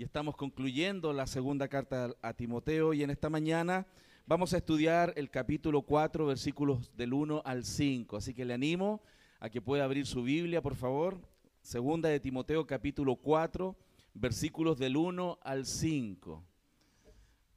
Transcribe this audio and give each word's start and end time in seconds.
y 0.00 0.02
estamos 0.02 0.34
concluyendo 0.34 1.12
la 1.12 1.26
segunda 1.26 1.68
carta 1.68 2.16
a 2.22 2.32
Timoteo 2.32 2.94
y 2.94 3.02
en 3.02 3.10
esta 3.10 3.28
mañana 3.28 3.86
vamos 4.26 4.54
a 4.54 4.56
estudiar 4.56 5.12
el 5.14 5.28
capítulo 5.28 5.82
4, 5.82 6.24
versículos 6.24 6.96
del 6.96 7.12
1 7.12 7.42
al 7.44 7.66
5. 7.66 8.16
Así 8.16 8.32
que 8.32 8.46
le 8.46 8.54
animo 8.54 9.02
a 9.40 9.50
que 9.50 9.60
pueda 9.60 9.84
abrir 9.84 10.06
su 10.06 10.22
Biblia, 10.22 10.62
por 10.62 10.74
favor. 10.74 11.20
Segunda 11.60 12.08
de 12.08 12.18
Timoteo 12.18 12.66
capítulo 12.66 13.16
4, 13.16 13.76
versículos 14.14 14.78
del 14.78 14.96
1 14.96 15.38
al 15.42 15.66
5. 15.66 16.42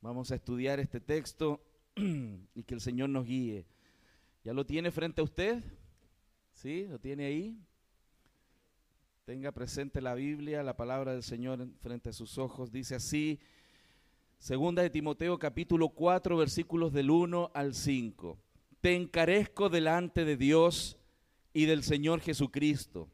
Vamos 0.01 0.33
a 0.33 0.35
estudiar 0.35 0.81
este 0.81 0.99
texto 0.99 1.63
y 1.95 2.63
que 2.63 2.73
el 2.73 2.81
Señor 2.81 3.07
nos 3.07 3.25
guíe. 3.25 3.65
¿Ya 4.43 4.51
lo 4.51 4.65
tiene 4.65 4.91
frente 4.91 5.21
a 5.21 5.23
usted? 5.23 5.63
¿Sí? 6.51 6.87
¿Lo 6.89 6.99
tiene 6.99 7.23
ahí? 7.23 7.57
Tenga 9.25 9.53
presente 9.53 10.01
la 10.01 10.15
Biblia, 10.15 10.63
la 10.63 10.75
palabra 10.75 11.13
del 11.13 11.23
Señor 11.23 11.65
frente 11.81 12.09
a 12.09 12.13
sus 12.13 12.37
ojos. 12.37 12.73
Dice 12.73 12.95
así, 12.95 13.39
segunda 14.37 14.81
de 14.81 14.89
Timoteo 14.89 15.39
capítulo 15.39 15.87
4 15.87 16.35
versículos 16.35 16.91
del 16.91 17.09
1 17.09 17.51
al 17.53 17.73
5. 17.73 18.37
Te 18.81 18.97
encarezco 18.97 19.69
delante 19.69 20.25
de 20.25 20.35
Dios 20.35 20.97
y 21.53 21.67
del 21.67 21.83
Señor 21.83 22.19
Jesucristo, 22.19 23.07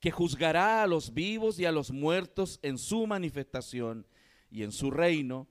que 0.00 0.10
juzgará 0.10 0.82
a 0.82 0.88
los 0.88 1.14
vivos 1.14 1.60
y 1.60 1.64
a 1.64 1.70
los 1.70 1.92
muertos 1.92 2.58
en 2.62 2.76
su 2.76 3.06
manifestación 3.06 4.08
y 4.50 4.64
en 4.64 4.72
su 4.72 4.90
reino, 4.90 5.46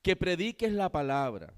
que 0.00 0.14
prediques 0.14 0.72
la 0.72 0.92
palabra, 0.92 1.54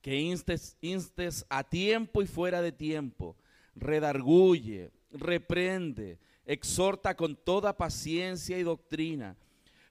que 0.00 0.18
instes, 0.18 0.78
instes 0.80 1.44
a 1.50 1.64
tiempo 1.64 2.22
y 2.22 2.26
fuera 2.26 2.62
de 2.62 2.72
tiempo, 2.72 3.36
redarguye, 3.74 4.90
reprende, 5.10 6.18
exhorta 6.48 7.14
con 7.14 7.36
toda 7.36 7.76
paciencia 7.76 8.58
y 8.58 8.62
doctrina, 8.62 9.36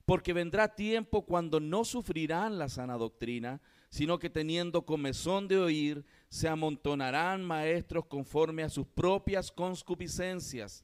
porque 0.06 0.34
vendrá 0.34 0.74
tiempo 0.74 1.24
cuando 1.24 1.60
no 1.60 1.86
sufrirán 1.86 2.58
la 2.58 2.68
sana 2.68 2.98
doctrina, 2.98 3.62
sino 3.90 4.18
que 4.18 4.32
teniendo 4.32 4.84
comezón 4.84 5.48
de 5.48 5.60
oír, 5.60 6.04
se 6.30 6.48
amontonarán 6.48 7.46
maestros 7.46 8.08
conforme 8.08 8.64
a 8.64 8.70
sus 8.70 8.88
propias 8.88 9.52
conscupiscencias, 9.52 10.84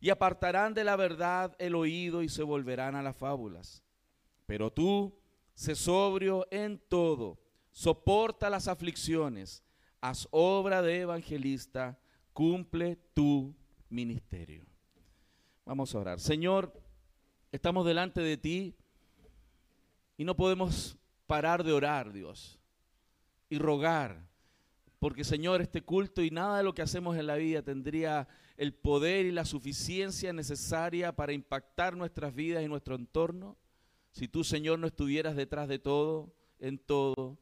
y 0.00 0.10
apartarán 0.10 0.74
de 0.74 0.84
la 0.84 0.96
verdad 0.96 1.56
el 1.58 1.74
oído 1.74 2.22
y 2.22 2.28
se 2.28 2.42
volverán 2.42 2.94
a 2.94 3.02
las 3.02 3.16
fábulas. 3.16 3.82
Pero 4.44 4.70
tú, 4.70 5.18
sé 5.54 5.74
sobrio 5.74 6.46
en 6.50 6.78
todo, 6.78 7.40
soporta 7.72 8.50
las 8.50 8.68
aflicciones, 8.68 9.64
haz 10.02 10.28
obra 10.30 10.82
de 10.82 11.00
evangelista, 11.00 11.98
cumple 12.34 12.96
tu 13.14 13.56
ministerio. 13.88 14.75
Vamos 15.66 15.92
a 15.94 15.98
orar. 15.98 16.20
Señor, 16.20 16.72
estamos 17.50 17.84
delante 17.84 18.20
de 18.20 18.36
ti 18.36 18.74
y 20.16 20.24
no 20.24 20.36
podemos 20.36 20.96
parar 21.26 21.64
de 21.64 21.72
orar, 21.72 22.12
Dios, 22.12 22.58
y 23.50 23.58
rogar, 23.58 24.24
porque 25.00 25.24
Señor, 25.24 25.60
este 25.60 25.82
culto 25.82 26.22
y 26.22 26.30
nada 26.30 26.58
de 26.58 26.64
lo 26.64 26.72
que 26.72 26.82
hacemos 26.82 27.16
en 27.16 27.26
la 27.26 27.34
vida 27.34 27.62
tendría 27.62 28.28
el 28.56 28.72
poder 28.72 29.26
y 29.26 29.32
la 29.32 29.44
suficiencia 29.44 30.32
necesaria 30.32 31.14
para 31.14 31.32
impactar 31.32 31.96
nuestras 31.96 32.32
vidas 32.32 32.64
y 32.64 32.68
nuestro 32.68 32.94
entorno 32.94 33.56
si 34.12 34.28
tú, 34.28 34.44
Señor, 34.44 34.78
no 34.78 34.86
estuvieras 34.86 35.36
detrás 35.36 35.68
de 35.68 35.78
todo, 35.78 36.32
en 36.58 36.78
todo, 36.78 37.36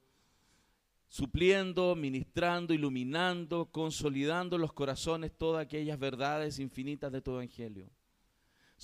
supliendo, 1.09 1.95
ministrando, 1.95 2.75
iluminando, 2.75 3.67
consolidando 3.67 4.59
los 4.59 4.73
corazones 4.73 5.31
todas 5.37 5.63
aquellas 5.63 5.99
verdades 6.01 6.59
infinitas 6.59 7.13
de 7.13 7.21
tu 7.21 7.31
Evangelio. 7.31 7.91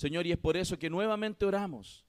Señor, 0.01 0.25
y 0.25 0.31
es 0.31 0.39
por 0.39 0.57
eso 0.57 0.79
que 0.79 0.89
nuevamente 0.89 1.45
oramos, 1.45 2.03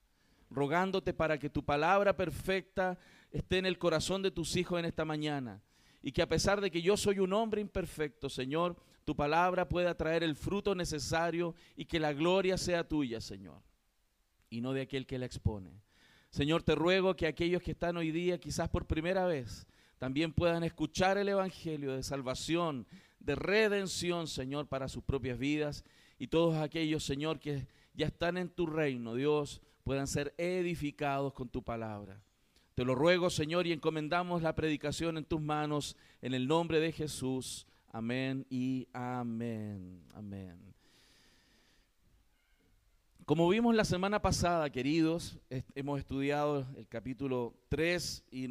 rogándote 0.49 1.13
para 1.13 1.37
que 1.37 1.51
tu 1.51 1.63
palabra 1.63 2.17
perfecta 2.17 2.99
esté 3.31 3.59
en 3.59 3.67
el 3.67 3.77
corazón 3.77 4.23
de 4.23 4.31
tus 4.31 4.57
hijos 4.57 4.79
en 4.79 4.87
esta 4.87 5.05
mañana. 5.05 5.61
Y 6.01 6.11
que 6.11 6.23
a 6.23 6.27
pesar 6.27 6.63
de 6.63 6.71
que 6.71 6.81
yo 6.81 6.97
soy 6.97 7.19
un 7.19 7.35
hombre 7.35 7.61
imperfecto, 7.61 8.31
Señor, 8.31 8.77
tu 9.05 9.15
palabra 9.15 9.69
pueda 9.69 9.95
traer 9.95 10.23
el 10.23 10.37
fruto 10.37 10.75
necesario 10.75 11.55
y 11.77 11.85
que 11.85 12.01
la 12.01 12.15
gloria 12.15 12.57
sea 12.57 12.89
tuya, 12.89 13.21
Señor, 13.21 13.61
y 14.49 14.63
no 14.63 14.73
de 14.73 14.81
aquel 14.81 15.05
que 15.05 15.19
la 15.19 15.27
expone. 15.27 15.83
Señor, 16.31 16.63
te 16.63 16.75
ruego 16.75 17.15
que 17.15 17.27
aquellos 17.27 17.61
que 17.61 17.73
están 17.73 17.99
hoy 17.99 18.11
día, 18.11 18.41
quizás 18.41 18.71
por 18.71 18.87
primera 18.87 19.27
vez, 19.27 19.67
también 19.99 20.33
puedan 20.33 20.65
escuchar 20.65 21.19
el 21.19 21.29
Evangelio 21.29 21.93
de 21.93 22.03
salvación, 22.03 22.87
de 23.21 23.35
redención, 23.35 24.29
Señor, 24.29 24.67
para 24.67 24.89
sus 24.89 25.05
propias 25.05 25.39
vidas. 25.39 25.85
Y 26.19 26.29
todos 26.29 26.57
aquellos, 26.57 27.05
Señor, 27.05 27.39
que 27.39 27.67
ya 27.95 28.07
están 28.07 28.37
en 28.37 28.49
tu 28.49 28.67
reino, 28.67 29.15
Dios, 29.15 29.61
puedan 29.85 30.07
ser 30.07 30.35
edificados 30.39 31.33
con 31.33 31.49
tu 31.49 31.63
palabra. 31.63 32.21
Te 32.75 32.85
lo 32.85 32.95
ruego, 32.95 33.29
Señor, 33.29 33.67
y 33.67 33.73
encomendamos 33.73 34.43
la 34.43 34.55
predicación 34.55 35.19
en 35.19 35.25
tus 35.25 35.41
manos, 35.41 35.97
en 36.23 36.33
el 36.33 36.49
nombre 36.49 36.81
de 36.81 36.93
Jesús. 36.93 37.67
Amén 37.91 38.47
y 38.49 38.89
amén. 38.95 40.03
Amén. 40.15 40.59
Como 43.27 43.49
vimos 43.49 43.75
la 43.75 43.85
semana 43.85 44.23
pasada, 44.23 44.71
queridos, 44.71 45.39
hemos 45.75 45.99
estudiado 45.99 46.67
el 46.77 46.89
capítulo 46.89 47.55
3 47.69 48.25
y 48.31 48.49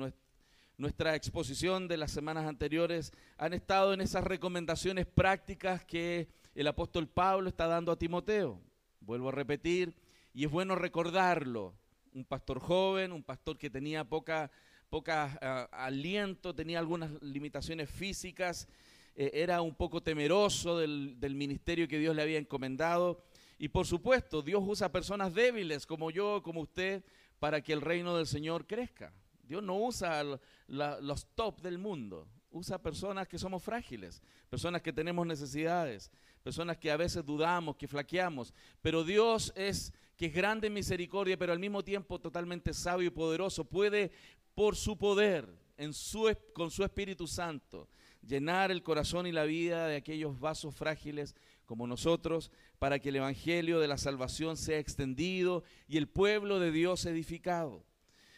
nuestra 0.77 1.15
exposición 1.15 1.87
de 1.87 1.97
las 1.97 2.11
semanas 2.11 2.47
anteriores 2.47 3.11
han 3.37 3.53
estado 3.53 3.93
en 3.93 4.01
esas 4.01 4.23
recomendaciones 4.23 5.07
prácticas 5.07 5.83
que 5.83 6.29
el 6.53 6.67
apóstol 6.67 7.07
Pablo 7.07 7.49
está 7.49 7.67
dando 7.67 7.91
a 7.91 7.97
Timoteo. 7.97 8.61
Vuelvo 9.01 9.29
a 9.29 9.31
repetir, 9.31 9.93
y 10.33 10.45
es 10.45 10.51
bueno 10.51 10.75
recordarlo. 10.75 11.73
Un 12.13 12.23
pastor 12.23 12.59
joven, 12.59 13.11
un 13.11 13.23
pastor 13.23 13.57
que 13.57 13.69
tenía 13.69 14.03
poca, 14.03 14.51
poca 14.89 15.37
ah, 15.41 15.67
aliento, 15.71 16.53
tenía 16.53 16.79
algunas 16.79 17.11
limitaciones 17.21 17.89
físicas, 17.89 18.67
eh, 19.15 19.31
era 19.33 19.61
un 19.61 19.75
poco 19.75 20.01
temeroso 20.01 20.77
del, 20.77 21.19
del 21.19 21.35
ministerio 21.35 21.87
que 21.87 21.99
Dios 21.99 22.15
le 22.15 22.21
había 22.21 22.37
encomendado. 22.37 23.23
Y 23.57 23.69
por 23.69 23.85
supuesto, 23.85 24.41
Dios 24.41 24.63
usa 24.65 24.91
personas 24.91 25.33
débiles 25.33 25.85
como 25.85 26.11
yo, 26.11 26.41
como 26.43 26.61
usted, 26.61 27.03
para 27.39 27.61
que 27.61 27.73
el 27.73 27.81
reino 27.81 28.15
del 28.15 28.27
Señor 28.27 28.67
crezca. 28.67 29.13
Dios 29.43 29.63
no 29.63 29.77
usa 29.77 30.23
los 30.67 31.25
top 31.35 31.59
del 31.59 31.77
mundo, 31.77 32.27
usa 32.51 32.81
personas 32.81 33.27
que 33.27 33.37
somos 33.37 33.61
frágiles, 33.61 34.21
personas 34.49 34.81
que 34.81 34.93
tenemos 34.93 35.27
necesidades, 35.27 36.11
personas 36.43 36.77
que 36.77 36.91
a 36.91 36.97
veces 36.97 37.25
dudamos, 37.25 37.75
que 37.75 37.87
flaqueamos, 37.87 38.53
pero 38.81 39.03
Dios 39.03 39.53
es 39.55 39.93
que 40.17 40.27
es 40.27 40.33
grande 40.33 40.67
en 40.67 40.73
misericordia, 40.73 41.37
pero 41.37 41.51
al 41.51 41.59
mismo 41.59 41.83
tiempo 41.83 42.19
totalmente 42.19 42.73
sabio 42.73 43.07
y 43.07 43.11
poderoso, 43.11 43.65
puede 43.65 44.11
por 44.53 44.75
su 44.75 44.97
poder, 44.97 45.47
en 45.77 45.93
su, 45.93 46.31
con 46.53 46.69
su 46.69 46.83
Espíritu 46.83 47.25
Santo, 47.25 47.87
llenar 48.21 48.69
el 48.69 48.83
corazón 48.83 49.25
y 49.25 49.31
la 49.31 49.45
vida 49.45 49.87
de 49.87 49.95
aquellos 49.95 50.39
vasos 50.39 50.75
frágiles 50.75 51.35
como 51.65 51.87
nosotros, 51.87 52.51
para 52.77 52.99
que 52.99 53.09
el 53.09 53.15
Evangelio 53.15 53.79
de 53.79 53.87
la 53.87 53.97
salvación 53.97 54.57
sea 54.57 54.77
extendido 54.77 55.63
y 55.87 55.97
el 55.97 56.07
pueblo 56.07 56.59
de 56.59 56.71
Dios 56.71 57.05
edificado. 57.05 57.83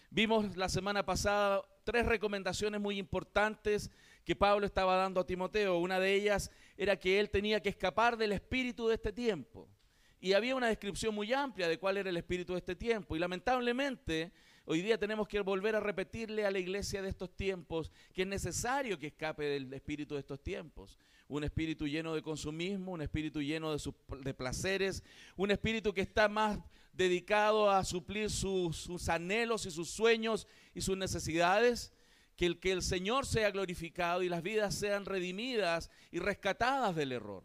Vimos 0.10 0.56
la 0.56 0.70
semana 0.70 1.06
pasada 1.06 1.64
tres 1.84 2.06
recomendaciones 2.06 2.80
muy 2.80 3.00
importantes 3.00 3.90
que 4.24 4.36
Pablo 4.36 4.66
estaba 4.66 4.96
dando 4.96 5.20
a 5.20 5.26
Timoteo. 5.26 5.78
Una 5.78 6.00
de 6.00 6.14
ellas 6.14 6.52
era 6.78 6.98
que 6.98 7.20
él 7.20 7.30
tenía 7.30 7.62
que 7.62 7.70
escapar 7.70 8.18
del 8.18 8.32
espíritu 8.32 8.88
de 8.88 8.96
este 8.96 9.12
tiempo. 9.12 9.70
Y 10.20 10.34
había 10.34 10.56
una 10.56 10.68
descripción 10.68 11.14
muy 11.14 11.34
amplia 11.34 11.68
de 11.68 11.78
cuál 11.78 11.98
era 11.98 12.10
el 12.10 12.18
espíritu 12.18 12.54
de 12.54 12.60
este 12.60 12.76
tiempo. 12.76 13.16
Y 13.16 13.20
lamentablemente 13.20 14.32
hoy 14.66 14.82
día 14.82 14.98
tenemos 14.98 15.28
que 15.28 15.42
volver 15.42 15.76
a 15.76 15.82
repetirle 15.82 16.46
a 16.46 16.52
la 16.52 16.60
iglesia 16.60 17.02
de 17.02 17.10
estos 17.10 17.36
tiempos 17.36 17.92
que 18.14 18.22
es 18.22 18.28
necesario 18.28 18.98
que 18.98 19.08
escape 19.08 19.44
del 19.44 19.74
espíritu 19.74 20.16
de 20.16 20.22
estos 20.22 20.42
tiempos. 20.42 20.98
Un 21.28 21.44
espíritu 21.44 21.88
lleno 21.88 22.16
de 22.16 22.22
consumismo, 22.22 22.94
un 22.94 23.02
espíritu 23.02 23.42
lleno 23.42 23.76
de, 23.76 23.94
de 24.22 24.34
placeres, 24.34 25.04
un 25.36 25.52
espíritu 25.52 25.94
que 25.94 26.02
está 26.02 26.30
más 26.30 26.58
dedicado 26.94 27.70
a 27.70 27.84
suplir 27.84 28.30
sus, 28.30 28.78
sus 28.78 29.10
anhelos 29.10 29.66
y 29.66 29.72
sus 29.72 29.90
sueños 29.90 30.48
y 30.74 30.82
sus 30.82 30.96
necesidades 30.96 31.92
que 32.36 32.46
el, 32.46 32.60
que 32.60 32.72
el 32.72 32.82
Señor 32.82 33.26
sea 33.26 33.52
glorificado 33.52 34.24
y 34.24 34.30
las 34.30 34.44
vidas 34.44 34.76
sean 34.76 35.06
redimidas 35.06 35.90
y 36.12 36.20
rescatadas 36.20 36.96
del 36.96 37.12
error. 37.12 37.44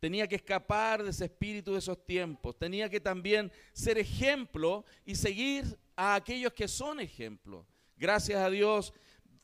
Tenía 0.00 0.28
que 0.28 0.36
escapar 0.36 1.02
de 1.02 1.10
ese 1.10 1.24
espíritu 1.24 1.72
de 1.72 1.80
esos 1.80 2.04
tiempos. 2.04 2.56
Tenía 2.56 2.88
que 2.88 3.00
también 3.00 3.50
ser 3.72 3.98
ejemplo 3.98 4.84
y 5.04 5.16
seguir 5.16 5.78
a 5.96 6.14
aquellos 6.14 6.52
que 6.52 6.68
son 6.68 7.00
ejemplo. 7.00 7.66
Gracias 7.96 8.38
a 8.38 8.48
Dios, 8.48 8.94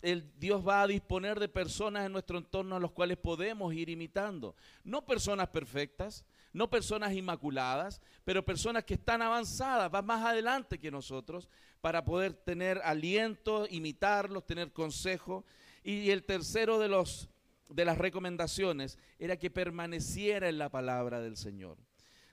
el 0.00 0.30
Dios 0.38 0.66
va 0.66 0.82
a 0.82 0.86
disponer 0.86 1.40
de 1.40 1.48
personas 1.48 2.06
en 2.06 2.12
nuestro 2.12 2.38
entorno 2.38 2.76
a 2.76 2.80
los 2.80 2.92
cuales 2.92 3.16
podemos 3.16 3.74
ir 3.74 3.88
imitando. 3.88 4.54
No 4.84 5.04
personas 5.04 5.48
perfectas, 5.48 6.24
no 6.54 6.70
personas 6.70 7.12
inmaculadas, 7.12 8.00
pero 8.24 8.44
personas 8.44 8.84
que 8.84 8.94
están 8.94 9.20
avanzadas, 9.20 9.90
van 9.90 10.06
más 10.06 10.24
adelante 10.24 10.78
que 10.78 10.90
nosotros, 10.90 11.48
para 11.80 12.04
poder 12.04 12.32
tener 12.32 12.80
aliento, 12.84 13.66
imitarlos, 13.68 14.46
tener 14.46 14.72
consejo. 14.72 15.44
Y 15.82 16.10
el 16.10 16.22
tercero 16.22 16.78
de, 16.78 16.88
los, 16.88 17.28
de 17.68 17.84
las 17.84 17.98
recomendaciones 17.98 18.98
era 19.18 19.36
que 19.36 19.50
permaneciera 19.50 20.48
en 20.48 20.58
la 20.58 20.70
palabra 20.70 21.20
del 21.20 21.36
Señor. 21.36 21.76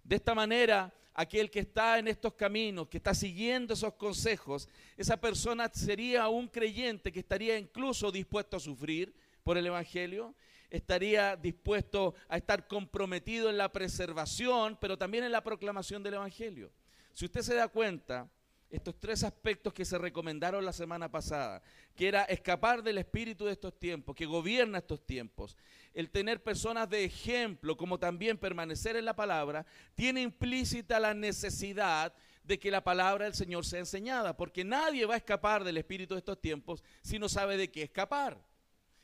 De 0.04 0.16
esta 0.18 0.36
manera, 0.36 0.94
aquel 1.16 1.50
que 1.50 1.60
está 1.60 1.98
en 1.98 2.08
estos 2.08 2.36
caminos, 2.36 2.88
que 2.88 2.98
está 2.98 3.16
siguiendo 3.16 3.74
esos 3.74 3.96
consejos, 3.96 4.70
esa 4.98 5.18
persona 5.18 5.70
sería 5.74 6.30
un 6.30 6.48
creyente 6.48 7.12
que 7.12 7.20
estaría 7.22 7.58
incluso 7.58 8.12
dispuesto 8.12 8.58
a 8.58 8.60
sufrir 8.60 9.14
por 9.44 9.58
el 9.58 9.66
Evangelio, 9.66 10.36
estaría 10.72 11.36
dispuesto 11.36 12.16
a 12.28 12.38
estar 12.38 12.68
comprometido 12.68 13.50
en 13.50 13.58
la 13.58 13.72
preservación, 13.72 14.78
pero 14.82 14.98
también 14.98 15.24
en 15.24 15.32
la 15.32 15.44
proclamación 15.44 16.02
del 16.02 16.16
Evangelio. 16.16 16.72
Si 17.14 17.26
usted 17.26 17.42
se 17.42 17.54
da 17.54 17.68
cuenta, 17.68 18.28
estos 18.72 18.98
tres 19.00 19.24
aspectos 19.24 19.74
que 19.74 19.84
se 19.84 19.98
recomendaron 19.98 20.64
la 20.64 20.72
semana 20.72 21.12
pasada, 21.12 21.62
que 21.94 22.08
era 22.08 22.24
escapar 22.24 22.82
del 22.82 22.98
espíritu 23.00 23.46
de 23.46 23.52
estos 23.52 23.78
tiempos, 23.78 24.16
que 24.16 24.26
gobierna 24.26 24.78
estos 24.78 25.06
tiempos, 25.06 25.58
el 25.94 26.10
tener 26.10 26.42
personas 26.42 26.90
de 26.90 27.04
ejemplo, 27.04 27.76
como 27.76 28.00
también 28.00 28.38
permanecer 28.38 28.96
en 28.96 29.04
la 29.04 29.16
palabra, 29.16 29.66
tiene 29.94 30.22
implícita 30.22 31.02
la 31.02 31.14
necesidad 31.14 32.14
de 32.44 32.58
que 32.58 32.72
la 32.72 32.84
palabra 32.84 33.26
del 33.26 33.34
Señor 33.34 33.66
sea 33.66 33.80
enseñada, 33.80 34.38
porque 34.38 34.64
nadie 34.64 35.06
va 35.06 35.16
a 35.16 35.18
escapar 35.18 35.66
del 35.66 35.78
espíritu 35.78 36.16
de 36.16 36.20
estos 36.20 36.40
tiempos 36.40 36.82
si 37.02 37.20
no 37.20 37.28
sabe 37.28 37.58
de 37.58 37.70
qué 37.70 37.84
escapar. 37.84 38.42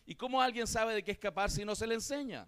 ¿Y 0.07 0.15
cómo 0.15 0.41
alguien 0.41 0.65
sabe 0.65 0.95
de 0.95 1.03
qué 1.03 1.11
escapar 1.11 1.51
si 1.51 1.65
no 1.65 1.75
se 1.75 1.85
le 1.85 1.93
enseña? 1.93 2.47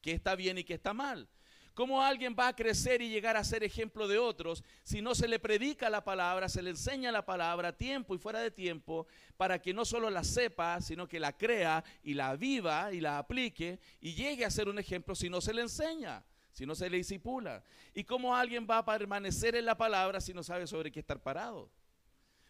¿Qué 0.00 0.12
está 0.12 0.34
bien 0.34 0.56
y 0.56 0.64
qué 0.64 0.74
está 0.74 0.94
mal? 0.94 1.28
¿Cómo 1.74 2.02
alguien 2.02 2.34
va 2.36 2.48
a 2.48 2.56
crecer 2.56 3.02
y 3.02 3.10
llegar 3.10 3.36
a 3.36 3.44
ser 3.44 3.62
ejemplo 3.62 4.08
de 4.08 4.16
otros 4.16 4.64
si 4.82 5.02
no 5.02 5.14
se 5.14 5.28
le 5.28 5.38
predica 5.38 5.90
la 5.90 6.02
palabra, 6.02 6.48
se 6.48 6.62
le 6.62 6.70
enseña 6.70 7.12
la 7.12 7.26
palabra 7.26 7.68
a 7.68 7.76
tiempo 7.76 8.14
y 8.14 8.18
fuera 8.18 8.40
de 8.40 8.50
tiempo 8.50 9.06
para 9.36 9.60
que 9.60 9.74
no 9.74 9.84
solo 9.84 10.08
la 10.08 10.24
sepa, 10.24 10.80
sino 10.80 11.06
que 11.06 11.20
la 11.20 11.36
crea 11.36 11.84
y 12.02 12.14
la 12.14 12.34
viva 12.34 12.90
y 12.94 13.00
la 13.02 13.18
aplique 13.18 13.78
y 14.00 14.14
llegue 14.14 14.46
a 14.46 14.50
ser 14.50 14.70
un 14.70 14.78
ejemplo 14.78 15.14
si 15.14 15.28
no 15.28 15.42
se 15.42 15.52
le 15.52 15.60
enseña, 15.60 16.24
si 16.50 16.64
no 16.64 16.74
se 16.74 16.88
le 16.88 16.96
disipula? 16.96 17.62
¿Y 17.92 18.04
cómo 18.04 18.34
alguien 18.34 18.66
va 18.66 18.78
a 18.78 18.84
permanecer 18.86 19.54
en 19.54 19.66
la 19.66 19.76
palabra 19.76 20.22
si 20.22 20.32
no 20.32 20.42
sabe 20.42 20.66
sobre 20.66 20.90
qué 20.90 21.00
estar 21.00 21.20
parado? 21.20 21.68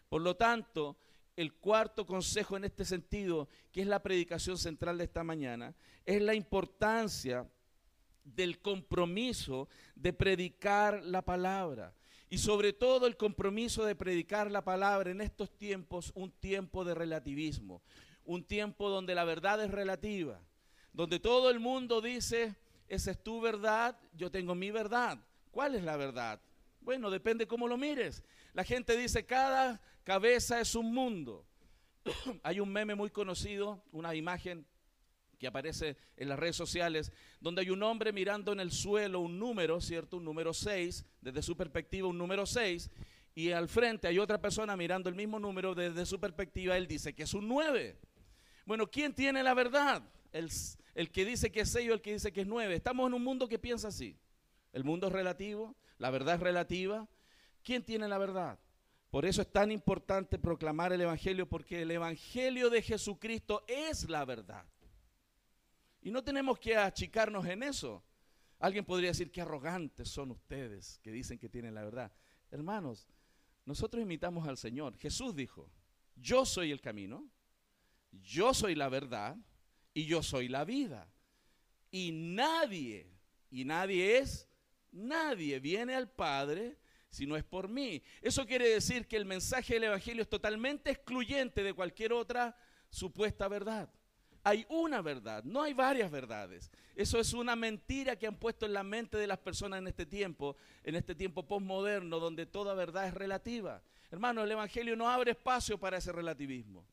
Por 0.09 0.23
lo 0.23 0.37
tanto, 0.37 0.97
el 1.37 1.53
cuarto 1.53 2.07
consejo 2.07 2.57
en 2.57 2.65
este 2.65 2.85
sentido, 2.85 3.49
que 3.71 3.83
es 3.83 3.87
la 3.87 4.03
predicación 4.03 4.57
central 4.57 4.99
de 4.99 5.05
esta 5.05 5.23
mañana, 5.23 5.75
es 6.05 6.21
la 6.23 6.35
importancia 6.35 7.47
del 8.25 8.59
compromiso 8.61 9.69
de 9.95 10.13
predicar 10.13 11.05
la 11.05 11.23
palabra. 11.23 11.95
Y 12.29 12.39
sobre 12.39 12.73
todo 12.73 13.07
el 13.07 13.17
compromiso 13.17 13.85
de 13.85 13.95
predicar 13.95 14.51
la 14.51 14.65
palabra 14.65 15.11
en 15.11 15.21
estos 15.21 15.57
tiempos, 15.57 16.11
un 16.15 16.33
tiempo 16.33 16.85
de 16.85 16.95
relativismo, 16.95 17.83
un 18.25 18.43
tiempo 18.43 18.89
donde 18.89 19.15
la 19.15 19.25
verdad 19.25 19.63
es 19.63 19.71
relativa, 19.71 20.41
donde 20.93 21.21
todo 21.21 21.51
el 21.51 21.61
mundo 21.61 22.01
dice, 22.01 22.57
esa 22.89 23.13
es 23.13 23.23
tu 23.23 23.41
verdad, 23.41 23.97
yo 24.15 24.31
tengo 24.31 24.55
mi 24.55 24.71
verdad. 24.71 25.19
¿Cuál 25.53 25.77
es 25.77 25.85
la 25.85 25.97
verdad? 25.97 26.41
Bueno, 26.81 27.11
depende 27.11 27.47
cómo 27.47 27.69
lo 27.69 27.77
mires. 27.77 28.25
La 28.55 28.65
gente 28.65 28.97
dice, 28.97 29.25
cada 29.25 29.81
cabeza 30.07 30.61
es 30.61 30.77
un 30.77 30.95
mundo. 30.95 31.45
Hay 32.45 32.61
un 32.61 32.73
meme 32.73 32.95
muy 32.95 33.11
conocido, 33.11 33.83
una 33.91 34.15
imagen 34.15 34.65
que 35.37 35.49
aparece 35.49 35.97
en 36.17 36.29
las 36.29 36.39
redes 36.39 36.55
sociales, 36.55 37.13
donde 37.41 37.63
hay 37.63 37.71
un 37.71 37.83
hombre 37.83 38.13
mirando 38.13 38.53
en 38.53 38.61
el 38.61 38.71
suelo 38.71 39.19
un 39.19 39.37
número, 39.37 39.81
¿cierto? 39.81 40.17
Un 40.19 40.25
número 40.25 40.55
6, 40.55 41.05
desde 41.21 41.43
su 41.43 41.57
perspectiva 41.57 42.07
un 42.07 42.17
número 42.17 42.47
6, 42.47 42.89
y 43.35 43.51
al 43.51 43.69
frente 43.69 44.07
hay 44.07 44.21
otra 44.21 44.41
persona 44.41 44.77
mirando 44.77 45.11
el 45.11 45.17
mismo 45.17 45.41
número 45.41 45.75
desde 45.75 46.07
su 46.07 46.21
perspectiva, 46.21 46.77
él 46.77 46.87
dice 46.87 47.13
que 47.13 47.25
es 47.25 47.35
un 47.35 47.49
9. 47.49 47.99
Bueno, 48.65 48.89
¿quién 48.89 49.13
tiene 49.13 49.43
la 49.43 49.55
verdad? 49.55 50.09
El, 50.31 50.49
el 50.95 51.11
que 51.11 51.25
dice 51.25 51.51
que 51.51 51.63
es 51.63 51.71
6 51.71 51.91
o 51.91 51.95
el 51.95 52.01
que 52.01 52.13
dice 52.13 52.33
que 52.33 52.43
es 52.43 52.47
9. 52.47 52.77
Estamos 52.77 53.09
en 53.09 53.15
un 53.15 53.25
mundo 53.25 53.49
que 53.49 53.59
piensa 53.59 53.89
así. 53.89 54.17
El 54.73 54.85
mundo 54.85 55.09
es 55.09 55.13
relativo, 55.13 55.75
la 55.99 56.11
verdad 56.11 56.37
es 56.37 56.41
relativa. 56.41 57.09
¿Quién 57.65 57.83
tiene 57.83 58.07
la 58.07 58.19
verdad? 58.19 58.61
Por 59.17 59.25
eso 59.25 59.41
es 59.41 59.51
tan 59.51 59.73
importante 59.73 60.39
proclamar 60.39 60.93
el 60.93 61.01
Evangelio, 61.01 61.49
porque 61.49 61.81
el 61.81 61.91
Evangelio 61.91 62.69
de 62.69 62.83
Jesucristo 62.83 63.65
es 63.67 64.11
la 64.11 64.27
verdad. 64.27 64.67
Y 66.03 66.11
no 66.11 66.23
tenemos 66.23 66.59
que 66.59 66.77
achicarnos 66.77 67.47
en 67.47 67.63
eso. 67.63 68.05
Alguien 68.59 68.85
podría 68.85 69.09
decir, 69.09 69.33
qué 69.33 69.41
arrogantes 69.41 70.11
son 70.11 70.33
ustedes 70.33 71.01
que 71.03 71.11
dicen 71.13 71.39
que 71.39 71.49
tienen 71.49 71.73
la 71.73 71.83
verdad. 71.83 72.13
Hermanos, 72.51 73.09
nosotros 73.65 74.03
imitamos 74.03 74.47
al 74.47 74.59
Señor. 74.59 74.99
Jesús 74.99 75.35
dijo, 75.35 75.71
yo 76.17 76.45
soy 76.45 76.71
el 76.71 76.83
camino, 76.83 77.27
yo 78.13 78.53
soy 78.53 78.75
la 78.75 78.91
verdad 78.91 79.39
y 79.95 80.05
yo 80.05 80.23
soy 80.23 80.49
la 80.49 80.67
vida. 80.67 81.11
Y 81.91 82.13
nadie, 82.13 83.11
y 83.51 83.65
nadie 83.65 84.19
es, 84.19 84.47
nadie 84.93 85.59
viene 85.59 85.95
al 85.95 86.11
Padre 86.11 86.77
si 87.17 87.27
no 87.27 87.35
es 87.37 87.45
por 87.45 87.69
mí. 87.69 88.03
Eso 88.21 88.47
quiere 88.47 88.69
decir 88.69 89.07
que 89.07 89.17
el 89.17 89.25
mensaje 89.25 89.75
del 89.75 89.85
Evangelio 89.85 90.23
es 90.23 90.29
totalmente 90.29 90.91
excluyente 90.91 91.63
de 91.63 91.73
cualquier 91.73 92.13
otra 92.13 92.55
supuesta 92.91 93.49
verdad. 93.49 93.89
Hay 94.45 94.67
una 94.69 95.01
verdad, 95.01 95.43
no 95.43 95.63
hay 95.63 95.73
varias 95.73 96.11
verdades. 96.11 96.71
Eso 96.95 97.19
es 97.19 97.33
una 97.33 97.57
mentira 97.57 98.17
que 98.17 98.27
han 98.27 98.37
puesto 98.37 98.67
en 98.67 98.75
la 98.75 98.85
mente 98.85 99.17
de 99.17 99.27
las 99.27 99.39
personas 99.39 99.79
en 99.79 99.89
este 99.89 100.05
tiempo, 100.07 100.57
en 100.85 100.95
este 100.95 101.15
tiempo 101.15 101.43
postmoderno, 101.43 102.21
donde 102.21 102.45
toda 102.47 102.75
verdad 102.75 103.09
es 103.09 103.15
relativa. 103.15 103.83
Hermano, 104.11 104.45
el 104.45 104.53
Evangelio 104.53 104.95
no 104.95 105.09
abre 105.09 105.33
espacio 105.33 105.79
para 105.79 105.97
ese 105.97 106.13
relativismo. 106.13 106.87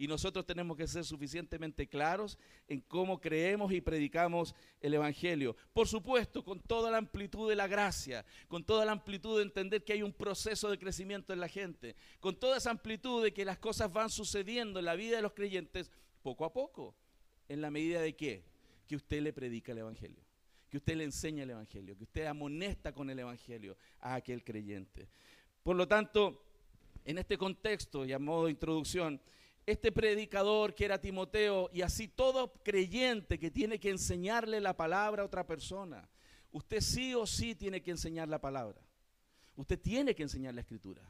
Y 0.00 0.06
nosotros 0.06 0.46
tenemos 0.46 0.76
que 0.76 0.86
ser 0.86 1.04
suficientemente 1.04 1.88
claros 1.88 2.38
en 2.68 2.80
cómo 2.80 3.20
creemos 3.20 3.72
y 3.72 3.80
predicamos 3.80 4.54
el 4.80 4.94
Evangelio. 4.94 5.56
Por 5.72 5.88
supuesto, 5.88 6.44
con 6.44 6.60
toda 6.60 6.88
la 6.88 6.98
amplitud 6.98 7.48
de 7.48 7.56
la 7.56 7.66
gracia, 7.66 8.24
con 8.46 8.64
toda 8.64 8.84
la 8.84 8.92
amplitud 8.92 9.36
de 9.36 9.42
entender 9.42 9.82
que 9.82 9.94
hay 9.94 10.04
un 10.04 10.12
proceso 10.12 10.70
de 10.70 10.78
crecimiento 10.78 11.32
en 11.32 11.40
la 11.40 11.48
gente, 11.48 11.96
con 12.20 12.38
toda 12.38 12.58
esa 12.58 12.70
amplitud 12.70 13.24
de 13.24 13.34
que 13.34 13.44
las 13.44 13.58
cosas 13.58 13.92
van 13.92 14.08
sucediendo 14.08 14.78
en 14.78 14.84
la 14.84 14.94
vida 14.94 15.16
de 15.16 15.22
los 15.22 15.32
creyentes 15.32 15.90
poco 16.22 16.44
a 16.44 16.52
poco. 16.52 16.94
¿En 17.48 17.60
la 17.60 17.72
medida 17.72 18.00
de 18.00 18.14
qué? 18.14 18.44
Que 18.86 18.94
usted 18.94 19.20
le 19.20 19.32
predica 19.32 19.72
el 19.72 19.78
Evangelio, 19.78 20.22
que 20.70 20.76
usted 20.76 20.94
le 20.94 21.04
enseña 21.04 21.42
el 21.42 21.50
Evangelio, 21.50 21.96
que 21.96 22.04
usted 22.04 22.26
amonesta 22.26 22.92
con 22.92 23.10
el 23.10 23.18
Evangelio 23.18 23.76
a 23.98 24.14
aquel 24.14 24.44
creyente. 24.44 25.08
Por 25.64 25.74
lo 25.74 25.88
tanto, 25.88 26.44
en 27.04 27.18
este 27.18 27.36
contexto 27.36 28.04
y 28.04 28.12
a 28.12 28.20
modo 28.20 28.44
de 28.44 28.52
introducción, 28.52 29.20
este 29.70 29.92
predicador 29.92 30.74
que 30.74 30.86
era 30.86 30.98
Timoteo 30.98 31.68
y 31.74 31.82
así 31.82 32.08
todo 32.08 32.54
creyente 32.62 33.38
que 33.38 33.50
tiene 33.50 33.78
que 33.78 33.90
enseñarle 33.90 34.60
la 34.60 34.74
palabra 34.74 35.22
a 35.22 35.26
otra 35.26 35.46
persona. 35.46 36.08
Usted 36.52 36.80
sí 36.80 37.14
o 37.14 37.26
sí 37.26 37.54
tiene 37.54 37.82
que 37.82 37.90
enseñar 37.90 38.28
la 38.28 38.40
palabra. 38.40 38.80
Usted 39.56 39.78
tiene 39.78 40.14
que 40.14 40.22
enseñar 40.22 40.54
la 40.54 40.62
escritura. 40.62 41.02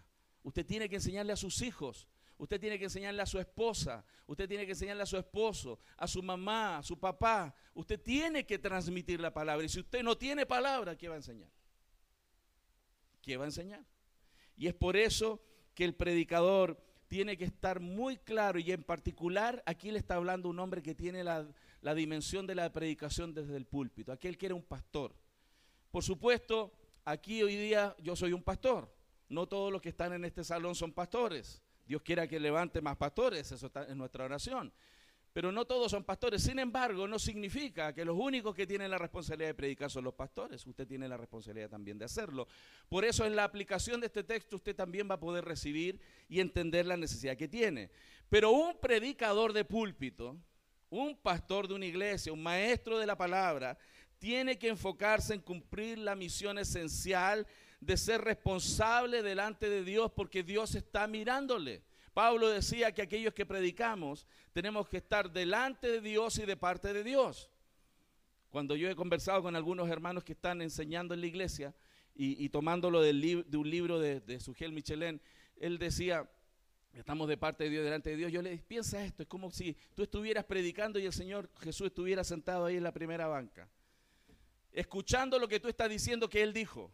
Usted 0.43 0.67
tiene 0.67 0.89
que 0.89 0.97
enseñarle 0.97 1.33
a 1.33 1.37
sus 1.37 1.62
hijos. 1.62 2.09
Usted 2.37 2.59
tiene 2.59 2.81
que 2.81 2.87
enseñarle 2.87 3.23
a 3.23 3.27
su 3.27 3.38
esposa. 3.38 4.05
Usted 4.27 4.49
tiene 4.49 4.67
que 4.67 4.73
enseñarle 4.73 5.05
a 5.05 5.07
su 5.07 5.17
esposo, 5.17 5.79
a 5.97 6.09
su 6.09 6.21
mamá, 6.21 6.79
a 6.79 6.83
su 6.83 6.99
papá. 6.99 7.55
Usted 7.75 8.00
tiene 8.00 8.45
que 8.45 8.59
transmitir 8.59 9.21
la 9.21 9.33
palabra. 9.33 9.65
Y 9.67 9.69
si 9.69 9.79
usted 9.79 10.03
no 10.03 10.19
tiene 10.19 10.47
palabra, 10.47 10.97
¿qué 10.97 11.07
va 11.07 11.15
a 11.15 11.19
enseñar? 11.19 11.50
¿Qué 13.23 13.37
va 13.37 13.45
a 13.45 13.49
enseñar? 13.49 13.87
Y 14.57 14.67
es 14.67 14.75
por 14.75 14.97
eso 14.97 15.41
que 15.75 15.85
el 15.85 15.95
predicador 15.95 16.88
tiene 17.09 17.37
que 17.37 17.45
estar 17.45 17.81
muy 17.81 18.19
claro 18.19 18.59
y 18.59 18.71
en 18.71 18.83
particular 18.83 19.62
aquí 19.67 19.91
le 19.91 19.99
está 19.99 20.15
hablando 20.15 20.49
un 20.49 20.59
hombre 20.61 20.83
que 20.83 20.95
tiene 20.95 21.25
la, 21.25 21.47
dimensión 21.95 22.47
de 22.47 22.55
la 22.55 22.71
predicación 22.73 23.35
desde 23.35 23.57
el 23.57 23.65
púlpito, 23.65 24.12
aquel 24.12 24.37
que 24.37 24.47
era 24.47 24.55
un 24.55 24.62
pastor. 24.62 25.15
Por 25.91 26.05
supuesto, 26.05 26.73
aquí 27.05 27.43
hoy 27.43 27.57
día 27.57 27.97
yo 27.99 28.15
soy 28.15 28.33
un 28.33 28.43
pastor, 28.43 28.95
no 29.29 29.47
todos 29.47 29.73
los 29.73 29.81
que 29.81 29.88
están 29.88 30.12
en 30.12 30.25
este 30.25 30.45
salón 30.45 30.75
son 30.75 30.93
pastores. 30.93 31.62
Dios 31.87 32.03
quiera 32.03 32.29
que 32.29 32.38
levante 32.38 32.83
más 32.83 32.99
pastores, 32.99 33.50
eso 33.50 33.67
está 33.67 33.87
en 33.87 33.97
nuestra 33.97 34.27
oración 34.27 34.73
pero 35.38 35.52
no 35.52 35.66
todos 35.66 35.92
son 35.92 36.02
pastores. 36.02 36.42
Sin 36.42 36.59
embargo, 36.59 37.07
no 37.07 37.16
significa 37.16 37.95
que 37.95 38.04
los 38.04 38.18
únicos 38.18 38.57
que 38.57 38.66
tienen 38.66 38.90
la 38.90 38.99
responsabilidad 38.99 39.50
de 39.50 39.54
predicar 39.54 39.88
son 39.88 40.02
los 40.02 40.14
pastores. 40.14 40.66
Usted 40.66 40.85
tiene 40.85 41.09
la 41.09 41.16
responsabilidad 41.16 41.71
también 41.71 41.97
de 41.97 42.07
hacerlo. 42.07 42.49
Por 42.88 43.04
eso 43.04 43.25
en 43.25 43.37
la 43.37 43.45
aplicación 43.45 44.00
de 44.00 44.07
este 44.09 44.25
texto 44.25 44.57
usted 44.57 44.75
también 44.75 45.09
va 45.09 45.14
a 45.14 45.21
poder 45.21 45.45
recibir 45.45 46.00
y 46.28 46.40
entender 46.40 46.87
la 46.87 46.97
necesidad 46.97 47.37
que 47.37 47.47
tiene. 47.47 47.88
Pero 48.28 48.50
un 48.50 48.80
predicador 48.80 49.52
de 49.52 49.64
púlpito, 49.64 50.37
un 50.90 51.16
pastor 51.16 51.68
de 51.68 51.75
una 51.75 51.87
iglesia, 51.87 52.33
un 52.33 52.42
maestro 52.42 52.99
de 52.99 53.07
la 53.07 53.16
palabra, 53.16 53.78
tiene 54.18 54.59
que 54.59 54.66
enfocarse 54.66 55.35
en 55.35 55.40
cumplir 55.40 55.99
la 55.99 56.16
misión 56.16 56.59
esencial 56.59 57.47
de 57.78 57.97
ser 57.97 58.23
responsable 58.23 59.23
delante 59.23 59.71
de 59.71 59.85
Dios 59.85 60.11
porque 60.16 60.42
Dios 60.42 60.75
está 60.75 61.07
mirándole. 61.07 61.85
Pablo 62.19 62.49
decía 62.49 62.91
que 62.91 63.03
aquellos 63.03 63.33
que 63.33 63.47
predicamos 63.47 64.27
tenemos 64.53 64.89
que 64.89 64.97
estar 64.97 65.31
delante 65.31 65.87
de 65.87 66.01
Dios 66.01 66.37
y 66.39 66.47
de 66.47 66.57
parte 66.57 66.93
de 66.93 67.05
Dios. 67.05 67.49
Cuando 68.51 68.75
yo 68.75 68.91
he 68.91 68.97
conversado 68.97 69.41
con 69.41 69.55
algunos 69.55 69.89
hermanos 69.89 70.25
que 70.25 70.33
están 70.33 70.61
enseñando 70.61 71.15
en 71.15 71.21
la 71.21 71.29
iglesia 71.29 71.77
y, 72.17 72.49
tomándolo 72.49 73.03
de 73.03 73.57
un 73.57 73.71
libro 73.71 74.01
de, 74.01 74.19
de 74.19 74.41
Sugel 74.41 74.73
Michelén, 74.73 75.21
él 75.59 75.79
decía, 75.79 76.29
estamos 76.93 77.29
de 77.29 77.37
parte 77.37 77.63
de 77.63 77.71
Dios, 77.71 77.85
delante 77.85 78.11
de 78.11 78.17
Dios. 78.17 78.33
Yo 78.33 78.43
le 78.43 78.51
dije, 78.51 78.65
piensa 78.67 79.05
esto, 79.05 79.23
es 79.23 79.29
como 79.29 79.53
si 79.53 79.77
tú 79.95 80.03
estuvieras 80.03 80.45
predicando 80.45 80.99
y 80.99 81.07
el 81.07 81.13
Señor 81.13 81.49
Jesús 81.61 81.87
estuviera 81.87 82.25
sentado 82.25 82.65
ahí 82.65 82.79
en 82.79 82.83
la 82.83 82.93
primera 82.93 83.29
banca, 83.29 83.69
escuchando 84.73 85.39
lo 85.39 85.47
que 85.47 85.61
tú 85.61 85.69
estás 85.69 85.89
diciendo 85.89 86.29
que 86.29 86.43
Él 86.43 86.53
dijo. 86.53 86.93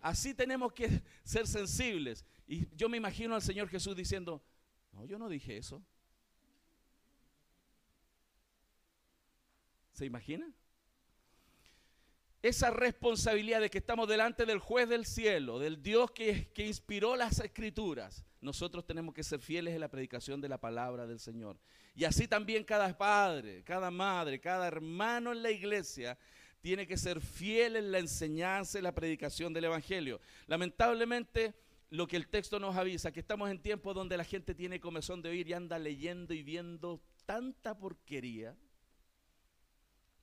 Así 0.00 0.34
tenemos 0.34 0.72
que 0.72 1.02
ser 1.22 1.46
sensibles. 1.46 2.26
Y 2.46 2.66
yo 2.76 2.88
me 2.88 2.96
imagino 2.96 3.34
al 3.34 3.42
Señor 3.42 3.68
Jesús 3.68 3.96
diciendo, 3.96 4.42
no, 4.92 5.04
yo 5.06 5.18
no 5.18 5.28
dije 5.28 5.56
eso. 5.56 5.82
¿Se 9.92 10.04
imagina? 10.04 10.52
Esa 12.42 12.70
responsabilidad 12.70 13.60
de 13.60 13.70
que 13.70 13.78
estamos 13.78 14.06
delante 14.08 14.44
del 14.44 14.58
juez 14.58 14.88
del 14.88 15.06
cielo, 15.06 15.58
del 15.58 15.82
Dios 15.82 16.10
que, 16.10 16.50
que 16.52 16.66
inspiró 16.66 17.16
las 17.16 17.38
escrituras, 17.40 18.24
nosotros 18.40 18.84
tenemos 18.84 19.14
que 19.14 19.22
ser 19.22 19.40
fieles 19.40 19.72
en 19.72 19.80
la 19.80 19.88
predicación 19.88 20.40
de 20.40 20.50
la 20.50 20.60
palabra 20.60 21.06
del 21.06 21.20
Señor. 21.20 21.58
Y 21.94 22.04
así 22.04 22.28
también 22.28 22.64
cada 22.64 22.96
padre, 22.98 23.62
cada 23.64 23.90
madre, 23.90 24.40
cada 24.40 24.66
hermano 24.66 25.32
en 25.32 25.42
la 25.42 25.50
iglesia 25.50 26.18
tiene 26.60 26.86
que 26.86 26.96
ser 26.96 27.20
fiel 27.20 27.76
en 27.76 27.92
la 27.92 27.98
enseñanza 27.98 28.78
y 28.78 28.82
la 28.82 28.94
predicación 28.94 29.52
del 29.52 29.64
Evangelio. 29.64 30.20
Lamentablemente, 30.46 31.54
lo 31.90 32.06
que 32.06 32.16
el 32.16 32.28
texto 32.28 32.58
nos 32.58 32.76
avisa, 32.76 33.12
que 33.12 33.20
estamos 33.20 33.50
en 33.50 33.60
tiempos 33.60 33.94
donde 33.94 34.16
la 34.16 34.24
gente 34.24 34.54
tiene 34.54 34.80
comezón 34.80 35.22
de 35.22 35.30
oír 35.30 35.48
y 35.48 35.52
anda 35.52 35.78
leyendo 35.78 36.34
y 36.34 36.42
viendo 36.42 37.00
tanta 37.26 37.78
porquería, 37.78 38.56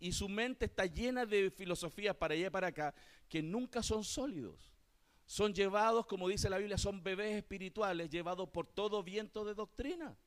y 0.02 0.12
su 0.14 0.28
mente 0.28 0.66
está 0.66 0.88
llena 0.88 1.28
de 1.28 1.52
filosofías 1.52 2.16
para 2.16 2.34
allá 2.34 2.48
y 2.48 2.50
para 2.50 2.68
acá 2.68 2.94
que 3.30 3.44
nunca 3.44 3.84
son 3.84 4.04
sólidos. 4.04 4.74
Son 5.28 5.54
llevados, 5.54 6.08
como 6.08 6.28
dice 6.28 6.50
la 6.50 6.58
Biblia, 6.58 6.78
son 6.78 7.04
bebés 7.04 7.38
espirituales 7.38 8.10
llevados 8.10 8.50
por 8.50 8.66
todo 8.66 9.04
viento 9.04 9.46
de 9.46 9.54
doctrina. 9.54 10.18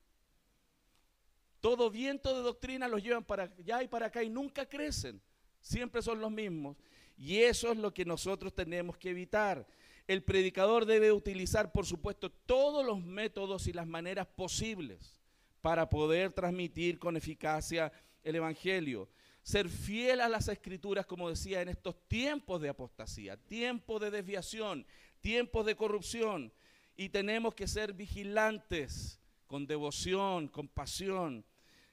Todo 1.61 1.91
viento 1.91 2.35
de 2.35 2.43
doctrina 2.43 2.87
los 2.87 3.03
llevan 3.03 3.25
para 3.25 3.45
allá 3.45 3.83
y 3.83 3.89
para 3.89 4.07
acá 4.07 4.23
y 4.23 4.31
nunca 4.31 4.65
crecen. 4.67 5.21
Siempre 5.61 6.03
son 6.03 6.21
los 6.21 6.31
mismos. 6.31 6.77
Y 7.17 7.39
eso 7.39 7.73
es 7.73 7.77
lo 7.77 7.93
que 7.93 8.05
nosotros 8.05 8.55
tenemos 8.55 8.97
que 8.97 9.11
evitar. 9.11 9.67
El 10.07 10.23
predicador 10.23 10.85
debe 10.85 11.13
utilizar, 11.13 11.73
por 11.73 11.87
supuesto, 11.87 12.31
todos 12.31 12.85
los 12.85 13.03
métodos 13.03 13.67
y 13.67 13.73
las 13.73 13.87
maneras 13.87 14.27
posibles 14.27 15.19
para 15.63 15.89
poder 15.89 16.33
transmitir 16.33 16.99
con 16.99 17.17
eficacia 17.17 17.93
el 18.23 18.37
Evangelio 18.37 19.09
ser 19.45 19.69
fiel 19.69 20.23
a 20.23 20.29
las 20.29 20.49
escrituras, 20.49 21.05
como 21.05 21.29
decía, 21.29 21.61
en 21.61 21.69
estos 21.69 21.95
tiempos 22.09 22.63
de 22.63 22.71
apostasía, 22.71 23.37
tiempos 23.37 24.01
de 24.01 24.11
desviación, 24.11 24.87
tiempos 25.21 25.67
de 25.67 25.77
corrupción. 25.77 26.51
Y 26.97 27.11
tenemos 27.11 27.55
que 27.55 27.69
ser 27.69 27.93
vigilantes 27.93 29.21
con 29.47 29.67
devoción, 29.67 30.49
con 30.49 30.67
pasión, 30.67 31.45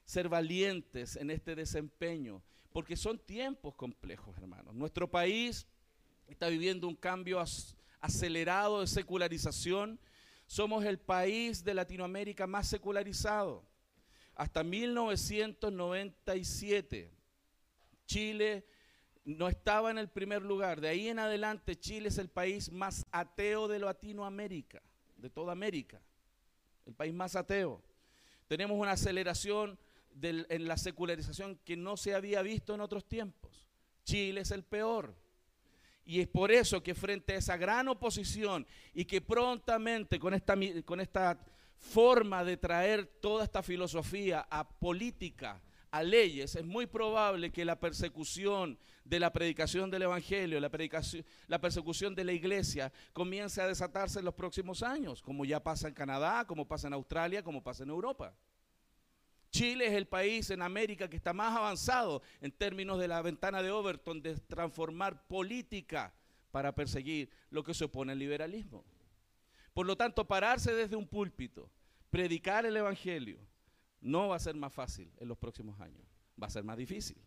ser 0.06 0.30
valientes 0.30 1.18
en 1.18 1.30
este 1.30 1.53
desempeño, 1.53 2.41
porque 2.72 2.96
son 2.96 3.20
tiempos 3.20 3.75
complejos, 3.75 4.38
hermanos. 4.38 4.74
Nuestro 4.74 5.12
país 5.12 5.68
está 6.27 6.48
viviendo 6.48 6.88
un 6.88 6.96
cambio 6.96 7.38
acelerado 8.01 8.81
de 8.81 8.88
secularización. 8.88 9.98
Somos 10.46 10.84
el 10.84 11.00
país 11.00 11.63
de 11.63 11.74
Latinoamérica 11.74 12.48
más 12.48 12.67
secularizado. 12.67 13.65
Hasta 14.36 14.62
1997 14.63 17.22
Chile 18.12 18.65
no 19.24 19.48
estaba 19.48 19.89
en 19.89 19.98
el 19.98 20.10
primer 20.10 20.41
lugar. 20.41 20.81
De 20.81 20.89
ahí 20.89 21.08
en 21.08 21.20
adelante 21.20 21.77
Chile 21.77 22.10
es 22.10 22.17
el 22.17 22.27
país 22.27 22.70
más 22.70 23.05
ateo 23.12 23.70
de 23.70 23.79
Latinoamérica, 23.79 24.81
de 25.15 25.29
toda 25.29 25.53
América. 25.53 26.01
El 26.86 26.93
país 26.93 27.13
más 27.13 27.38
ateo. 27.38 27.81
Tenemos 28.48 28.77
una 28.77 28.91
aceleración 28.91 29.79
en 30.22 30.67
la 30.67 30.75
secularización 30.75 31.55
que 31.63 31.77
no 31.77 31.96
se 31.96 32.13
había 32.13 32.41
visto 32.41 32.74
en 32.74 32.81
otros 32.81 33.08
tiempos. 33.08 33.65
Chile 34.03 34.41
es 34.41 34.51
el 34.51 34.63
peor. 34.63 35.15
Y 36.05 36.20
es 36.20 36.27
por 36.27 36.51
eso 36.51 36.81
que 36.81 36.96
frente 36.96 37.34
a 37.34 37.38
esa 37.38 37.58
gran 37.58 37.88
oposición 37.88 38.65
y 38.93 39.05
que 39.05 39.22
prontamente 39.22 40.20
con 40.20 40.34
esta, 40.34 40.55
con 40.84 41.00
esta 41.00 41.39
forma 41.77 42.43
de 42.43 42.58
traer 42.58 43.05
toda 43.05 43.43
esta 43.43 43.63
filosofía 43.63 44.48
a 44.50 44.67
política, 44.67 45.62
a 45.91 46.03
leyes, 46.03 46.55
es 46.55 46.65
muy 46.65 46.86
probable 46.86 47.51
que 47.51 47.65
la 47.65 47.79
persecución 47.79 48.77
de 49.03 49.20
la 49.20 49.34
predicación 49.34 49.91
del 49.91 50.03
Evangelio, 50.03 50.60
la, 50.60 50.72
la 51.48 51.60
persecución 51.60 52.15
de 52.15 52.24
la 52.24 52.31
iglesia 52.31 52.93
comience 53.13 53.62
a 53.62 53.67
desatarse 53.67 54.20
en 54.20 54.25
los 54.25 54.34
próximos 54.34 54.84
años, 54.84 55.22
como 55.22 55.43
ya 55.43 55.62
pasa 55.62 55.88
en 55.88 55.93
Canadá, 55.93 56.46
como 56.46 56.67
pasa 56.67 56.88
en 56.88 56.93
Australia, 56.93 57.43
como 57.43 57.62
pasa 57.62 57.84
en 57.84 57.89
Europa. 57.89 58.34
Chile 59.51 59.88
es 59.88 59.93
el 59.93 60.08
país 60.08 60.50
en 60.50 60.62
América 60.62 61.10
que 61.10 61.17
está 61.17 61.34
más 61.34 61.55
avanzado 61.55 62.22
en 62.39 62.51
términos 62.51 63.00
de 63.00 63.08
la 63.08 63.22
ventana 63.22 63.62
de 63.62 63.70
Overton 63.70 64.22
de 64.22 64.36
transformar 64.38 65.27
política 65.27 66.13
para 66.51 66.74
perseguir 66.74 67.29
lo 67.50 67.63
que 67.63 67.74
se 67.74 67.84
opone 67.84 68.13
al 68.13 68.20
liberalismo. 68.20 68.86
Por 69.74 69.86
lo 69.86 69.96
tanto, 69.96 70.27
pararse 70.27 70.74
desde 70.74 70.96
un 70.96 71.08
púlpito, 71.08 71.70
predicar 72.10 72.65
el 72.65 72.75
Evangelio, 72.75 73.39
no 74.00 74.29
va 74.29 74.38
a 74.38 74.39
ser 74.39 74.55
más 74.55 74.74
fácil 74.74 75.12
en 75.17 75.27
los 75.27 75.38
próximos 75.38 75.79
años, 75.79 76.05
va 76.41 76.48
a 76.48 76.50
ser 76.50 76.63
más 76.63 76.77
difícil. 76.77 77.17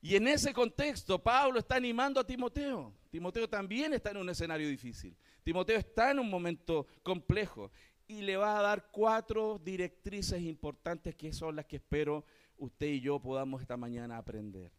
Y 0.00 0.16
en 0.16 0.28
ese 0.28 0.52
contexto, 0.52 1.22
Pablo 1.22 1.58
está 1.58 1.76
animando 1.76 2.20
a 2.20 2.26
Timoteo. 2.26 2.92
Timoteo 3.10 3.48
también 3.48 3.94
está 3.94 4.10
en 4.10 4.18
un 4.18 4.28
escenario 4.28 4.68
difícil. 4.68 5.16
Timoteo 5.42 5.78
está 5.78 6.10
en 6.10 6.18
un 6.18 6.28
momento 6.28 6.86
complejo 7.02 7.70
y 8.06 8.22
le 8.22 8.36
va 8.36 8.58
a 8.58 8.62
dar 8.62 8.90
cuatro 8.90 9.60
directrices 9.64 10.42
importantes 10.42 11.14
que 11.14 11.32
son 11.32 11.56
las 11.56 11.66
que 11.66 11.76
espero 11.76 12.24
usted 12.58 12.86
y 12.86 13.00
yo 13.00 13.18
podamos 13.18 13.62
esta 13.62 13.76
mañana 13.76 14.18
aprender. 14.18 14.70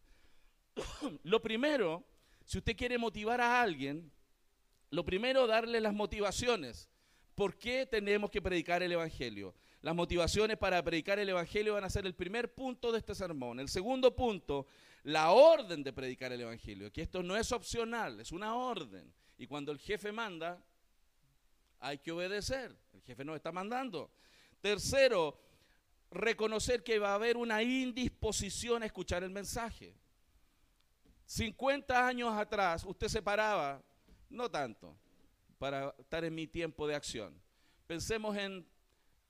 lo 1.22 1.42
primero, 1.42 2.04
si 2.44 2.58
usted 2.58 2.76
quiere 2.76 2.98
motivar 2.98 3.40
a 3.40 3.60
alguien, 3.60 4.10
lo 4.90 5.04
primero 5.04 5.46
darle 5.46 5.80
las 5.80 5.94
motivaciones. 5.94 6.88
¿Por 7.34 7.58
qué 7.58 7.86
tenemos 7.86 8.30
que 8.30 8.40
predicar 8.40 8.82
el 8.82 8.92
Evangelio? 8.92 9.54
Las 9.82 9.94
motivaciones 9.94 10.56
para 10.56 10.82
predicar 10.82 11.18
el 11.18 11.28
Evangelio 11.28 11.74
van 11.74 11.84
a 11.84 11.90
ser 11.90 12.06
el 12.06 12.14
primer 12.14 12.54
punto 12.54 12.90
de 12.90 12.98
este 12.98 13.14
sermón. 13.14 13.60
El 13.60 13.68
segundo 13.68 14.14
punto, 14.16 14.66
la 15.02 15.30
orden 15.32 15.82
de 15.84 15.92
predicar 15.92 16.32
el 16.32 16.40
Evangelio, 16.40 16.90
que 16.92 17.02
esto 17.02 17.22
no 17.22 17.36
es 17.36 17.52
opcional, 17.52 18.20
es 18.20 18.32
una 18.32 18.56
orden. 18.56 19.12
Y 19.36 19.46
cuando 19.46 19.70
el 19.70 19.78
jefe 19.78 20.12
manda, 20.12 20.64
hay 21.80 21.98
que 21.98 22.12
obedecer. 22.12 22.76
El 22.92 23.02
jefe 23.02 23.24
nos 23.24 23.36
está 23.36 23.52
mandando. 23.52 24.10
Tercero, 24.60 25.38
reconocer 26.10 26.82
que 26.82 26.98
va 26.98 27.12
a 27.12 27.14
haber 27.14 27.36
una 27.36 27.62
indisposición 27.62 28.82
a 28.82 28.86
escuchar 28.86 29.22
el 29.22 29.30
mensaje. 29.30 29.94
50 31.26 32.06
años 32.06 32.32
atrás 32.36 32.84
usted 32.84 33.08
se 33.08 33.20
paraba, 33.20 33.82
no 34.28 34.50
tanto, 34.50 34.96
para 35.58 35.94
estar 35.98 36.24
en 36.24 36.34
mi 36.34 36.46
tiempo 36.46 36.86
de 36.86 36.94
acción. 36.94 37.40
Pensemos 37.86 38.36
en 38.36 38.66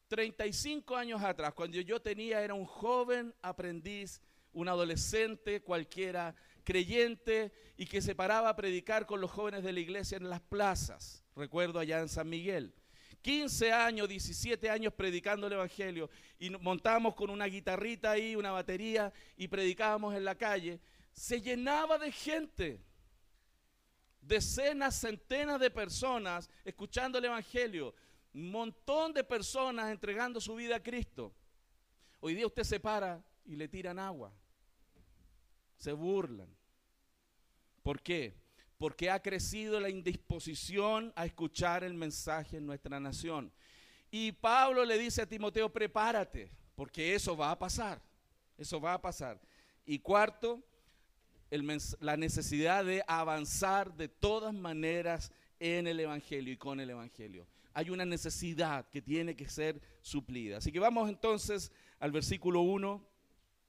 35 0.09 0.97
años 0.97 1.23
atrás, 1.23 1.53
cuando 1.55 1.81
yo 1.81 2.01
tenía, 2.01 2.43
era 2.43 2.55
un 2.55 2.67
joven 2.67 3.35
aprendiz, 3.43 4.21
un 4.53 4.69
adolescente 4.69 5.63
cualquiera, 5.63 6.35
creyente 6.65 7.53
y 7.77 7.87
que 7.87 8.01
se 8.01 8.15
paraba 8.15 8.49
a 8.49 8.57
predicar 8.57 9.07
con 9.07 9.21
los 9.21 9.31
jóvenes 9.31 9.63
de 9.63 9.73
la 9.73 9.81
iglesia 9.81 10.17
en 10.17 10.31
las 10.31 10.41
plazas. 10.41 11.26
Recuerdo 11.37 11.79
allá 11.79 12.01
en 12.01 12.09
San 12.09 12.29
Miguel. 12.29 12.75
15 13.23 13.73
años, 13.73 14.09
17 14.09 14.71
años 14.71 14.93
predicando 14.95 15.47
el 15.47 15.53
Evangelio 15.53 16.09
y 16.39 16.51
montábamos 16.51 17.15
con 17.15 17.31
una 17.31 17.47
guitarrita 17.47 18.13
ahí, 18.13 18.37
una 18.37 18.53
batería 18.53 19.13
y 19.37 19.49
predicábamos 19.49 20.15
en 20.15 20.25
la 20.25 20.35
calle. 20.35 20.81
Se 21.13 21.41
llenaba 21.41 21.99
de 21.99 22.11
gente 22.13 22.81
decenas, 24.21 24.99
centenas 24.99 25.61
de 25.61 25.71
personas 25.71 26.51
escuchando 26.65 27.19
el 27.19 27.27
Evangelio 27.27 27.95
un 28.35 28.51
montón 28.51 29.15
de 29.15 29.25
personas 29.25 29.91
entregando 29.91 30.41
su 30.41 30.55
vida 30.55 30.77
a 30.77 30.83
Cristo. 30.83 31.33
Hoy 32.21 32.35
día 32.35 32.47
usted 32.47 32.65
se 32.65 32.79
para 32.79 33.25
y 33.47 33.57
le 33.57 33.67
tiran 33.67 33.99
agua. 33.99 34.31
Se 35.79 35.93
burlan. 35.93 36.49
¿Por 37.83 38.03
qué? 38.03 38.35
Porque 38.79 39.11
ha 39.11 39.21
crecido 39.21 39.81
la 39.81 39.89
indisposición 39.89 41.13
a 41.17 41.27
escuchar 41.27 41.85
el 41.85 41.95
mensaje 41.95 42.59
en 42.59 42.67
nuestra 42.67 43.01
nación. 43.01 43.53
Y 44.11 44.33
Pablo 44.33 44.85
le 44.85 44.99
dice 44.99 45.23
a 45.23 45.27
Timoteo, 45.27 45.73
prepárate, 45.73 46.51
porque 46.75 47.15
eso 47.15 47.37
va 47.37 47.51
a 47.51 47.59
pasar. 47.59 48.03
Eso 48.59 48.81
va 48.81 48.95
a 48.95 49.01
pasar. 49.01 49.41
Y 49.85 49.99
cuarto, 49.99 50.63
la 52.01 52.17
necesidad 52.17 52.85
de 52.85 53.03
avanzar 53.07 53.95
de 53.95 54.09
todas 54.09 54.53
maneras 54.53 55.33
en 55.59 55.87
el 55.87 56.01
Evangelio 56.01 56.53
y 56.53 56.57
con 56.57 56.81
el 56.81 56.91
Evangelio 56.91 57.47
hay 57.77 57.91
una 57.91 58.07
necesidad 58.07 58.89
que 58.89 59.03
tiene 59.03 59.37
que 59.37 59.51
ser 59.51 59.83
suplida. 60.01 60.57
Así 60.57 60.73
que 60.73 60.79
vamos 60.79 61.11
entonces 61.11 61.71
al 62.01 62.11
versículo 62.11 62.63
1, 62.63 63.07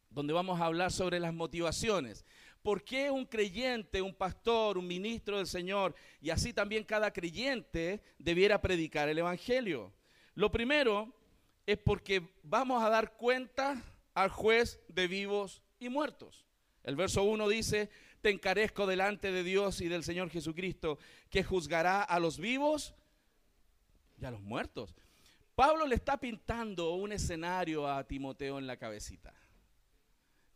donde 0.10 0.32
vamos 0.32 0.62
a 0.62 0.66
hablar 0.66 0.94
sobre 0.94 1.20
las 1.20 1.34
motivaciones. 1.34 2.24
¿Por 2.68 2.84
qué 2.84 3.10
un 3.10 3.26
creyente, 3.26 4.02
un 4.02 4.14
pastor, 4.14 4.78
un 4.78 4.86
ministro 4.86 5.38
del 5.38 5.48
Señor 5.48 5.96
y 6.20 6.32
así 6.32 6.52
también 6.52 6.84
cada 6.84 7.14
creyente 7.14 8.02
debiera 8.20 8.60
predicar 8.60 9.08
el 9.08 9.20
Evangelio? 9.20 9.94
Lo 10.36 10.52
primero 10.52 11.16
es 11.66 11.78
porque 11.78 12.30
vamos 12.44 12.84
a 12.84 12.90
dar 12.90 13.16
cuenta 13.16 13.82
al 14.14 14.30
juez 14.32 14.82
de 14.90 15.08
vivos 15.08 15.64
y 15.80 15.88
muertos. 15.88 16.46
El 16.84 16.98
verso 16.98 17.24
1 17.24 17.48
dice, 17.48 17.90
te 18.20 18.32
encarezco 18.32 18.86
delante 18.86 19.32
de 19.32 19.44
Dios 19.44 19.80
y 19.80 19.88
del 19.88 20.04
Señor 20.04 20.30
Jesucristo, 20.30 21.00
que 21.30 21.46
juzgará 21.46 22.04
a 22.04 22.20
los 22.20 22.38
vivos 22.38 22.96
y 24.20 24.26
a 24.26 24.32
los 24.32 24.42
muertos. 24.42 24.94
Pablo 25.56 25.88
le 25.88 25.96
está 25.96 26.20
pintando 26.20 26.96
un 26.96 27.14
escenario 27.14 27.90
a 27.90 28.06
Timoteo 28.06 28.60
en 28.60 28.68
la 28.68 28.76
cabecita, 28.76 29.34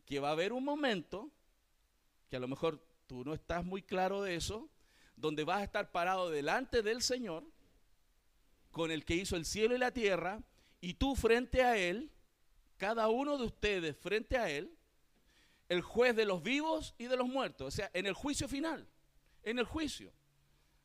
que 0.06 0.20
va 0.20 0.28
a 0.28 0.34
haber 0.34 0.52
un 0.52 0.66
momento, 0.66 1.32
que 2.32 2.38
a 2.38 2.40
lo 2.40 2.48
mejor 2.48 2.82
tú 3.08 3.26
no 3.26 3.34
estás 3.34 3.66
muy 3.66 3.84
claro 3.84 4.22
de 4.22 4.36
eso, 4.36 4.70
donde 5.18 5.44
vas 5.44 5.60
a 5.60 5.64
estar 5.66 5.92
parado 5.92 6.30
delante 6.30 6.82
del 6.82 7.02
Señor, 7.02 7.44
con 8.72 8.90
el 8.90 9.04
que 9.04 9.16
hizo 9.16 9.36
el 9.36 9.44
cielo 9.44 9.76
y 9.76 9.80
la 9.80 9.92
tierra, 9.92 10.42
y 10.80 10.94
tú 10.94 11.14
frente 11.18 11.62
a 11.62 11.76
Él, 11.76 12.10
cada 12.78 13.10
uno 13.10 13.38
de 13.38 13.44
ustedes 13.44 13.98
frente 13.98 14.38
a 14.38 14.50
Él, 14.50 14.74
el 15.68 15.82
juez 15.82 16.16
de 16.16 16.24
los 16.24 16.42
vivos 16.42 16.96
y 16.98 17.08
de 17.08 17.18
los 17.18 17.28
muertos, 17.28 17.68
o 17.68 17.72
sea, 17.72 17.92
en 17.94 18.06
el 18.06 18.14
juicio 18.14 18.48
final, 18.48 18.88
en 19.44 19.60
el 19.60 19.66
juicio, 19.66 20.14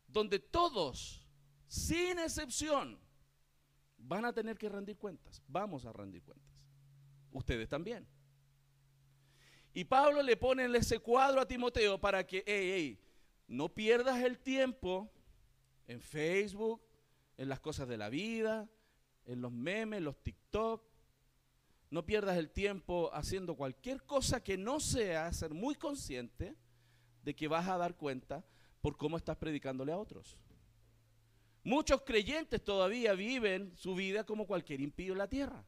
donde 0.09 0.41
todos, 0.41 1.25
sin 1.69 2.19
excepción, 2.19 2.99
van 3.99 4.25
a 4.25 4.33
tener 4.33 4.59
que 4.59 4.69
rendir 4.69 4.99
cuentas, 4.99 5.41
vamos 5.47 5.85
a 5.85 5.93
rendir 5.93 6.25
cuentas, 6.25 6.51
ustedes 7.31 7.69
también. 7.69 8.16
Y 9.77 9.85
Pablo 9.85 10.23
le 10.23 10.39
pone 10.39 10.65
en 10.65 10.75
ese 10.75 11.01
cuadro 11.01 11.39
a 11.39 11.47
Timoteo 11.47 12.01
para 12.01 12.27
que, 12.27 12.43
hey, 12.47 12.71
hey, 12.73 12.99
no 13.47 13.69
pierdas 13.69 14.23
el 14.23 14.39
tiempo 14.39 15.13
en 15.87 16.01
Facebook, 16.01 16.81
en 17.37 17.51
las 17.51 17.61
cosas 17.61 17.87
de 17.87 17.99
la 17.99 18.09
vida, 18.09 18.71
en 19.27 19.43
los 19.43 19.53
memes, 19.53 20.01
los 20.01 20.17
TikTok, 20.23 20.83
no 21.91 22.07
pierdas 22.07 22.39
el 22.39 22.49
tiempo 22.49 23.11
haciendo 23.13 23.55
cualquier 23.55 24.03
cosa 24.05 24.43
que 24.43 24.57
no 24.57 24.81
sea 24.81 25.31
ser 25.35 25.53
muy 25.53 25.75
consciente 25.75 26.57
de 27.23 27.37
que 27.37 27.47
vas 27.47 27.69
a 27.69 27.77
dar 27.77 27.97
cuenta 27.97 28.47
por 28.81 28.97
cómo 28.97 29.19
estás 29.19 29.37
predicándole 29.37 29.93
a 29.93 29.99
otros. 29.99 30.39
Muchos 31.65 32.01
creyentes 32.01 32.65
todavía 32.65 33.13
viven 33.13 33.77
su 33.77 33.95
vida 33.95 34.25
como 34.25 34.47
cualquier 34.47 34.81
impío 34.81 35.13
en 35.13 35.19
la 35.19 35.29
tierra. 35.29 35.67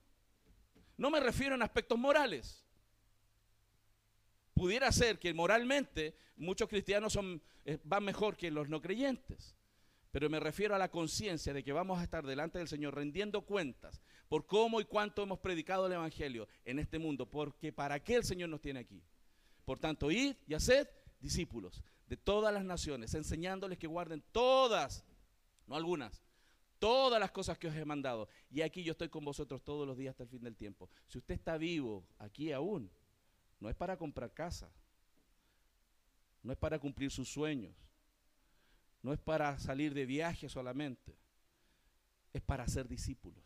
No 0.96 1.10
me 1.10 1.20
refiero 1.20 1.54
en 1.54 1.60
aspectos 1.60 1.98
morales. 1.98 2.64
Pudiera 4.58 4.90
ser 4.90 5.20
que 5.20 5.32
moralmente 5.32 6.16
muchos 6.36 6.68
cristianos 6.68 7.12
son, 7.12 7.40
eh, 7.64 7.78
van 7.84 8.02
mejor 8.02 8.36
que 8.36 8.50
los 8.50 8.68
no 8.68 8.82
creyentes. 8.82 9.54
Pero 10.10 10.28
me 10.28 10.40
refiero 10.40 10.74
a 10.74 10.78
la 10.78 10.90
conciencia 10.90 11.52
de 11.52 11.62
que 11.62 11.72
vamos 11.72 12.00
a 12.00 12.02
estar 12.02 12.26
delante 12.26 12.58
del 12.58 12.66
Señor 12.66 12.96
rendiendo 12.96 13.42
cuentas 13.42 14.02
por 14.28 14.46
cómo 14.46 14.80
y 14.80 14.84
cuánto 14.84 15.22
hemos 15.22 15.38
predicado 15.38 15.86
el 15.86 15.92
Evangelio 15.92 16.48
en 16.64 16.80
este 16.80 16.98
mundo, 16.98 17.30
porque 17.30 17.72
para 17.72 18.02
qué 18.02 18.16
el 18.16 18.24
Señor 18.24 18.48
nos 18.48 18.60
tiene 18.60 18.80
aquí. 18.80 19.00
Por 19.64 19.78
tanto, 19.78 20.10
id 20.10 20.34
y 20.48 20.54
haced 20.54 20.88
discípulos 21.20 21.80
de 22.08 22.16
todas 22.16 22.52
las 22.52 22.64
naciones, 22.64 23.14
enseñándoles 23.14 23.78
que 23.78 23.86
guarden 23.86 24.24
todas, 24.32 25.04
no 25.68 25.76
algunas, 25.76 26.20
todas 26.80 27.20
las 27.20 27.30
cosas 27.30 27.58
que 27.58 27.68
os 27.68 27.76
he 27.76 27.84
mandado. 27.84 28.28
Y 28.50 28.62
aquí 28.62 28.82
yo 28.82 28.90
estoy 28.90 29.08
con 29.08 29.24
vosotros 29.24 29.62
todos 29.62 29.86
los 29.86 29.96
días 29.96 30.14
hasta 30.14 30.24
el 30.24 30.30
fin 30.30 30.42
del 30.42 30.56
tiempo. 30.56 30.90
Si 31.06 31.18
usted 31.18 31.34
está 31.34 31.56
vivo 31.58 32.04
aquí 32.18 32.50
aún, 32.50 32.90
no 33.60 33.68
es 33.68 33.74
para 33.74 33.96
comprar 33.96 34.32
casa, 34.32 34.70
no 36.42 36.52
es 36.52 36.58
para 36.58 36.78
cumplir 36.78 37.10
sus 37.10 37.28
sueños, 37.28 37.74
no 39.02 39.12
es 39.12 39.18
para 39.18 39.58
salir 39.58 39.94
de 39.94 40.06
viaje 40.06 40.48
solamente, 40.48 41.16
es 42.32 42.42
para 42.42 42.66
ser 42.68 42.88
discípulos, 42.88 43.44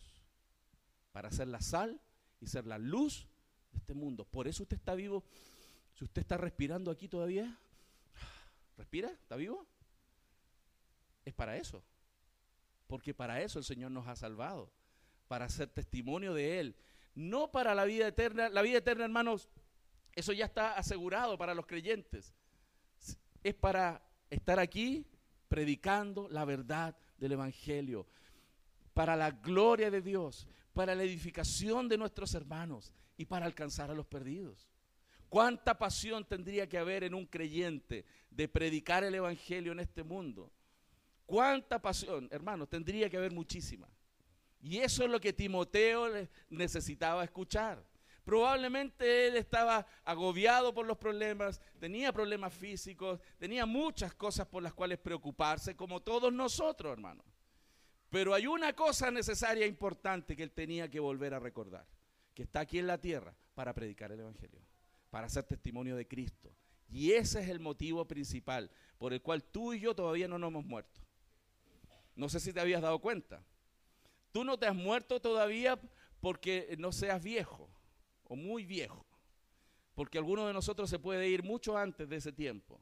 para 1.12 1.30
ser 1.30 1.48
la 1.48 1.60
sal 1.60 2.00
y 2.40 2.46
ser 2.46 2.66
la 2.66 2.78
luz 2.78 3.26
de 3.70 3.78
este 3.78 3.94
mundo. 3.94 4.24
Por 4.24 4.48
eso 4.48 4.62
usted 4.64 4.76
está 4.76 4.94
vivo. 4.94 5.24
Si 5.94 6.04
usted 6.04 6.22
está 6.22 6.36
respirando 6.36 6.90
aquí 6.90 7.08
todavía, 7.08 7.58
¿respira? 8.76 9.08
¿Está 9.10 9.36
vivo? 9.36 9.66
Es 11.24 11.34
para 11.34 11.56
eso. 11.56 11.82
Porque 12.86 13.14
para 13.14 13.40
eso 13.42 13.58
el 13.58 13.64
Señor 13.64 13.90
nos 13.90 14.06
ha 14.08 14.16
salvado, 14.16 14.70
para 15.28 15.48
ser 15.48 15.68
testimonio 15.68 16.34
de 16.34 16.60
Él. 16.60 16.76
No 17.14 17.50
para 17.50 17.74
la 17.74 17.84
vida 17.84 18.08
eterna. 18.08 18.48
La 18.48 18.62
vida 18.62 18.78
eterna, 18.78 19.04
hermanos, 19.04 19.48
eso 20.14 20.32
ya 20.32 20.46
está 20.46 20.74
asegurado 20.74 21.38
para 21.38 21.54
los 21.54 21.66
creyentes. 21.66 22.34
Es 23.42 23.54
para 23.54 24.02
estar 24.30 24.58
aquí 24.58 25.06
predicando 25.48 26.28
la 26.28 26.44
verdad 26.44 26.96
del 27.18 27.32
Evangelio, 27.32 28.06
para 28.94 29.16
la 29.16 29.30
gloria 29.30 29.90
de 29.90 30.00
Dios, 30.00 30.46
para 30.72 30.94
la 30.94 31.02
edificación 31.02 31.88
de 31.88 31.98
nuestros 31.98 32.34
hermanos 32.34 32.92
y 33.16 33.26
para 33.26 33.46
alcanzar 33.46 33.90
a 33.90 33.94
los 33.94 34.06
perdidos. 34.06 34.68
¿Cuánta 35.28 35.78
pasión 35.78 36.24
tendría 36.26 36.68
que 36.68 36.78
haber 36.78 37.04
en 37.04 37.14
un 37.14 37.26
creyente 37.26 38.04
de 38.30 38.48
predicar 38.48 39.02
el 39.04 39.14
Evangelio 39.14 39.72
en 39.72 39.80
este 39.80 40.02
mundo? 40.02 40.52
¿Cuánta 41.24 41.80
pasión, 41.80 42.28
hermanos? 42.30 42.68
Tendría 42.68 43.08
que 43.08 43.16
haber 43.16 43.32
muchísima. 43.32 43.88
Y 44.60 44.78
eso 44.78 45.04
es 45.04 45.10
lo 45.10 45.20
que 45.20 45.32
Timoteo 45.32 46.08
necesitaba 46.50 47.24
escuchar. 47.24 47.82
Probablemente 48.24 49.26
él 49.26 49.36
estaba 49.36 49.84
agobiado 50.04 50.72
por 50.72 50.86
los 50.86 50.96
problemas, 50.96 51.60
tenía 51.80 52.12
problemas 52.12 52.54
físicos, 52.54 53.20
tenía 53.38 53.66
muchas 53.66 54.14
cosas 54.14 54.46
por 54.46 54.62
las 54.62 54.74
cuales 54.74 54.98
preocuparse, 54.98 55.74
como 55.74 56.00
todos 56.00 56.32
nosotros, 56.32 56.92
hermano. 56.92 57.24
Pero 58.10 58.32
hay 58.34 58.46
una 58.46 58.74
cosa 58.74 59.10
necesaria 59.10 59.64
e 59.64 59.68
importante 59.68 60.36
que 60.36 60.44
él 60.44 60.52
tenía 60.52 60.88
que 60.88 61.00
volver 61.00 61.34
a 61.34 61.40
recordar, 61.40 61.86
que 62.32 62.44
está 62.44 62.60
aquí 62.60 62.78
en 62.78 62.86
la 62.86 62.98
tierra 62.98 63.34
para 63.54 63.74
predicar 63.74 64.12
el 64.12 64.20
Evangelio, 64.20 64.60
para 65.10 65.26
hacer 65.26 65.44
testimonio 65.44 65.96
de 65.96 66.06
Cristo. 66.06 66.54
Y 66.88 67.12
ese 67.12 67.40
es 67.40 67.48
el 67.48 67.58
motivo 67.58 68.06
principal 68.06 68.70
por 68.98 69.12
el 69.12 69.22
cual 69.22 69.42
tú 69.42 69.72
y 69.72 69.80
yo 69.80 69.96
todavía 69.96 70.28
no 70.28 70.38
nos 70.38 70.48
hemos 70.48 70.64
muerto. 70.64 71.00
No 72.14 72.28
sé 72.28 72.38
si 72.38 72.52
te 72.52 72.60
habías 72.60 72.82
dado 72.82 73.00
cuenta. 73.00 73.42
Tú 74.30 74.44
no 74.44 74.58
te 74.58 74.66
has 74.66 74.74
muerto 74.74 75.20
todavía 75.20 75.80
porque 76.20 76.76
no 76.78 76.92
seas 76.92 77.22
viejo 77.22 77.68
o 78.24 78.36
muy 78.36 78.64
viejo, 78.64 79.06
porque 79.94 80.18
alguno 80.18 80.46
de 80.46 80.52
nosotros 80.52 80.88
se 80.88 80.98
puede 80.98 81.28
ir 81.28 81.42
mucho 81.42 81.76
antes 81.76 82.08
de 82.08 82.16
ese 82.16 82.32
tiempo. 82.32 82.80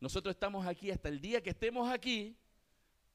Nosotros 0.00 0.34
estamos 0.34 0.66
aquí 0.66 0.90
hasta 0.90 1.08
el 1.08 1.20
día 1.20 1.42
que 1.42 1.50
estemos 1.50 1.90
aquí, 1.90 2.36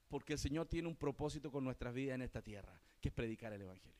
porque 0.07 0.33
el 0.33 0.39
Señor 0.39 0.67
tiene 0.67 0.87
un 0.87 0.95
propósito 0.95 1.51
con 1.51 1.63
nuestras 1.63 1.93
vidas 1.93 2.15
en 2.15 2.21
esta 2.21 2.41
tierra, 2.41 2.81
que 3.01 3.09
es 3.09 3.13
predicar 3.13 3.51
el 3.51 3.61
Evangelio. 3.61 3.97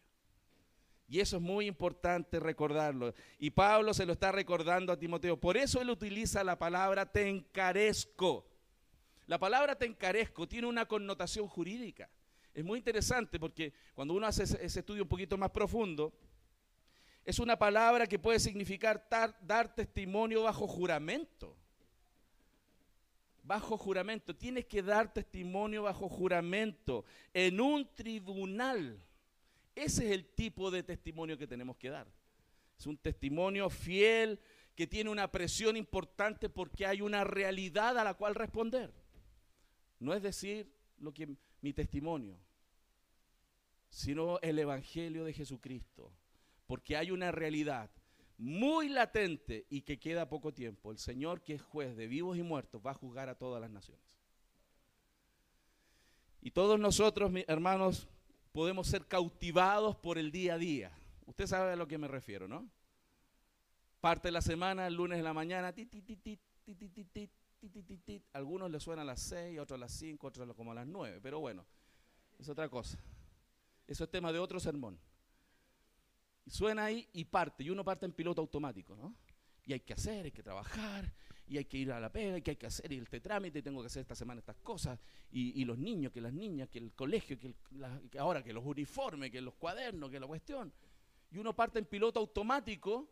Y 1.10 1.22
eso 1.22 1.38
es 1.38 1.42
muy 1.42 1.68
importante 1.68 2.40
recordarlo. 2.40 3.14
Y 3.40 3.50
Pablo 3.52 3.94
se 3.94 4.06
lo 4.06 4.14
está 4.14 4.32
recordando 4.32 4.92
a 4.92 5.00
Timoteo. 5.00 5.40
Por 5.40 5.56
eso 5.56 5.82
él 5.82 5.90
utiliza 5.90 6.44
la 6.44 6.60
palabra 6.60 7.06
te 7.06 7.30
encarezco. 7.30 8.46
La 9.26 9.40
palabra 9.40 9.78
te 9.78 9.86
encarezco 9.86 10.48
tiene 10.48 10.68
una 10.68 10.86
connotación 10.86 11.48
jurídica. 11.48 12.10
Es 12.54 12.64
muy 12.64 12.80
interesante 12.80 13.40
porque 13.40 13.74
cuando 13.94 14.14
uno 14.16 14.28
hace 14.28 14.44
ese 14.44 14.80
estudio 14.80 15.04
un 15.04 15.10
poquito 15.10 15.38
más 15.38 15.52
profundo, 15.52 16.14
es 17.28 17.40
una 17.40 17.60
palabra 17.60 18.08
que 18.08 18.18
puede 18.18 18.40
significar 18.40 19.06
dar, 19.42 19.76
testimonio 19.76 20.44
bajo 20.44 20.66
juramento. 20.66 21.58
Bajo 23.44 23.78
juramento. 23.78 24.34
Tienes 24.34 24.66
que 24.66 24.82
dar 24.82 25.12
testimonio 25.12 25.84
bajo 25.84 26.08
juramento 26.08 27.04
en 27.34 27.60
un 27.60 27.94
tribunal. 27.94 29.04
Ese 29.76 30.06
es 30.06 30.12
el 30.14 30.26
tipo 30.26 30.72
de 30.72 30.84
testimonio 30.84 31.38
que 31.38 31.48
tenemos 31.48 31.76
que 31.76 31.90
dar. 31.90 32.08
Es 32.80 32.88
un 32.88 32.98
testimonio 32.98 33.70
fiel 33.70 34.40
que 34.74 34.88
tiene 34.88 35.10
una 35.10 35.30
presión 35.30 35.76
importante 35.76 36.48
porque 36.48 36.86
hay 36.86 37.02
una 37.02 37.26
realidad 37.26 37.98
a 37.98 38.06
la 38.06 38.14
cual 38.14 38.36
responder. 38.36 38.94
No 40.00 40.14
es 40.14 40.24
decir 40.24 40.72
lo 40.98 41.14
que 41.14 41.36
mi 41.60 41.74
testimonio, 41.74 42.40
sino 43.90 44.40
el 44.40 44.60
evangelio 44.60 45.26
de 45.26 45.34
Jesucristo 45.34 46.14
porque 46.68 46.98
hay 46.98 47.12
una 47.12 47.32
realidad 47.32 47.90
muy 48.38 48.90
latente 48.90 49.66
y 49.70 49.82
que 49.82 50.00
queda 50.00 50.30
poco 50.30 50.54
tiempo. 50.54 50.92
El 50.92 51.00
Señor, 51.00 51.42
que 51.42 51.56
es 51.56 51.62
juez 51.62 51.96
de 51.96 52.08
vivos 52.08 52.38
y 52.38 52.44
muertos, 52.44 52.82
va 52.86 52.92
a 52.92 52.94
juzgar 52.94 53.30
a 53.30 53.36
todas 53.36 53.60
las 53.60 53.72
naciones. 53.72 54.06
Y 56.42 56.52
todos 56.52 56.80
nosotros, 56.80 57.32
mis 57.32 57.46
hermanos, 57.48 58.08
podemos 58.52 58.88
ser 58.88 59.06
cautivados 59.06 59.96
por 59.96 60.18
el 60.18 60.32
día 60.32 60.54
a 60.54 60.58
día. 60.58 60.92
Usted 61.26 61.48
sabe 61.48 61.74
a 61.74 61.76
lo 61.76 61.88
que 61.88 61.98
me 61.98 62.08
refiero, 62.08 62.48
¿no? 62.48 62.70
Parte 64.00 64.28
de 64.28 64.34
la 64.34 64.42
semana, 64.42 64.86
el 64.86 64.94
lunes 64.94 65.18
de 65.18 65.24
la 65.24 65.34
mañana, 65.34 65.74
algunos 68.34 68.72
le 68.72 68.80
suenan 68.80 69.04
a 69.04 69.12
las 69.12 69.22
6, 69.22 69.60
otros 69.60 69.78
a 69.78 69.80
las 69.80 69.92
5, 69.94 70.28
otros 70.28 70.56
como 70.56 70.72
a 70.72 70.76
las 70.76 70.86
9, 70.86 71.20
pero 71.22 71.40
bueno, 71.40 71.66
es 72.38 72.48
otra 72.48 72.70
cosa. 72.70 73.00
Eso 73.88 74.04
es 74.04 74.12
tema 74.12 74.32
de 74.32 74.38
otro 74.38 74.60
sermón 74.60 75.00
suena 76.50 76.86
ahí 76.86 77.08
y 77.14 77.26
parte, 77.26 77.64
y 77.64 77.70
uno 77.70 77.84
parte 77.84 78.06
en 78.06 78.14
piloto 78.14 78.42
automático, 78.42 78.96
¿no? 78.96 79.16
Y 79.66 79.74
hay 79.74 79.82
que 79.82 79.94
hacer, 79.94 80.26
hay 80.26 80.32
que 80.32 80.44
trabajar, 80.44 81.12
y 81.48 81.58
hay 81.58 81.66
que 81.66 81.78
ir 81.78 81.92
a 81.92 82.00
la 82.00 82.12
pega, 82.12 82.38
y 82.38 82.42
que 82.42 82.52
hay 82.52 82.58
que 82.58 82.68
hacer 82.68 82.92
este 82.92 83.20
trámite, 83.20 83.60
y 83.60 83.62
tengo 83.62 83.82
que 83.82 83.88
hacer 83.88 84.02
esta 84.02 84.16
semana 84.16 84.40
estas 84.40 84.58
cosas, 84.58 85.00
y, 85.32 85.64
los 85.66 85.78
niños, 85.78 86.12
que 86.12 86.22
las 86.22 86.34
niñas, 86.34 86.70
que 86.70 86.80
el 86.80 86.94
colegio, 86.94 87.38
que, 87.38 87.54
ahora 88.18 88.44
que 88.44 88.54
los 88.54 88.66
uniformes, 88.66 89.32
que 89.32 89.42
los 89.42 89.56
cuadernos, 89.56 90.10
que 90.10 90.20
la 90.20 90.28
cuestión. 90.28 90.74
Y 91.32 91.38
uno 91.38 91.56
parte 91.56 91.80
en 91.80 91.86
piloto 91.86 92.20
automático 92.20 93.10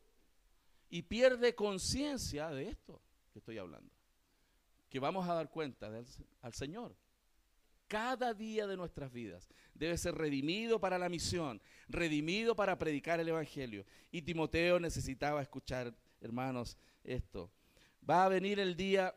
y 0.90 1.02
pierde 1.02 1.56
conciencia 1.56 2.50
de 2.50 2.70
esto 2.70 3.02
que 3.32 3.40
estoy 3.40 3.58
hablando. 3.58 3.94
Que 4.90 5.00
vamos 5.00 5.28
a 5.28 5.34
dar 5.34 5.50
cuenta 5.50 5.92
al 6.42 6.54
Señor. 6.54 6.96
Cada 7.88 8.34
día 8.34 8.66
de 8.66 8.78
nuestras 8.78 9.12
vidas 9.12 9.48
debe 9.74 9.98
ser 9.98 10.16
redimido 10.16 10.80
para 10.80 10.98
la 10.98 11.10
misión, 11.10 11.62
redimido 11.88 12.56
para 12.56 12.78
predicar 12.80 13.20
el 13.20 13.30
Evangelio. 13.30 13.86
Y 14.12 14.22
Timoteo 14.24 14.80
necesitaba 14.80 15.42
escuchar, 15.42 15.94
hermanos, 16.22 16.78
esto. 17.04 17.52
Va 18.08 18.26
a 18.26 18.30
venir 18.30 18.60
el 18.60 18.76
día 18.76 19.14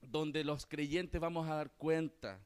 donde 0.00 0.44
los 0.44 0.66
creyentes 0.66 1.20
vamos 1.20 1.48
a 1.48 1.54
dar 1.54 1.70
cuenta. 1.72 2.40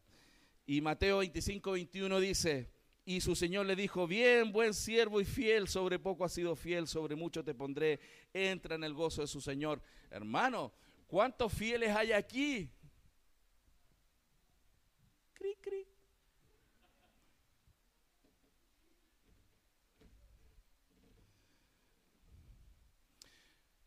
Y 0.66 0.80
Mateo 0.80 1.18
25, 1.18 1.72
21 1.72 2.20
dice, 2.20 2.70
y 3.04 3.20
su 3.20 3.34
Señor 3.34 3.66
le 3.66 3.76
dijo, 3.76 4.06
bien, 4.06 4.52
buen 4.52 4.72
siervo 4.72 5.20
y 5.20 5.24
fiel, 5.24 5.68
sobre 5.68 5.98
poco 5.98 6.24
has 6.24 6.32
sido 6.32 6.54
fiel, 6.54 6.86
sobre 6.86 7.16
mucho 7.16 7.44
te 7.44 7.54
pondré, 7.54 8.00
entra 8.32 8.76
en 8.76 8.84
el 8.84 8.94
gozo 8.94 9.22
de 9.22 9.26
su 9.26 9.40
Señor. 9.40 9.82
Hermano, 10.10 10.72
¿cuántos 11.08 11.52
fieles 11.52 11.90
hay 11.90 12.12
aquí? 12.12 12.70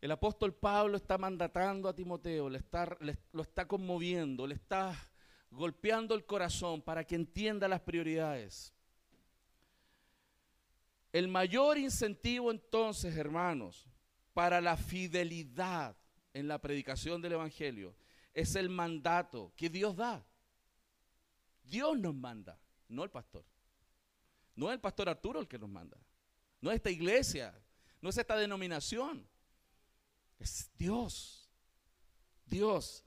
El 0.06 0.12
apóstol 0.12 0.54
Pablo 0.54 0.96
está 0.96 1.18
mandatando 1.18 1.88
a 1.88 1.92
Timoteo, 1.92 2.48
lo 2.48 3.42
está 3.42 3.66
conmoviendo, 3.66 4.46
le 4.46 4.54
está 4.54 4.96
golpeando 5.50 6.14
el 6.14 6.24
corazón 6.24 6.80
para 6.80 7.02
que 7.02 7.16
entienda 7.16 7.66
las 7.66 7.80
prioridades. 7.80 8.72
El 11.12 11.26
mayor 11.26 11.76
incentivo 11.76 12.52
entonces, 12.52 13.16
hermanos, 13.16 13.88
para 14.32 14.60
la 14.60 14.76
fidelidad 14.76 15.96
en 16.32 16.46
la 16.46 16.60
predicación 16.60 17.20
del 17.20 17.32
Evangelio 17.32 17.96
es 18.32 18.54
el 18.54 18.68
mandato 18.68 19.52
que 19.56 19.68
Dios 19.68 19.96
da. 19.96 20.24
Dios 21.64 21.98
nos 21.98 22.14
manda, 22.14 22.56
no 22.86 23.02
el 23.02 23.10
pastor. 23.10 23.44
No 24.54 24.68
es 24.68 24.74
el 24.74 24.80
pastor 24.80 25.08
Arturo 25.08 25.40
el 25.40 25.48
que 25.48 25.58
nos 25.58 25.68
manda. 25.68 25.98
No 26.60 26.70
es 26.70 26.76
esta 26.76 26.92
iglesia, 26.92 27.60
no 28.00 28.10
es 28.10 28.16
esta 28.16 28.36
denominación. 28.36 29.28
Es 30.38 30.70
Dios. 30.76 31.48
Dios. 32.46 33.04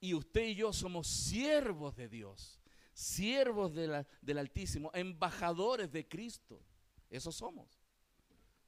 Y 0.00 0.14
usted 0.14 0.46
y 0.48 0.54
yo 0.56 0.72
somos 0.72 1.06
siervos 1.06 1.94
de 1.94 2.08
Dios, 2.08 2.60
siervos 2.92 3.72
del 3.72 4.38
Altísimo, 4.38 4.90
embajadores 4.94 5.92
de 5.92 6.08
Cristo. 6.08 6.60
Eso 7.08 7.30
somos. 7.30 7.80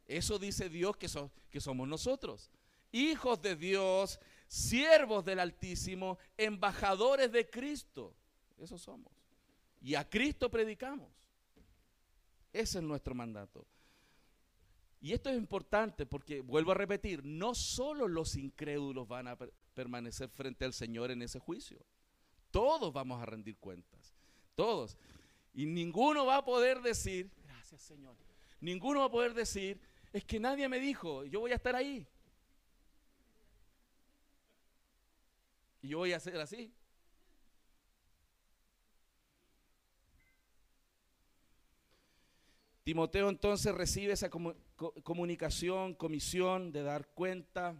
Eso 0.06 0.38
dice 0.38 0.68
Dios 0.68 0.96
que, 0.96 1.08
que 1.50 1.60
somos 1.60 1.88
nosotros. 1.88 2.50
Hijos 2.92 3.42
de 3.42 3.56
Dios, 3.56 4.20
siervos 4.46 5.24
del 5.24 5.40
Altísimo, 5.40 6.18
embajadores 6.36 7.32
de 7.32 7.50
Cristo. 7.50 8.14
Eso 8.56 8.78
somos. 8.78 9.12
Y 9.80 9.96
a 9.96 10.08
Cristo 10.08 10.50
predicamos. 10.50 11.10
Ese 12.52 12.78
es 12.78 12.84
nuestro 12.84 13.14
mandato. 13.14 13.66
Y 15.04 15.12
esto 15.12 15.28
es 15.28 15.36
importante 15.36 16.06
porque, 16.06 16.40
vuelvo 16.40 16.72
a 16.72 16.76
repetir, 16.76 17.26
no 17.26 17.54
solo 17.54 18.08
los 18.08 18.36
incrédulos 18.36 19.06
van 19.06 19.28
a 19.28 19.36
permanecer 19.74 20.30
frente 20.30 20.64
al 20.64 20.72
Señor 20.72 21.10
en 21.10 21.20
ese 21.20 21.38
juicio. 21.38 21.84
Todos 22.50 22.90
vamos 22.90 23.20
a 23.20 23.26
rendir 23.26 23.58
cuentas. 23.58 24.14
Todos. 24.54 24.96
Y 25.52 25.66
ninguno 25.66 26.24
va 26.24 26.38
a 26.38 26.44
poder 26.46 26.80
decir, 26.80 27.30
gracias 27.44 27.82
Señor, 27.82 28.16
Ninguno 28.60 29.00
va 29.00 29.04
a 29.04 29.10
poder 29.10 29.34
decir, 29.34 29.78
es 30.10 30.24
que 30.24 30.40
nadie 30.40 30.70
me 30.70 30.80
dijo, 30.80 31.26
yo 31.26 31.40
voy 31.40 31.52
a 31.52 31.56
estar 31.56 31.76
ahí. 31.76 32.08
Y 35.82 35.88
yo 35.88 35.98
voy 35.98 36.14
a 36.14 36.16
hacer 36.16 36.40
así. 36.40 36.72
Timoteo 42.84 43.28
entonces 43.28 43.74
recibe 43.74 44.14
esa 44.14 44.30
comunicación, 44.76 45.94
comisión 45.94 46.72
de 46.72 46.82
dar 46.82 47.06
cuenta 47.08 47.74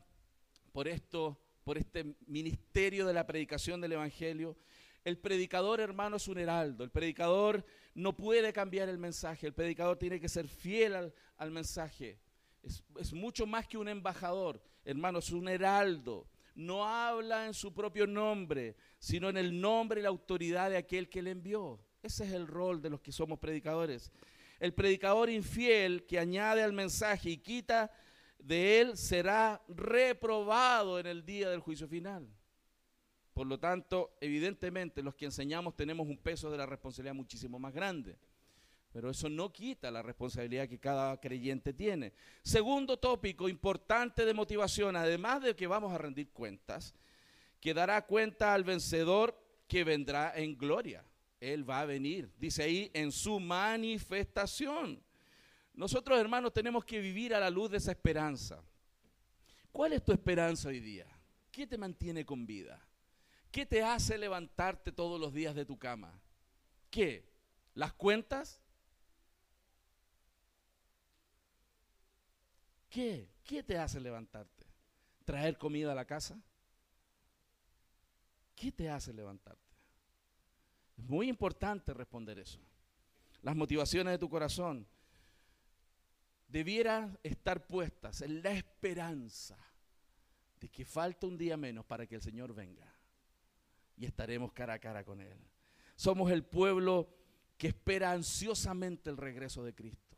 por 0.72 0.88
esto, 0.88 1.38
por 1.64 1.78
este 1.78 2.16
ministerio 2.26 3.06
de 3.06 3.14
la 3.14 3.26
predicación 3.26 3.80
del 3.80 3.92
Evangelio. 3.92 4.56
El 5.04 5.18
predicador, 5.18 5.80
hermano, 5.80 6.16
es 6.16 6.28
un 6.28 6.38
heraldo. 6.38 6.82
El 6.82 6.90
predicador 6.90 7.64
no 7.94 8.16
puede 8.16 8.52
cambiar 8.52 8.88
el 8.88 8.98
mensaje. 8.98 9.46
El 9.46 9.54
predicador 9.54 9.98
tiene 9.98 10.18
que 10.18 10.28
ser 10.28 10.48
fiel 10.48 11.12
al, 11.36 11.50
mensaje. 11.50 12.18
Es, 12.62 12.82
es, 12.98 13.12
mucho 13.12 13.46
más 13.46 13.66
que 13.66 13.76
un 13.76 13.88
embajador, 13.88 14.62
hermano, 14.84 15.18
es 15.18 15.30
un 15.30 15.48
heraldo. 15.48 16.26
No 16.54 16.86
habla 16.86 17.46
en 17.46 17.54
su 17.54 17.74
propio 17.74 18.06
nombre, 18.06 18.76
sino 18.98 19.28
en 19.28 19.36
el 19.36 19.60
nombre 19.60 20.00
y 20.00 20.02
la 20.02 20.08
autoridad 20.08 20.70
de 20.70 20.78
aquel 20.78 21.10
que 21.10 21.20
le 21.20 21.32
envió. 21.32 21.78
Ese 22.02 22.24
es 22.24 22.32
el 22.32 22.46
rol 22.46 22.80
de 22.82 22.90
los 22.90 23.00
que 23.00 23.12
somos 23.12 23.38
predicadores. 23.38 24.12
El 24.64 24.72
predicador 24.72 25.28
infiel 25.28 26.06
que 26.06 26.18
añade 26.18 26.62
al 26.62 26.72
mensaje 26.72 27.28
y 27.28 27.36
quita 27.36 27.92
de 28.38 28.80
él 28.80 28.96
será 28.96 29.62
reprobado 29.68 30.98
en 30.98 31.04
el 31.04 31.22
día 31.22 31.50
del 31.50 31.60
juicio 31.60 31.86
final. 31.86 32.26
Por 33.34 33.46
lo 33.46 33.60
tanto, 33.60 34.16
evidentemente 34.22 35.02
los 35.02 35.14
que 35.16 35.26
enseñamos 35.26 35.76
tenemos 35.76 36.08
un 36.08 36.16
peso 36.16 36.50
de 36.50 36.56
la 36.56 36.64
responsabilidad 36.64 37.14
muchísimo 37.14 37.58
más 37.58 37.74
grande. 37.74 38.16
Pero 38.90 39.10
eso 39.10 39.28
no 39.28 39.52
quita 39.52 39.90
la 39.90 40.00
responsabilidad 40.00 40.66
que 40.66 40.80
cada 40.80 41.20
creyente 41.20 41.74
tiene. 41.74 42.14
Segundo 42.42 42.96
tópico 42.96 43.50
importante 43.50 44.24
de 44.24 44.32
motivación, 44.32 44.96
además 44.96 45.42
de 45.42 45.54
que 45.54 45.66
vamos 45.66 45.92
a 45.92 45.98
rendir 45.98 46.30
cuentas, 46.30 46.94
que 47.60 47.74
dará 47.74 48.06
cuenta 48.06 48.54
al 48.54 48.64
vencedor 48.64 49.38
que 49.68 49.84
vendrá 49.84 50.32
en 50.34 50.56
gloria. 50.56 51.04
Él 51.52 51.68
va 51.68 51.80
a 51.80 51.84
venir, 51.84 52.32
dice 52.38 52.62
ahí, 52.62 52.90
en 52.94 53.12
su 53.12 53.38
manifestación. 53.38 55.02
Nosotros, 55.74 56.18
hermanos, 56.18 56.52
tenemos 56.52 56.84
que 56.84 57.00
vivir 57.00 57.34
a 57.34 57.40
la 57.40 57.50
luz 57.50 57.70
de 57.70 57.78
esa 57.78 57.90
esperanza. 57.90 58.62
¿Cuál 59.72 59.92
es 59.92 60.04
tu 60.04 60.12
esperanza 60.12 60.68
hoy 60.68 60.80
día? 60.80 61.06
¿Qué 61.50 61.66
te 61.66 61.76
mantiene 61.76 62.24
con 62.24 62.46
vida? 62.46 62.80
¿Qué 63.50 63.66
te 63.66 63.82
hace 63.82 64.16
levantarte 64.16 64.92
todos 64.92 65.20
los 65.20 65.32
días 65.32 65.54
de 65.54 65.64
tu 65.64 65.78
cama? 65.78 66.20
¿Qué? 66.90 67.28
¿Las 67.74 67.92
cuentas? 67.92 68.60
¿Qué? 72.88 73.28
¿Qué 73.42 73.62
te 73.62 73.76
hace 73.76 74.00
levantarte? 74.00 74.66
¿Traer 75.24 75.58
comida 75.58 75.92
a 75.92 75.94
la 75.94 76.04
casa? 76.04 76.40
¿Qué 78.54 78.70
te 78.70 78.88
hace 78.88 79.12
levantarte? 79.12 79.73
Es 81.04 81.10
muy 81.10 81.28
importante 81.28 81.92
responder 81.92 82.38
eso. 82.38 82.58
Las 83.42 83.54
motivaciones 83.54 84.12
de 84.12 84.18
tu 84.18 84.30
corazón 84.30 84.86
debieran 86.48 87.18
estar 87.22 87.66
puestas 87.66 88.22
en 88.22 88.42
la 88.42 88.52
esperanza 88.52 89.58
de 90.58 90.70
que 90.70 90.86
falta 90.86 91.26
un 91.26 91.36
día 91.36 91.58
menos 91.58 91.84
para 91.84 92.06
que 92.06 92.14
el 92.14 92.22
Señor 92.22 92.54
venga 92.54 92.90
y 93.98 94.06
estaremos 94.06 94.50
cara 94.54 94.72
a 94.72 94.78
cara 94.78 95.04
con 95.04 95.20
Él. 95.20 95.36
Somos 95.94 96.32
el 96.32 96.42
pueblo 96.42 97.14
que 97.58 97.66
espera 97.66 98.12
ansiosamente 98.12 99.10
el 99.10 99.18
regreso 99.18 99.62
de 99.62 99.74
Cristo. 99.74 100.16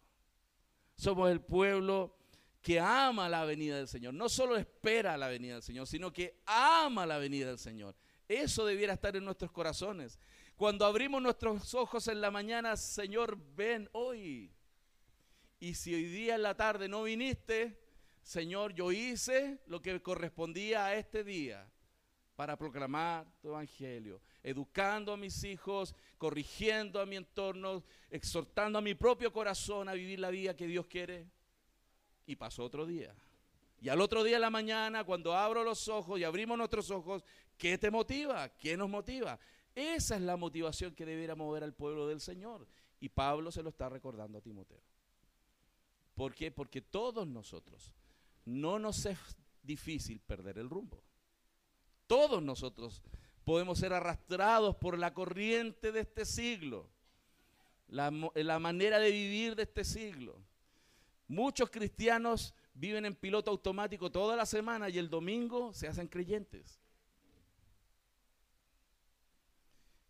Somos 0.94 1.32
el 1.32 1.40
pueblo 1.40 2.16
que 2.62 2.78
ama 2.78 3.28
la 3.28 3.44
venida 3.44 3.76
del 3.76 3.88
Señor. 3.88 4.14
No 4.14 4.28
solo 4.28 4.56
espera 4.56 5.16
la 5.16 5.26
venida 5.26 5.54
del 5.54 5.64
Señor, 5.64 5.88
sino 5.88 6.12
que 6.12 6.42
ama 6.46 7.06
la 7.06 7.18
venida 7.18 7.48
del 7.48 7.58
Señor. 7.58 7.96
Eso 8.28 8.64
debiera 8.64 8.92
estar 8.92 9.16
en 9.16 9.24
nuestros 9.24 9.50
corazones. 9.50 10.20
Cuando 10.56 10.86
abrimos 10.86 11.20
nuestros 11.20 11.74
ojos 11.74 12.08
en 12.08 12.22
la 12.22 12.30
mañana, 12.30 12.78
Señor, 12.78 13.36
ven 13.54 13.90
hoy. 13.92 14.50
Y 15.60 15.74
si 15.74 15.94
hoy 15.94 16.04
día 16.04 16.36
en 16.36 16.42
la 16.42 16.56
tarde 16.56 16.88
no 16.88 17.02
viniste, 17.02 17.78
Señor, 18.22 18.72
yo 18.72 18.90
hice 18.90 19.60
lo 19.66 19.82
que 19.82 20.00
correspondía 20.00 20.86
a 20.86 20.94
este 20.94 21.24
día 21.24 21.70
para 22.36 22.56
proclamar 22.56 23.26
tu 23.42 23.48
evangelio, 23.48 24.22
educando 24.42 25.12
a 25.12 25.18
mis 25.18 25.44
hijos, 25.44 25.94
corrigiendo 26.16 27.02
a 27.02 27.06
mi 27.06 27.16
entorno, 27.16 27.84
exhortando 28.10 28.78
a 28.78 28.82
mi 28.82 28.94
propio 28.94 29.30
corazón 29.30 29.90
a 29.90 29.92
vivir 29.92 30.20
la 30.20 30.30
vida 30.30 30.56
que 30.56 30.66
Dios 30.66 30.86
quiere. 30.86 31.26
Y 32.24 32.34
pasó 32.34 32.64
otro 32.64 32.86
día. 32.86 33.14
Y 33.78 33.90
al 33.90 34.00
otro 34.00 34.24
día 34.24 34.36
en 34.36 34.42
la 34.42 34.50
mañana, 34.50 35.04
cuando 35.04 35.34
abro 35.34 35.62
los 35.62 35.86
ojos 35.88 36.18
y 36.18 36.24
abrimos 36.24 36.56
nuestros 36.56 36.90
ojos, 36.90 37.22
¿qué 37.58 37.76
te 37.76 37.90
motiva? 37.90 38.48
¿Qué 38.56 38.74
nos 38.74 38.88
motiva? 38.88 39.38
Esa 39.76 40.16
es 40.16 40.22
la 40.22 40.38
motivación 40.38 40.94
que 40.94 41.04
debiera 41.04 41.34
mover 41.34 41.62
al 41.62 41.74
pueblo 41.74 42.08
del 42.08 42.20
Señor. 42.20 42.66
Y 42.98 43.10
Pablo 43.10 43.52
se 43.52 43.62
lo 43.62 43.68
está 43.68 43.90
recordando 43.90 44.38
a 44.38 44.40
Timoteo. 44.40 44.80
¿Por 46.14 46.34
qué? 46.34 46.50
Porque 46.50 46.80
todos 46.80 47.26
nosotros 47.28 47.92
no 48.46 48.78
nos 48.78 49.04
es 49.04 49.18
difícil 49.62 50.18
perder 50.20 50.58
el 50.58 50.70
rumbo. 50.70 51.02
Todos 52.06 52.42
nosotros 52.42 53.02
podemos 53.44 53.78
ser 53.78 53.92
arrastrados 53.92 54.76
por 54.76 54.98
la 54.98 55.12
corriente 55.12 55.92
de 55.92 56.00
este 56.00 56.24
siglo, 56.24 56.88
la, 57.88 58.10
manera 58.10 58.98
de 58.98 59.10
vivir 59.10 59.56
de 59.56 59.64
este 59.64 59.84
siglo. 59.84 60.40
Muchos 61.28 61.68
cristianos 61.68 62.54
viven 62.72 63.04
en 63.04 63.14
piloto 63.14 63.50
automático 63.50 64.10
toda 64.10 64.36
la 64.36 64.46
semana 64.46 64.88
y 64.88 64.96
el 64.96 65.10
domingo 65.10 65.74
se 65.74 65.86
hacen 65.86 66.08
creyentes. 66.08 66.80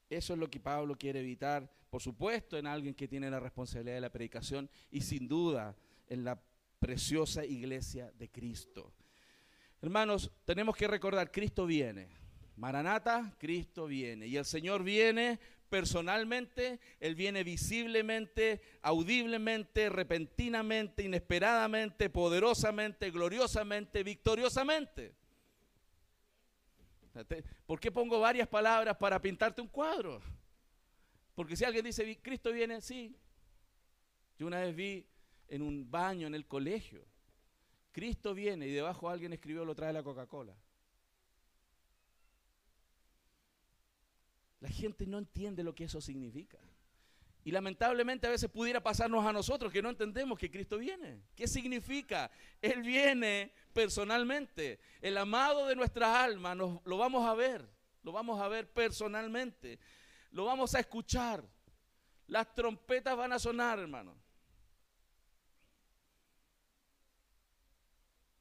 Eso 0.08 0.32
es 0.34 0.38
lo 0.38 0.48
que 0.48 0.60
Pablo 0.60 0.96
quiere 0.96 1.20
evitar, 1.20 1.70
por 1.90 2.00
supuesto, 2.00 2.56
en 2.56 2.66
alguien 2.66 2.94
que 2.94 3.08
tiene 3.08 3.30
la 3.30 3.40
responsabilidad 3.40 3.96
de 3.96 4.00
la 4.00 4.12
predicación 4.12 4.70
y 4.90 5.00
sin 5.00 5.26
duda 5.26 5.76
en 6.08 6.24
la 6.24 6.40
preciosa 6.78 7.44
iglesia 7.44 8.12
de 8.18 8.28
Cristo. 8.28 8.92
Hermanos, 9.82 10.30
tenemos 10.44 10.76
que 10.76 10.86
recordar, 10.86 11.30
Cristo 11.30 11.66
viene. 11.66 12.08
Maranata, 12.56 13.34
Cristo 13.38 13.86
viene. 13.86 14.26
Y 14.26 14.36
el 14.36 14.44
Señor 14.44 14.82
viene 14.82 15.38
personalmente, 15.68 16.80
Él 17.00 17.14
viene 17.14 17.44
visiblemente, 17.44 18.62
audiblemente, 18.82 19.88
repentinamente, 19.88 21.02
inesperadamente, 21.02 22.08
poderosamente, 22.08 23.10
gloriosamente, 23.10 24.02
victoriosamente. 24.02 25.14
¿Por 27.66 27.80
qué 27.80 27.90
pongo 27.90 28.20
varias 28.20 28.48
palabras 28.48 28.96
para 28.96 29.20
pintarte 29.20 29.60
un 29.60 29.68
cuadro? 29.68 30.20
Porque 31.34 31.56
si 31.56 31.64
alguien 31.64 31.84
dice, 31.84 32.18
Cristo 32.20 32.52
viene, 32.52 32.80
sí. 32.80 33.16
Yo 34.38 34.46
una 34.46 34.60
vez 34.60 34.74
vi 34.74 35.06
en 35.48 35.62
un 35.62 35.90
baño 35.90 36.26
en 36.26 36.34
el 36.34 36.46
colegio, 36.46 37.06
Cristo 37.92 38.34
viene 38.34 38.66
y 38.66 38.72
debajo 38.72 39.08
alguien 39.08 39.32
escribió, 39.32 39.64
lo 39.64 39.74
trae 39.74 39.92
la 39.92 40.02
Coca-Cola. 40.02 40.54
La 44.60 44.68
gente 44.68 45.06
no 45.06 45.18
entiende 45.18 45.62
lo 45.62 45.74
que 45.74 45.84
eso 45.84 46.00
significa. 46.00 46.58
Y 47.46 47.52
lamentablemente 47.52 48.26
a 48.26 48.30
veces 48.30 48.50
pudiera 48.50 48.82
pasarnos 48.82 49.24
a 49.24 49.32
nosotros 49.32 49.72
que 49.72 49.80
no 49.80 49.90
entendemos 49.90 50.36
que 50.36 50.50
Cristo 50.50 50.78
viene. 50.78 51.22
¿Qué 51.36 51.46
significa? 51.46 52.28
Él 52.60 52.82
viene 52.82 53.52
personalmente. 53.72 54.80
El 55.00 55.16
amado 55.16 55.68
de 55.68 55.76
nuestras 55.76 56.12
almas 56.12 56.56
nos, 56.56 56.84
lo 56.84 56.98
vamos 56.98 57.24
a 57.24 57.34
ver. 57.34 57.64
Lo 58.02 58.10
vamos 58.10 58.40
a 58.40 58.48
ver 58.48 58.68
personalmente. 58.72 59.78
Lo 60.32 60.44
vamos 60.44 60.74
a 60.74 60.80
escuchar. 60.80 61.48
Las 62.26 62.52
trompetas 62.52 63.16
van 63.16 63.32
a 63.32 63.38
sonar, 63.38 63.78
hermano. 63.78 64.20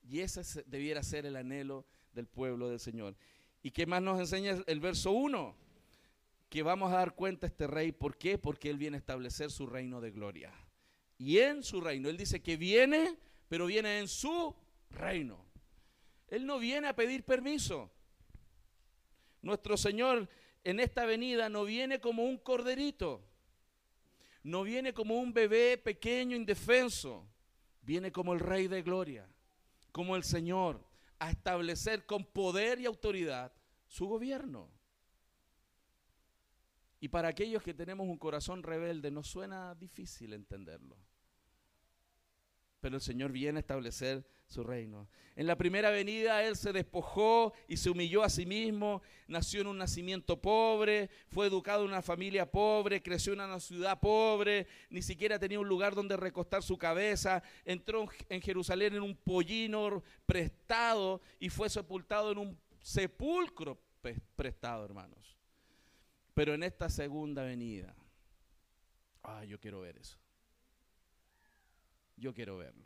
Y 0.02 0.22
ese 0.22 0.64
debiera 0.66 1.04
ser 1.04 1.28
el 1.28 1.36
anhelo 1.36 1.86
del 2.12 2.26
pueblo 2.26 2.70
del 2.70 2.80
Señor. 2.80 3.16
¿Y 3.62 3.70
qué 3.70 3.86
más 3.86 4.02
nos 4.02 4.20
enseña 4.20 4.64
el 4.66 4.80
verso 4.80 5.12
1? 5.12 5.65
Que 6.56 6.64
vamos 6.64 6.94
a 6.94 7.00
dar 7.00 7.16
cuenta 7.16 7.46
a 7.46 7.50
este 7.50 7.68
rey. 7.68 7.92
¿Por 7.92 8.18
qué? 8.18 8.38
Porque 8.38 8.70
él 8.70 8.78
viene 8.78 8.96
a 8.96 9.00
establecer 9.00 9.52
su 9.52 9.68
reino 9.68 10.00
de 10.00 10.12
gloria. 10.12 10.54
Y 11.18 11.40
en 11.40 11.64
su 11.64 11.82
reino, 11.82 12.08
él 12.08 12.16
dice 12.16 12.42
que 12.42 12.56
viene, 12.56 13.18
pero 13.50 13.66
viene 13.66 14.00
en 14.00 14.08
su 14.08 14.56
reino. 14.90 15.46
Él 16.30 16.46
no 16.46 16.58
viene 16.58 16.88
a 16.88 16.96
pedir 16.96 17.26
permiso. 17.26 17.92
Nuestro 19.42 19.76
Señor 19.76 20.30
en 20.64 20.80
esta 20.80 21.06
venida 21.06 21.50
no 21.50 21.66
viene 21.66 22.00
como 22.00 22.24
un 22.24 22.38
corderito, 22.38 23.22
no 24.42 24.64
viene 24.64 24.94
como 24.94 25.20
un 25.20 25.34
bebé 25.34 25.78
pequeño, 25.78 26.38
indefenso, 26.38 27.28
viene 27.82 28.14
como 28.14 28.32
el 28.32 28.40
Rey 28.40 28.70
de 28.70 28.82
Gloria, 28.82 29.28
como 29.92 30.16
el 30.16 30.24
Señor, 30.24 30.82
a 31.20 31.32
establecer 31.32 32.06
con 32.06 32.24
poder 32.24 32.80
y 32.80 32.86
autoridad 32.86 33.52
su 33.90 34.08
gobierno. 34.08 34.75
Y 37.06 37.08
para 37.08 37.28
aquellos 37.28 37.62
que 37.62 37.76
tenemos 37.76 38.08
un 38.08 38.18
corazón 38.18 38.64
rebelde 38.64 39.12
nos 39.12 39.28
suena 39.28 39.76
difícil 39.76 40.34
entenderlo. 40.34 40.98
Pero 42.80 42.96
el 42.96 43.02
Señor 43.04 43.32
viene 43.32 43.60
a 43.60 43.62
establecer 43.62 44.26
su 44.48 44.64
reino. 44.64 45.08
En 45.36 45.46
la 45.46 45.56
primera 45.56 45.92
venida 45.92 46.42
Él 46.42 46.56
se 46.56 46.74
despojó 46.74 47.54
y 47.68 47.78
se 47.78 47.92
humilló 47.92 48.24
a 48.24 48.30
sí 48.32 48.48
mismo, 48.48 49.04
nació 49.28 49.62
en 49.62 49.68
un 49.68 49.78
nacimiento 49.78 50.42
pobre, 50.42 51.12
fue 51.28 51.46
educado 51.46 51.84
en 51.84 51.90
una 51.90 52.02
familia 52.02 52.50
pobre, 52.50 53.04
creció 53.04 53.34
en 53.34 53.42
una 53.42 53.60
ciudad 53.60 54.00
pobre, 54.00 54.66
ni 54.90 55.04
siquiera 55.04 55.38
tenía 55.38 55.60
un 55.60 55.70
lugar 55.70 55.94
donde 55.94 56.18
recostar 56.18 56.64
su 56.64 56.76
cabeza, 56.76 57.44
entró 57.66 58.08
en 58.30 58.42
Jerusalén 58.42 58.96
en 58.96 59.04
un 59.04 59.16
pollino 59.16 60.02
prestado 60.26 61.22
y 61.40 61.50
fue 61.50 61.70
sepultado 61.70 62.32
en 62.32 62.40
un 62.40 62.60
sepulcro 62.82 63.80
prestado, 64.36 64.84
hermanos. 64.84 65.35
Pero 66.36 66.54
en 66.54 66.64
esta 66.64 66.90
segunda 66.90 67.44
venida, 67.44 67.96
ah, 69.24 69.46
yo 69.46 69.58
quiero 69.58 69.80
ver 69.80 69.98
eso. 69.98 70.20
Yo 72.18 72.34
quiero 72.34 72.58
verlo. 72.58 72.86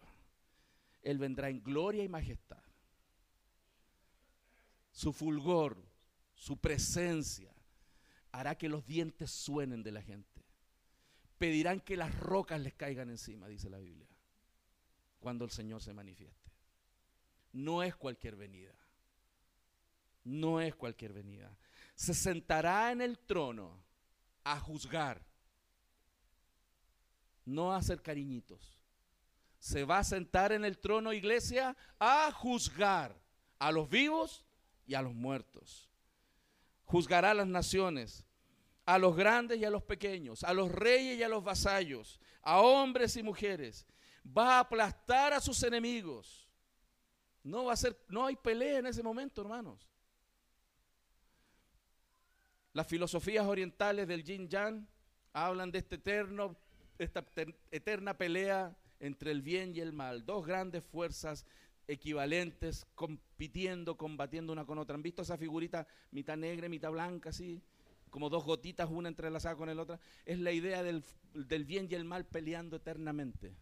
Él 1.01 1.17
vendrá 1.17 1.49
en 1.49 1.63
gloria 1.63 2.03
y 2.03 2.09
majestad. 2.09 2.61
Su 4.91 5.13
fulgor, 5.13 5.83
su 6.35 6.57
presencia, 6.57 7.51
hará 8.31 8.55
que 8.55 8.69
los 8.69 8.85
dientes 8.85 9.31
suenen 9.31 9.81
de 9.81 9.93
la 9.93 10.03
gente. 10.03 10.45
Pedirán 11.39 11.79
que 11.79 11.97
las 11.97 12.13
rocas 12.19 12.61
les 12.61 12.75
caigan 12.75 13.09
encima, 13.09 13.47
dice 13.47 13.71
la 13.71 13.79
Biblia, 13.79 14.09
cuando 15.19 15.43
el 15.43 15.49
Señor 15.49 15.81
se 15.81 15.93
manifieste. 15.93 16.51
No 17.53 17.81
es 17.81 17.95
cualquier 17.95 18.35
venida. 18.35 18.75
No 20.23 20.61
es 20.61 20.75
cualquier 20.75 21.13
venida 21.13 21.57
se 21.99 22.13
sentará 22.13 22.93
en 22.93 23.01
el 23.01 23.19
trono 23.19 23.83
a 24.45 24.57
juzgar, 24.57 25.21
no 27.43 27.73
a 27.73 27.75
hacer 27.75 28.01
cariñitos. 28.01 28.79
Se 29.59 29.83
va 29.83 29.97
a 29.97 30.03
sentar 30.05 30.53
en 30.53 30.63
el 30.63 30.77
trono, 30.77 31.11
iglesia, 31.11 31.75
a 31.99 32.31
juzgar 32.31 33.13
a 33.59 33.73
los 33.73 33.89
vivos 33.89 34.45
y 34.87 34.93
a 34.93 35.01
los 35.01 35.13
muertos. 35.13 35.89
Juzgará 36.85 37.31
a 37.31 37.33
las 37.33 37.47
naciones, 37.47 38.23
a 38.85 38.97
los 38.97 39.13
grandes 39.17 39.59
y 39.59 39.65
a 39.65 39.69
los 39.69 39.83
pequeños, 39.83 40.45
a 40.45 40.53
los 40.53 40.71
reyes 40.71 41.19
y 41.19 41.23
a 41.23 41.27
los 41.27 41.43
vasallos, 41.43 42.17
a 42.41 42.61
hombres 42.61 43.17
y 43.17 43.23
mujeres. 43.23 43.85
Va 44.25 44.55
a 44.55 44.59
aplastar 44.61 45.33
a 45.33 45.41
sus 45.41 45.61
enemigos. 45.63 46.47
No 47.43 47.65
va 47.65 47.73
a 47.73 47.75
ser, 47.75 48.01
no 48.07 48.25
hay 48.25 48.37
pelea 48.37 48.79
en 48.79 48.87
ese 48.87 49.03
momento, 49.03 49.41
hermanos. 49.41 49.88
Las 52.79 52.87
filosofías 52.87 53.45
orientales 53.45 54.07
del 54.07 54.23
yin 54.23 54.47
yang 54.47 54.87
hablan 55.33 55.69
de 55.69 55.79
este 55.79 55.95
eterno, 55.95 56.55
esta 56.97 57.25
eterna 57.71 58.17
pelea 58.17 58.73
entre 59.01 59.31
el 59.31 59.41
bien 59.41 59.75
y 59.75 59.81
el 59.81 59.91
mal, 59.91 60.25
dos 60.25 60.45
grandes 60.45 60.85
fuerzas 60.85 61.45
equivalentes 61.89 62.87
compitiendo, 62.95 63.97
combatiendo 63.97 64.53
una 64.53 64.65
con 64.65 64.77
otra. 64.77 64.95
¿Han 64.95 65.03
visto 65.03 65.23
esa 65.23 65.37
figurita 65.37 65.85
mitad 66.11 66.37
negra 66.37 66.69
mitad 66.69 66.89
blanca 66.89 67.31
así? 67.31 67.61
Como 68.09 68.29
dos 68.29 68.45
gotitas, 68.45 68.89
una 68.89 69.09
entrelazada 69.09 69.57
con 69.57 69.75
la 69.75 69.81
otra. 69.81 69.99
Es 70.23 70.39
la 70.39 70.53
idea 70.53 70.81
del, 70.81 71.03
del 71.33 71.65
bien 71.65 71.89
y 71.91 71.95
el 71.95 72.05
mal 72.05 72.27
peleando 72.27 72.77
eternamente. 72.77 73.57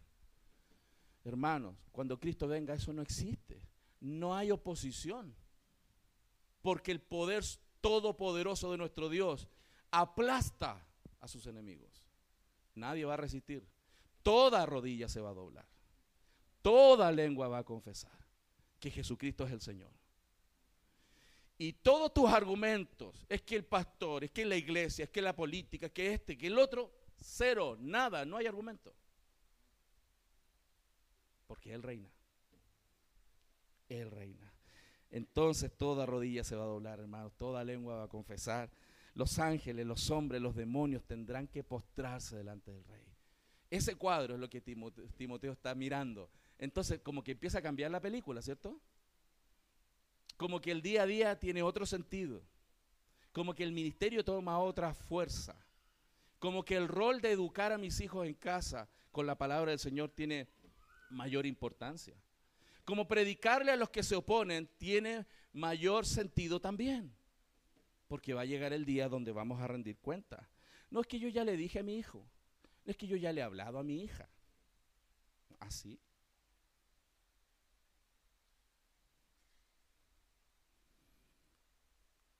Hermanos, 1.24 1.74
cuando 1.90 2.20
Cristo 2.20 2.46
venga 2.46 2.72
eso 2.72 2.92
no 2.92 3.02
existe. 3.02 3.60
No 3.98 4.36
hay 4.36 4.52
oposición. 4.52 5.34
Porque 6.62 6.92
el 6.92 7.00
poder 7.00 7.42
todopoderoso 7.80 8.70
de 8.70 8.78
nuestro 8.78 9.08
Dios 9.08 9.48
aplasta 9.90 10.84
a 11.20 11.28
sus 11.28 11.46
enemigos. 11.46 12.04
Nadie 12.74 13.04
va 13.04 13.14
a 13.14 13.18
resistir. 13.18 13.66
Toda 14.22 14.66
rodilla 14.66 15.08
se 15.08 15.20
va 15.20 15.30
a 15.30 15.34
doblar. 15.34 15.66
Toda 16.62 17.10
lengua 17.12 17.48
va 17.48 17.58
a 17.58 17.64
confesar 17.64 18.12
que 18.78 18.90
Jesucristo 18.90 19.44
es 19.44 19.52
el 19.52 19.60
Señor. 19.60 19.90
Y 21.56 21.72
todos 21.72 22.14
tus 22.14 22.30
argumentos, 22.30 23.26
es 23.28 23.42
que 23.42 23.56
el 23.56 23.64
pastor, 23.64 24.22
es 24.22 24.30
que 24.30 24.44
la 24.44 24.54
iglesia, 24.54 25.04
es 25.04 25.10
que 25.10 25.20
la 25.20 25.34
política, 25.34 25.86
es 25.86 25.92
que 25.92 26.14
este, 26.14 26.38
que 26.38 26.46
el 26.46 26.58
otro, 26.58 26.92
cero, 27.16 27.76
nada, 27.80 28.24
no 28.24 28.36
hay 28.36 28.46
argumento. 28.46 28.94
Porque 31.48 31.72
Él 31.72 31.82
reina. 31.82 32.08
Él 33.88 34.10
reina 34.10 34.47
entonces 35.10 35.72
toda 35.76 36.06
rodilla 36.06 36.44
se 36.44 36.56
va 36.56 36.64
a 36.64 36.66
doblar, 36.66 37.00
hermanos, 37.00 37.32
toda 37.38 37.64
lengua 37.64 37.96
va 37.96 38.04
a 38.04 38.08
confesar. 38.08 38.70
Los 39.14 39.38
ángeles, 39.38 39.86
los 39.86 40.10
hombres, 40.10 40.40
los 40.40 40.54
demonios 40.54 41.04
tendrán 41.04 41.48
que 41.48 41.64
postrarse 41.64 42.36
delante 42.36 42.70
del 42.70 42.84
rey. 42.84 43.04
Ese 43.70 43.96
cuadro 43.96 44.34
es 44.34 44.40
lo 44.40 44.48
que 44.48 44.60
Timoteo, 44.60 45.52
está 45.52 45.74
mirando. 45.74 46.30
Entonces, 46.58 47.00
como 47.00 47.22
que 47.22 47.32
empieza 47.32 47.58
a 47.58 47.62
cambiar 47.62 47.90
la 47.90 48.00
película, 48.00 48.42
¿cierto? 48.42 48.78
Como 50.36 50.60
que 50.60 50.70
el 50.70 50.82
día 50.82 51.02
a 51.02 51.06
día 51.06 51.38
tiene 51.38 51.62
otro 51.62 51.84
sentido. 51.84 52.42
Como 53.32 53.54
que 53.54 53.64
el 53.64 53.72
ministerio 53.72 54.24
toma 54.24 54.58
otra 54.58 54.94
fuerza. 54.94 55.56
Como 56.38 56.64
que 56.64 56.76
el 56.76 56.88
rol 56.88 57.20
de 57.20 57.32
educar 57.32 57.72
a 57.72 57.78
mis 57.78 58.00
hijos 58.00 58.26
en 58.26 58.34
casa 58.34 58.88
con 59.10 59.26
la 59.26 59.36
palabra 59.36 59.70
del 59.70 59.80
Señor 59.80 60.10
tiene 60.10 60.48
mayor 61.10 61.46
importancia 61.46 62.14
como 62.88 63.06
predicarle 63.06 63.70
a 63.70 63.76
los 63.76 63.90
que 63.90 64.02
se 64.02 64.16
oponen, 64.16 64.66
tiene 64.78 65.26
mayor 65.52 66.06
sentido 66.06 66.58
también. 66.58 67.14
Porque 68.06 68.32
va 68.32 68.40
a 68.40 68.46
llegar 68.46 68.72
el 68.72 68.86
día 68.86 69.10
donde 69.10 69.30
vamos 69.30 69.60
a 69.60 69.66
rendir 69.66 69.98
cuenta. 69.98 70.48
No 70.88 71.02
es 71.02 71.06
que 71.06 71.18
yo 71.18 71.28
ya 71.28 71.44
le 71.44 71.58
dije 71.58 71.80
a 71.80 71.82
mi 71.82 71.98
hijo, 71.98 72.26
no 72.86 72.90
es 72.90 72.96
que 72.96 73.06
yo 73.06 73.16
ya 73.16 73.30
le 73.30 73.42
he 73.42 73.44
hablado 73.44 73.78
a 73.78 73.82
mi 73.82 74.02
hija. 74.02 74.26
¿Ah, 75.60 75.66
Así. 75.66 76.00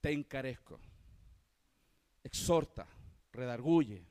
Te 0.01 0.13
encarezco, 0.13 0.81
exhorta, 2.25 2.89
redarguye, 3.33 4.03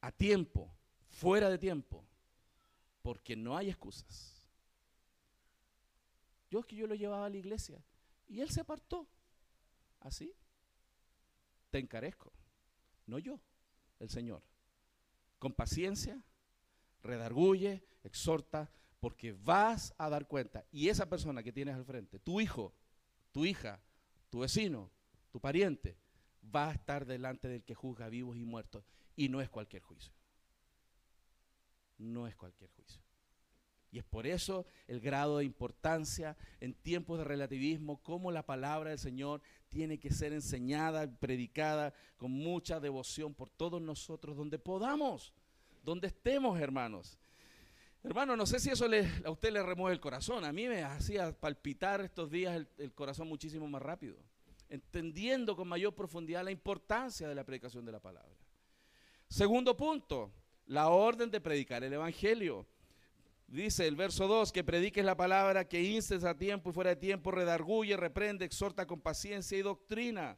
a 0.00 0.10
tiempo, 0.10 0.74
fuera 1.10 1.50
de 1.50 1.58
tiempo, 1.58 2.02
porque 3.02 3.36
no 3.36 3.54
hay 3.54 3.68
excusas. 3.68 4.35
Que 6.64 6.76
yo 6.76 6.86
lo 6.86 6.94
llevaba 6.94 7.26
a 7.26 7.30
la 7.30 7.36
iglesia 7.36 7.84
y 8.28 8.40
él 8.40 8.50
se 8.50 8.60
apartó. 8.60 9.08
Así. 10.00 10.34
Te 11.70 11.78
encarezco. 11.78 12.32
No 13.06 13.18
yo, 13.18 13.40
el 13.98 14.08
Señor. 14.08 14.42
Con 15.38 15.52
paciencia, 15.52 16.22
redarguye, 17.02 17.84
exhorta, 18.02 18.70
porque 19.00 19.32
vas 19.32 19.94
a 19.98 20.08
dar 20.08 20.26
cuenta. 20.26 20.64
Y 20.72 20.88
esa 20.88 21.08
persona 21.08 21.42
que 21.42 21.52
tienes 21.52 21.74
al 21.74 21.84
frente, 21.84 22.18
tu 22.18 22.40
hijo, 22.40 22.74
tu 23.32 23.44
hija, 23.44 23.80
tu 24.30 24.40
vecino, 24.40 24.90
tu 25.30 25.40
pariente, 25.40 25.98
va 26.54 26.70
a 26.70 26.72
estar 26.72 27.06
delante 27.06 27.48
del 27.48 27.64
que 27.64 27.74
juzga 27.74 28.08
vivos 28.08 28.36
y 28.36 28.44
muertos. 28.44 28.84
Y 29.14 29.28
no 29.28 29.40
es 29.40 29.48
cualquier 29.48 29.82
juicio. 29.82 30.12
No 31.98 32.26
es 32.26 32.36
cualquier 32.36 32.70
juicio. 32.70 33.05
Y 33.90 33.98
es 33.98 34.04
por 34.04 34.26
eso 34.26 34.66
el 34.88 35.00
grado 35.00 35.38
de 35.38 35.44
importancia 35.44 36.36
en 36.60 36.74
tiempos 36.74 37.18
de 37.18 37.24
relativismo, 37.24 38.02
cómo 38.02 38.30
la 38.30 38.44
palabra 38.44 38.90
del 38.90 38.98
Señor 38.98 39.40
tiene 39.68 39.98
que 39.98 40.10
ser 40.10 40.32
enseñada, 40.32 41.10
predicada 41.18 41.94
con 42.16 42.30
mucha 42.30 42.80
devoción 42.80 43.34
por 43.34 43.48
todos 43.50 43.80
nosotros, 43.80 44.36
donde 44.36 44.58
podamos, 44.58 45.32
donde 45.82 46.08
estemos, 46.08 46.58
hermanos. 46.58 47.18
Hermano, 48.06 48.36
no 48.36 48.46
sé 48.46 48.60
si 48.60 48.70
eso 48.70 48.86
a 49.24 49.30
usted 49.30 49.52
le 49.52 49.62
remueve 49.62 49.94
el 49.94 50.00
corazón. 50.00 50.44
A 50.44 50.52
mí 50.52 50.68
me 50.68 50.84
hacía 50.84 51.32
palpitar 51.32 52.00
estos 52.00 52.30
días 52.30 52.64
el, 52.78 52.92
corazón 52.92 53.28
muchísimo 53.28 53.66
más 53.66 53.82
rápido, 53.82 54.16
entendiendo 54.68 55.56
con 55.56 55.66
mayor 55.66 55.92
profundidad 55.92 56.44
la 56.44 56.52
importancia 56.52 57.28
de 57.28 57.34
la 57.34 57.42
predicación 57.42 57.84
de 57.84 57.90
la 57.90 57.98
palabra. 57.98 58.30
Segundo 59.28 59.76
punto, 59.76 60.30
la 60.66 60.88
orden 60.88 61.30
de 61.32 61.40
predicar 61.40 61.82
el 61.82 61.92
Evangelio. 61.92 62.64
Dice 63.46 63.86
el 63.86 63.94
verso 63.94 64.26
2, 64.26 64.50
que 64.50 64.64
prediques 64.64 65.04
la 65.04 65.16
palabra, 65.16 65.68
que 65.68 65.80
instes 65.80 66.24
a 66.24 66.36
tiempo 66.36 66.70
y 66.70 66.72
fuera 66.72 66.90
de 66.90 66.96
tiempo, 66.96 67.30
redarguye, 67.30 67.96
reprende, 67.96 68.44
exhorta 68.44 68.86
con 68.86 69.00
paciencia 69.00 69.56
y 69.56 69.62
doctrina. 69.62 70.36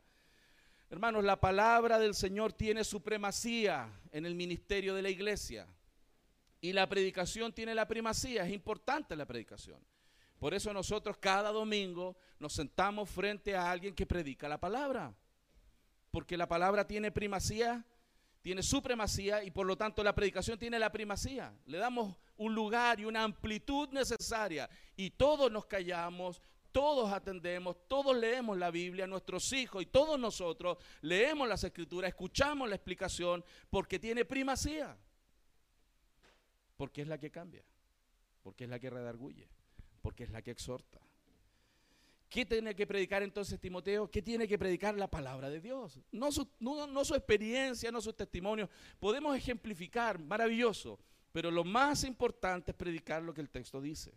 Hermanos, 0.91 1.25
la 1.25 1.41
palabra 1.41 1.99
del 1.99 2.15
Señor 2.15 2.53
tiene 2.53 2.85
supremacía 2.85 3.91
en 4.11 4.27
el 4.27 4.35
ministerio 4.35 4.95
de 4.95 5.03
la 5.03 5.11
iglesia. 5.11 5.67
Y 6.61 6.73
la 6.73 6.89
predicación 6.89 7.53
tiene 7.53 7.75
la 7.75 7.89
primacía, 7.89 8.45
es 8.45 8.53
importante 8.53 9.17
la 9.17 9.27
predicación. 9.27 9.81
Por 10.39 10.55
eso 10.55 10.73
nosotros 10.73 11.17
cada 11.19 11.51
domingo 11.51 12.17
nos 12.39 12.53
sentamos 12.53 13.09
frente 13.09 13.57
a 13.57 13.71
alguien 13.71 13.95
que 13.95 14.07
predica 14.07 14.49
la 14.49 14.59
palabra. 14.59 15.15
Porque 16.11 16.37
la 16.37 16.49
palabra 16.49 16.87
tiene 16.87 17.11
primacía, 17.11 17.85
tiene 18.49 18.63
supremacía 18.63 19.45
y 19.45 19.51
por 19.51 19.67
lo 19.67 19.77
tanto 19.77 20.03
la 20.03 20.15
predicación 20.15 20.59
tiene 20.59 20.79
la 20.79 20.91
primacía. 20.91 21.53
Le 21.67 21.77
damos 21.77 22.17
un 22.39 22.55
lugar 22.55 22.99
y 22.99 23.05
una 23.05 23.23
amplitud 23.23 23.91
necesaria 23.91 24.71
y 24.97 25.11
todos 25.11 25.53
nos 25.53 25.67
callamos, 25.67 26.41
todos 26.73 27.13
atendemos, 27.13 27.77
todos 27.89 28.17
leemos 28.17 28.57
la 28.57 28.71
Biblia, 28.71 29.07
nuestros 29.07 29.53
hijos 29.53 29.83
y 29.83 29.87
todos 29.87 30.19
nosotros 30.19 30.79
leemos 31.03 31.47
las 31.47 31.63
escrituras, 31.63 32.09
escuchamos 32.09 32.71
la 32.71 32.77
explicación 32.77 33.45
porque 33.69 33.99
tiene 33.99 34.25
primacía 34.25 34.97
porque 36.79 37.03
es 37.03 37.09
la 37.09 37.19
que 37.19 37.31
cambia, 37.31 37.63
porque 38.43 38.65
es 38.65 38.71
la 38.71 38.79
que 38.79 38.89
redarguye, 38.89 39.47
porque 40.01 40.25
es 40.25 40.31
la 40.31 40.41
que 40.41 40.53
exhorta. 40.53 40.99
¿Qué 42.29 42.45
tiene 42.45 42.75
que 42.75 42.87
predicar 42.87 43.23
entonces 43.23 43.59
Timoteo? 43.59 44.11
¿Qué 44.11 44.21
tiene 44.21 44.47
que 44.47 44.59
predicar 44.59 44.95
la 44.97 45.11
palabra 45.11 45.49
de 45.49 45.61
Dios? 45.61 45.99
No 46.13 46.31
su, 46.31 46.47
no, 46.61 47.05
su 47.05 47.15
experiencia, 47.15 47.91
no 47.91 48.03
sus 48.03 48.15
testimonios. 48.15 48.69
Podemos 49.01 49.35
ejemplificar, 49.35 50.19
maravilloso, 50.19 50.99
pero 51.33 51.51
lo 51.51 51.65
más 51.65 52.05
importante 52.05 52.73
es 52.73 52.77
predicar 52.77 53.23
lo 53.23 53.33
que 53.33 53.41
el 53.41 53.49
texto 53.49 53.81
dice. 53.81 54.13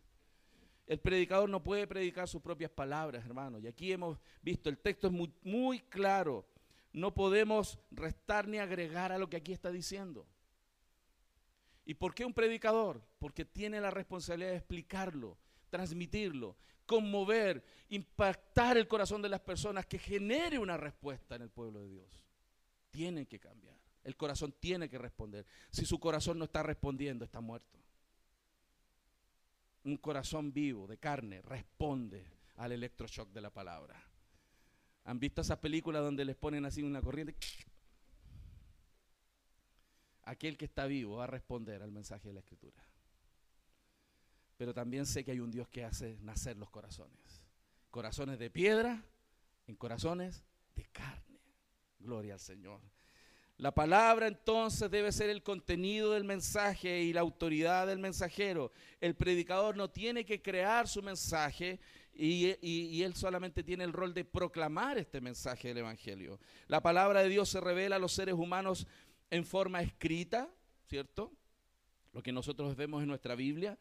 El 0.88 1.00
predicador 1.00 1.50
no 1.50 1.64
puede 1.64 1.88
predicar 1.88 2.28
sus 2.28 2.42
propias 2.42 2.72
palabras, 2.72 3.26
hermano. 3.26 3.60
Y 3.60 3.68
aquí 3.68 3.94
hemos 3.94 4.18
visto, 4.42 4.70
el 4.70 4.78
texto 4.78 5.08
es 5.08 5.14
muy 5.44 5.80
claro. 5.80 6.46
No 6.92 7.14
podemos 7.14 7.80
restar 7.92 8.46
ni 8.46 8.58
agregar 8.58 9.14
a 9.14 9.18
lo 9.18 9.30
que 9.30 9.38
aquí 9.38 9.54
está 9.54 9.72
diciendo. 9.72 10.28
¿Y 11.86 11.94
por 11.94 12.14
qué 12.14 12.26
un 12.26 12.34
predicador? 12.34 13.02
Porque 13.20 13.46
tiene 13.46 13.80
la 13.80 13.90
responsabilidad 13.90 14.52
de 14.52 14.58
explicarlo, 14.58 15.38
transmitirlo, 15.70 16.58
conmover, 16.92 17.64
impactar 17.88 18.76
el 18.76 18.86
corazón 18.86 19.22
de 19.22 19.30
las 19.30 19.40
personas, 19.40 19.86
que 19.86 19.98
genere 19.98 20.60
una 20.60 20.76
respuesta 20.76 21.36
en 21.36 21.44
el 21.44 21.50
pueblo 21.50 21.80
de 21.80 21.88
Dios. 21.88 22.26
Tienen 22.90 23.26
que 23.28 23.40
cambiar. 23.40 23.78
El 24.04 24.18
corazón 24.18 24.54
tiene 24.60 24.90
que 24.90 24.98
responder. 24.98 25.46
Si 25.70 25.86
su 25.86 26.02
corazón 26.02 26.38
no 26.38 26.44
está 26.44 26.64
respondiendo, 26.64 27.24
está 27.24 27.40
muerto. 27.40 27.80
Un 29.86 29.96
corazón 29.96 30.52
vivo, 30.52 30.86
de 30.86 30.98
carne, 30.98 31.42
responde 31.42 32.26
al 32.58 32.74
electroshock 32.74 33.30
de 33.32 33.40
la 33.40 33.52
palabra. 33.52 33.96
¿Han 35.06 35.18
visto 35.18 35.40
esas 35.40 35.60
películas 35.60 36.02
donde 36.02 36.26
les 36.26 36.36
ponen 36.36 36.66
así 36.66 36.84
una 36.84 37.02
corriente? 37.02 37.36
aquel 40.24 40.58
que 40.58 40.66
está 40.66 40.88
vivo 40.88 41.18
va 41.18 41.24
a 41.24 41.28
responder 41.28 41.82
al 41.82 41.92
mensaje 41.92 42.28
de 42.28 42.34
la 42.34 42.42
Escritura. 42.42 42.84
Pero 44.62 44.76
también 44.76 45.08
sé 45.08 45.24
que 45.24 45.32
hay 45.32 45.40
un 45.40 45.50
Dios 45.50 45.68
que 45.70 45.84
hace 45.84 46.20
nacer 46.22 46.56
los 46.56 46.70
corazones. 46.70 47.42
Corazones 47.90 48.38
de 48.38 48.52
piedra 48.52 49.04
en 49.66 49.76
corazones 49.76 50.44
de 50.76 50.86
carne. 50.86 51.40
Gloria 51.98 52.36
al 52.36 52.40
Señor. 52.40 52.80
La 53.58 53.74
palabra 53.74 54.28
entonces 54.28 54.92
debe 54.92 55.12
ser 55.12 55.32
el 55.32 55.42
contenido 55.42 56.12
del 56.12 56.26
mensaje 56.26 57.02
y 57.02 57.12
la 57.12 57.22
autoridad 57.22 57.88
del 57.88 57.98
mensajero. 57.98 58.72
El 59.00 59.16
predicador 59.16 59.76
no 59.76 59.90
tiene 59.90 60.26
que 60.26 60.44
crear 60.44 60.88
su 60.88 61.02
mensaje 61.02 61.80
y, 62.14 63.02
él 63.02 63.16
solamente 63.16 63.64
tiene 63.64 63.84
el 63.84 63.94
rol 63.94 64.14
de 64.14 64.26
proclamar 64.26 65.00
este 65.00 65.22
mensaje 65.22 65.70
del 65.70 65.80
Evangelio. 65.80 66.40
La 66.68 66.84
palabra 66.84 67.24
de 67.24 67.30
Dios 67.30 67.50
se 67.50 67.62
revela 67.62 67.96
a 67.96 68.00
los 68.00 68.12
seres 68.12 68.36
humanos 68.36 68.86
en 69.32 69.44
forma 69.44 69.82
escrita, 69.82 70.54
¿cierto? 70.88 71.32
Lo 72.14 72.22
que 72.22 72.32
nosotros 72.32 72.76
vemos 72.76 73.02
en 73.02 73.08
nuestra 73.08 73.34
Biblia. 73.34 73.76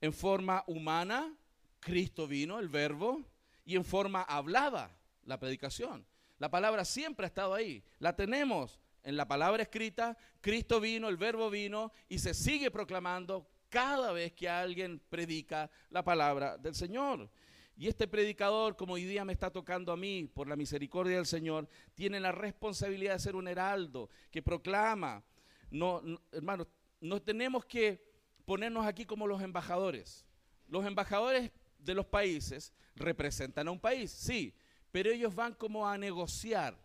En 0.00 0.12
forma 0.12 0.64
humana, 0.66 1.34
Cristo 1.80 2.26
vino, 2.26 2.58
el 2.58 2.68
verbo, 2.68 3.22
y 3.64 3.76
en 3.76 3.84
forma 3.84 4.22
hablada, 4.22 4.96
la 5.24 5.38
predicación. 5.38 6.06
La 6.38 6.50
palabra 6.50 6.84
siempre 6.84 7.26
ha 7.26 7.28
estado 7.28 7.54
ahí. 7.54 7.84
La 7.98 8.16
tenemos 8.16 8.80
en 9.02 9.16
la 9.16 9.28
palabra 9.28 9.62
escrita, 9.62 10.16
Cristo 10.40 10.80
vino, 10.80 11.08
el 11.08 11.16
verbo 11.16 11.50
vino, 11.50 11.92
y 12.08 12.18
se 12.18 12.34
sigue 12.34 12.70
proclamando 12.70 13.46
cada 13.68 14.12
vez 14.12 14.32
que 14.32 14.48
alguien 14.48 15.00
predica 15.08 15.70
la 15.90 16.02
palabra 16.02 16.58
del 16.58 16.74
Señor. 16.74 17.30
Y 17.76 17.88
este 17.88 18.08
predicador, 18.08 18.76
como 18.76 18.94
hoy 18.94 19.04
día 19.04 19.24
me 19.24 19.32
está 19.32 19.50
tocando 19.50 19.92
a 19.92 19.96
mí, 19.96 20.28
por 20.34 20.48
la 20.48 20.56
misericordia 20.56 21.16
del 21.16 21.26
Señor, 21.26 21.68
tiene 21.94 22.20
la 22.20 22.32
responsabilidad 22.32 23.14
de 23.14 23.20
ser 23.20 23.36
un 23.36 23.48
heraldo 23.48 24.10
que 24.30 24.42
proclama. 24.42 25.24
No, 25.70 26.02
hermanos, 26.32 26.66
no 27.00 27.22
tenemos 27.22 27.64
que 27.64 28.09
ponernos 28.44 28.86
aquí 28.86 29.06
como 29.06 29.26
los 29.26 29.42
embajadores. 29.42 30.26
Los 30.68 30.86
embajadores 30.86 31.50
de 31.78 31.94
los 31.94 32.06
países 32.06 32.72
representan 32.94 33.68
a 33.68 33.70
un 33.70 33.80
país, 33.80 34.10
sí, 34.10 34.54
pero 34.90 35.10
ellos 35.10 35.34
van 35.34 35.54
como 35.54 35.88
a 35.88 35.98
negociar. 35.98 36.78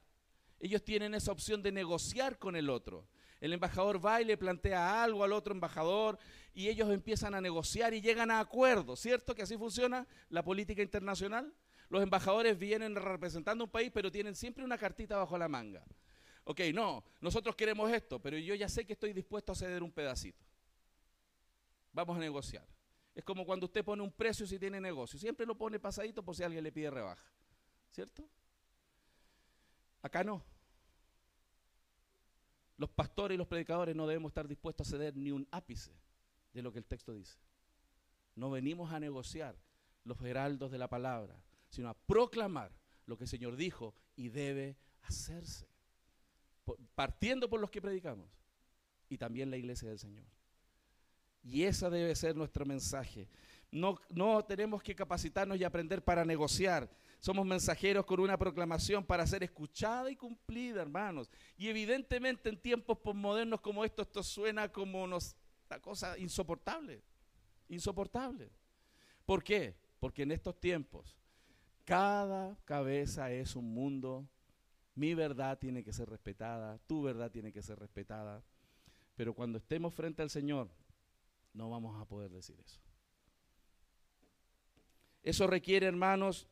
Ellos 0.60 0.84
tienen 0.84 1.14
esa 1.14 1.32
opción 1.32 1.62
de 1.62 1.72
negociar 1.72 2.40
con 2.40 2.56
el 2.56 2.70
otro. 2.70 3.08
El 3.42 3.54
embajador 3.54 4.04
va 4.04 4.22
y 4.22 4.26
le 4.26 4.38
plantea 4.38 5.04
algo 5.04 5.24
al 5.24 5.34
otro 5.34 5.54
embajador 5.54 6.18
y 6.54 6.70
ellos 6.70 6.90
empiezan 6.90 7.36
a 7.36 7.42
negociar 7.42 7.94
y 7.94 8.02
llegan 8.02 8.32
a 8.32 8.40
acuerdos, 8.40 9.00
¿cierto? 9.00 9.36
Que 9.36 9.44
así 9.44 9.58
funciona 9.58 10.08
la 10.30 10.44
política 10.44 10.82
internacional. 10.82 11.54
Los 11.90 12.02
embajadores 12.02 12.58
vienen 12.58 12.96
representando 12.96 13.66
un 13.66 13.70
país, 13.70 13.92
pero 13.94 14.12
tienen 14.12 14.36
siempre 14.36 14.64
una 14.64 14.78
cartita 14.78 15.18
bajo 15.18 15.38
la 15.38 15.48
manga. 15.48 15.84
Ok, 16.46 16.62
no, 16.74 17.04
nosotros 17.22 17.56
queremos 17.56 17.92
esto, 17.92 18.20
pero 18.20 18.38
yo 18.38 18.56
ya 18.56 18.70
sé 18.70 18.86
que 18.86 18.94
estoy 18.94 19.14
dispuesto 19.14 19.52
a 19.52 19.56
ceder 19.56 19.84
un 19.84 19.92
pedacito. 19.92 20.45
Vamos 21.96 22.18
a 22.18 22.20
negociar. 22.20 22.68
Es 23.16 23.24
como 23.24 23.46
cuando 23.46 23.68
usted 23.68 23.84
pone 23.84 24.04
un 24.04 24.12
precio 24.12 24.46
si 24.46 24.60
tiene 24.60 24.82
negocio. 24.82 25.18
Siempre 25.18 25.46
lo 25.46 25.56
pone 25.56 25.80
pasadito 25.80 26.22
por 26.22 26.36
si 26.36 26.44
alguien 26.44 26.62
le 26.62 26.72
pide 26.74 26.92
rebaja. 26.92 27.26
¿Cierto? 27.90 28.28
Acá 30.02 30.22
no. 30.22 30.44
Los 32.76 32.90
pastores 32.90 33.36
y 33.36 33.38
los 33.38 33.48
predicadores 33.48 33.96
no 33.96 34.06
debemos 34.06 34.32
estar 34.32 34.46
dispuestos 34.46 34.86
a 34.86 34.92
ceder 34.92 35.16
ni 35.16 35.32
un 35.32 35.48
ápice 35.52 35.94
de 36.52 36.62
lo 36.62 36.74
que 36.74 36.80
el 36.80 36.86
texto 36.86 37.14
dice. 37.14 37.38
No 38.36 38.52
venimos 38.52 38.92
a 38.92 39.00
negociar 39.00 39.56
los 40.04 40.22
heraldos 40.22 40.72
de 40.72 40.78
la 40.78 40.90
palabra, 40.90 41.42
sino 41.70 41.88
a 41.88 41.94
proclamar 41.94 42.74
lo 43.06 43.18
que 43.18 43.24
el 43.24 43.30
Señor 43.30 43.56
dijo 43.56 43.96
y 44.18 44.28
debe 44.28 44.76
hacerse. 45.04 45.70
Partiendo 46.94 47.50
por 47.50 47.62
los 47.62 47.72
que 47.72 47.82
predicamos 47.82 48.30
y 49.08 49.18
también 49.18 49.50
la 49.50 49.56
iglesia 49.56 49.88
del 49.88 50.00
Señor. 50.00 50.35
Y 51.46 51.64
ese 51.64 51.90
debe 51.92 52.16
ser 52.16 52.36
nuestro 52.36 52.66
mensaje. 52.66 53.30
No, 53.72 54.00
no 54.10 54.44
tenemos 54.44 54.82
que 54.82 54.96
capacitarnos 54.96 55.58
y 55.58 55.64
aprender 55.64 56.04
para 56.04 56.26
negociar, 56.26 56.90
Somos 57.20 57.46
mensajeros 57.46 58.06
con 58.06 58.20
una 58.20 58.38
proclamación 58.38 59.04
para 59.04 59.26
ser 59.26 59.44
escuchada 59.44 60.12
y 60.12 60.16
cumplida, 60.16 60.82
hermanos. 60.82 61.30
Y 61.58 61.70
evidentemente 61.70 62.50
en 62.50 62.58
tiempos 62.58 63.00
postmodernos 63.00 63.62
como 63.62 63.84
estos, 63.84 64.08
esto 64.08 64.22
suena 64.22 64.72
como 64.72 65.04
una 65.04 65.20
cosa 65.82 66.18
insoportable. 66.20 67.02
Insoportable. 67.68 68.52
¿Por 69.26 69.44
qué? 69.44 69.76
Porque 70.00 70.24
en 70.24 70.32
estos 70.32 70.60
tiempos 70.60 71.18
cada 71.84 72.58
cabeza 72.66 73.32
es 73.32 73.56
un 73.56 73.74
mundo. 73.74 74.28
Mi 74.94 75.14
verdad 75.14 75.58
tiene 75.58 75.84
que 75.84 75.94
ser 75.94 76.10
respetada, 76.10 76.80
tu 76.88 77.04
verdad 77.04 77.32
tiene 77.32 77.52
que 77.52 77.62
ser 77.62 77.80
respetada. 77.80 78.44
Pero 79.16 79.34
cuando 79.34 79.58
estemos 79.58 79.94
frente 79.94 80.22
al 80.22 80.30
Señor, 80.30 80.70
no 81.56 81.70
vamos 81.70 82.00
a 82.00 82.06
poder 82.06 82.30
decir 82.32 82.60
eso. 82.64 82.80
Eso 85.24 85.48
requiere, 85.48 85.88
hermanos, 85.88 86.48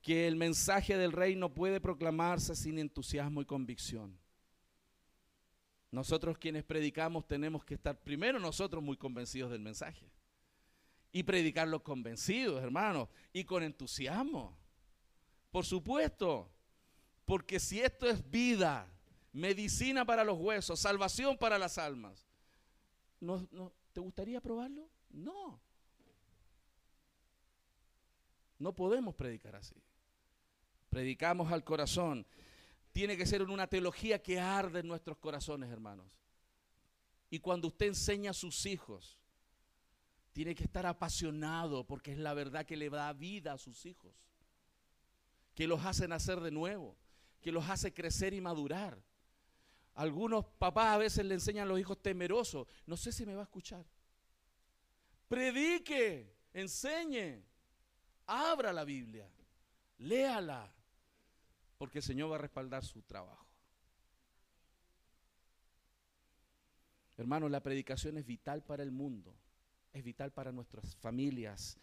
que 0.00 0.26
el 0.26 0.36
mensaje 0.36 0.96
del 0.96 1.12
reino 1.12 1.52
puede 1.52 1.80
proclamarse 1.80 2.56
sin 2.56 2.78
entusiasmo 2.78 3.42
y 3.42 3.44
convicción. 3.44 4.18
Nosotros 5.90 6.38
quienes 6.38 6.64
predicamos 6.64 7.26
tenemos 7.26 7.64
que 7.64 7.74
estar 7.74 8.00
primero 8.00 8.38
nosotros 8.38 8.82
muy 8.82 8.96
convencidos 8.96 9.50
del 9.50 9.60
mensaje 9.60 10.08
y 11.12 11.24
predicarlo 11.24 11.82
convencidos, 11.82 12.62
hermanos, 12.62 13.08
y 13.32 13.44
con 13.44 13.64
entusiasmo. 13.64 14.56
Por 15.50 15.66
supuesto, 15.66 16.48
porque 17.24 17.58
si 17.58 17.80
esto 17.80 18.08
es 18.08 18.30
vida, 18.30 18.88
medicina 19.32 20.04
para 20.04 20.22
los 20.22 20.38
huesos, 20.38 20.78
salvación 20.78 21.36
para 21.36 21.58
las 21.58 21.76
almas, 21.76 22.28
¿no, 23.18 23.46
te 23.92 24.00
gustaría 24.00 24.40
probarlo? 24.40 24.88
No. 25.10 25.60
No 28.58 28.74
podemos 28.74 29.14
predicar 29.14 29.56
así. 29.56 29.74
Predicamos 30.88 31.50
al 31.52 31.64
corazón. 31.64 32.26
Tiene 32.92 33.16
que 33.16 33.26
ser 33.26 33.42
una 33.42 33.66
teología 33.66 34.22
que 34.22 34.38
arde 34.38 34.80
en 34.80 34.88
nuestros 34.88 35.18
corazones, 35.18 35.70
hermanos. 35.70 36.06
Y 37.30 37.38
cuando 37.38 37.68
usted 37.68 37.86
enseña 37.86 38.32
a 38.32 38.34
sus 38.34 38.66
hijos, 38.66 39.18
tiene 40.32 40.54
que 40.54 40.64
estar 40.64 40.86
apasionado 40.86 41.86
porque 41.86 42.12
es 42.12 42.18
la 42.18 42.34
verdad 42.34 42.66
que 42.66 42.76
le 42.76 42.90
da 42.90 43.12
vida 43.12 43.52
a 43.52 43.58
sus 43.58 43.86
hijos, 43.86 44.12
que 45.54 45.66
los 45.66 45.84
hace 45.84 46.08
nacer 46.08 46.40
de 46.40 46.50
nuevo, 46.50 46.96
que 47.40 47.52
los 47.52 47.68
hace 47.68 47.92
crecer 47.92 48.34
y 48.34 48.40
madurar. 48.40 49.02
Algunos 49.94 50.44
papás 50.44 50.88
a 50.88 50.98
veces 50.98 51.24
le 51.24 51.34
enseñan 51.34 51.64
a 51.64 51.70
los 51.70 51.80
hijos 51.80 52.00
temerosos, 52.02 52.66
no 52.86 52.96
sé 52.96 53.12
si 53.12 53.26
me 53.26 53.34
va 53.34 53.42
a 53.42 53.44
escuchar. 53.44 53.84
Predique, 55.28 56.34
enseñe, 56.52 57.44
abra 58.26 58.72
la 58.72 58.84
Biblia, 58.84 59.28
léala, 59.98 60.72
porque 61.78 61.98
el 61.98 62.04
Señor 62.04 62.30
va 62.32 62.36
a 62.36 62.40
respaldar 62.40 62.84
su 62.84 63.02
trabajo. 63.02 63.46
Hermanos, 67.16 67.50
la 67.50 67.62
predicación 67.62 68.16
es 68.16 68.24
vital 68.24 68.62
para 68.62 68.82
el 68.82 68.90
mundo 68.90 69.36
es 69.92 70.04
vital 70.04 70.32
para 70.32 70.52
nuestras 70.52 70.94
familias. 70.96 71.78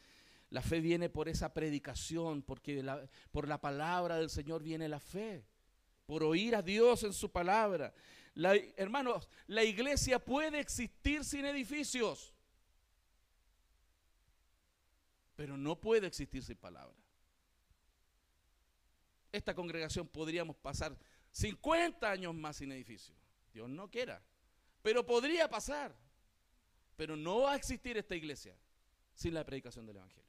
La 0.50 0.62
fe 0.62 0.80
viene 0.80 1.10
por 1.10 1.28
esa 1.28 1.54
predicación, 1.54 2.42
porque 2.42 2.84
por 3.32 3.48
la 3.48 3.60
palabra 3.60 4.18
del 4.18 4.30
Señor 4.30 4.64
viene 4.64 4.88
la 4.88 5.00
fe, 5.00 5.46
por 6.08 6.24
oír 6.24 6.56
a 6.56 6.64
Dios 6.64 7.04
en 7.04 7.14
su 7.14 7.30
palabra. 7.30 7.94
hermanos, 8.78 9.30
la 9.46 9.64
iglesia 9.64 10.18
puede 10.18 10.60
existir 10.60 11.24
sin 11.24 11.46
edificios, 11.46 12.34
pero 15.36 15.56
no 15.56 15.80
puede 15.80 16.08
existir 16.08 16.42
sin 16.42 16.56
palabra. 16.56 16.96
Esta 19.32 19.54
congregación 19.54 20.08
podríamos 20.08 20.56
pasar 20.56 20.98
50 21.32 22.10
años 22.10 22.34
más 22.34 22.56
sin 22.56 22.72
edificio. 22.72 23.14
Dios 23.54 23.70
no 23.70 23.92
quiera, 23.92 24.24
pero 24.82 25.06
podría 25.06 25.48
pasar. 25.50 25.96
Pero 26.96 27.16
no 27.16 27.42
va 27.42 27.52
a 27.52 27.56
existir 27.56 27.96
esta 27.98 28.16
iglesia 28.16 28.58
sin 29.14 29.34
la 29.34 29.46
predicación 29.46 29.86
del 29.86 29.98
Evangelio. 29.98 30.27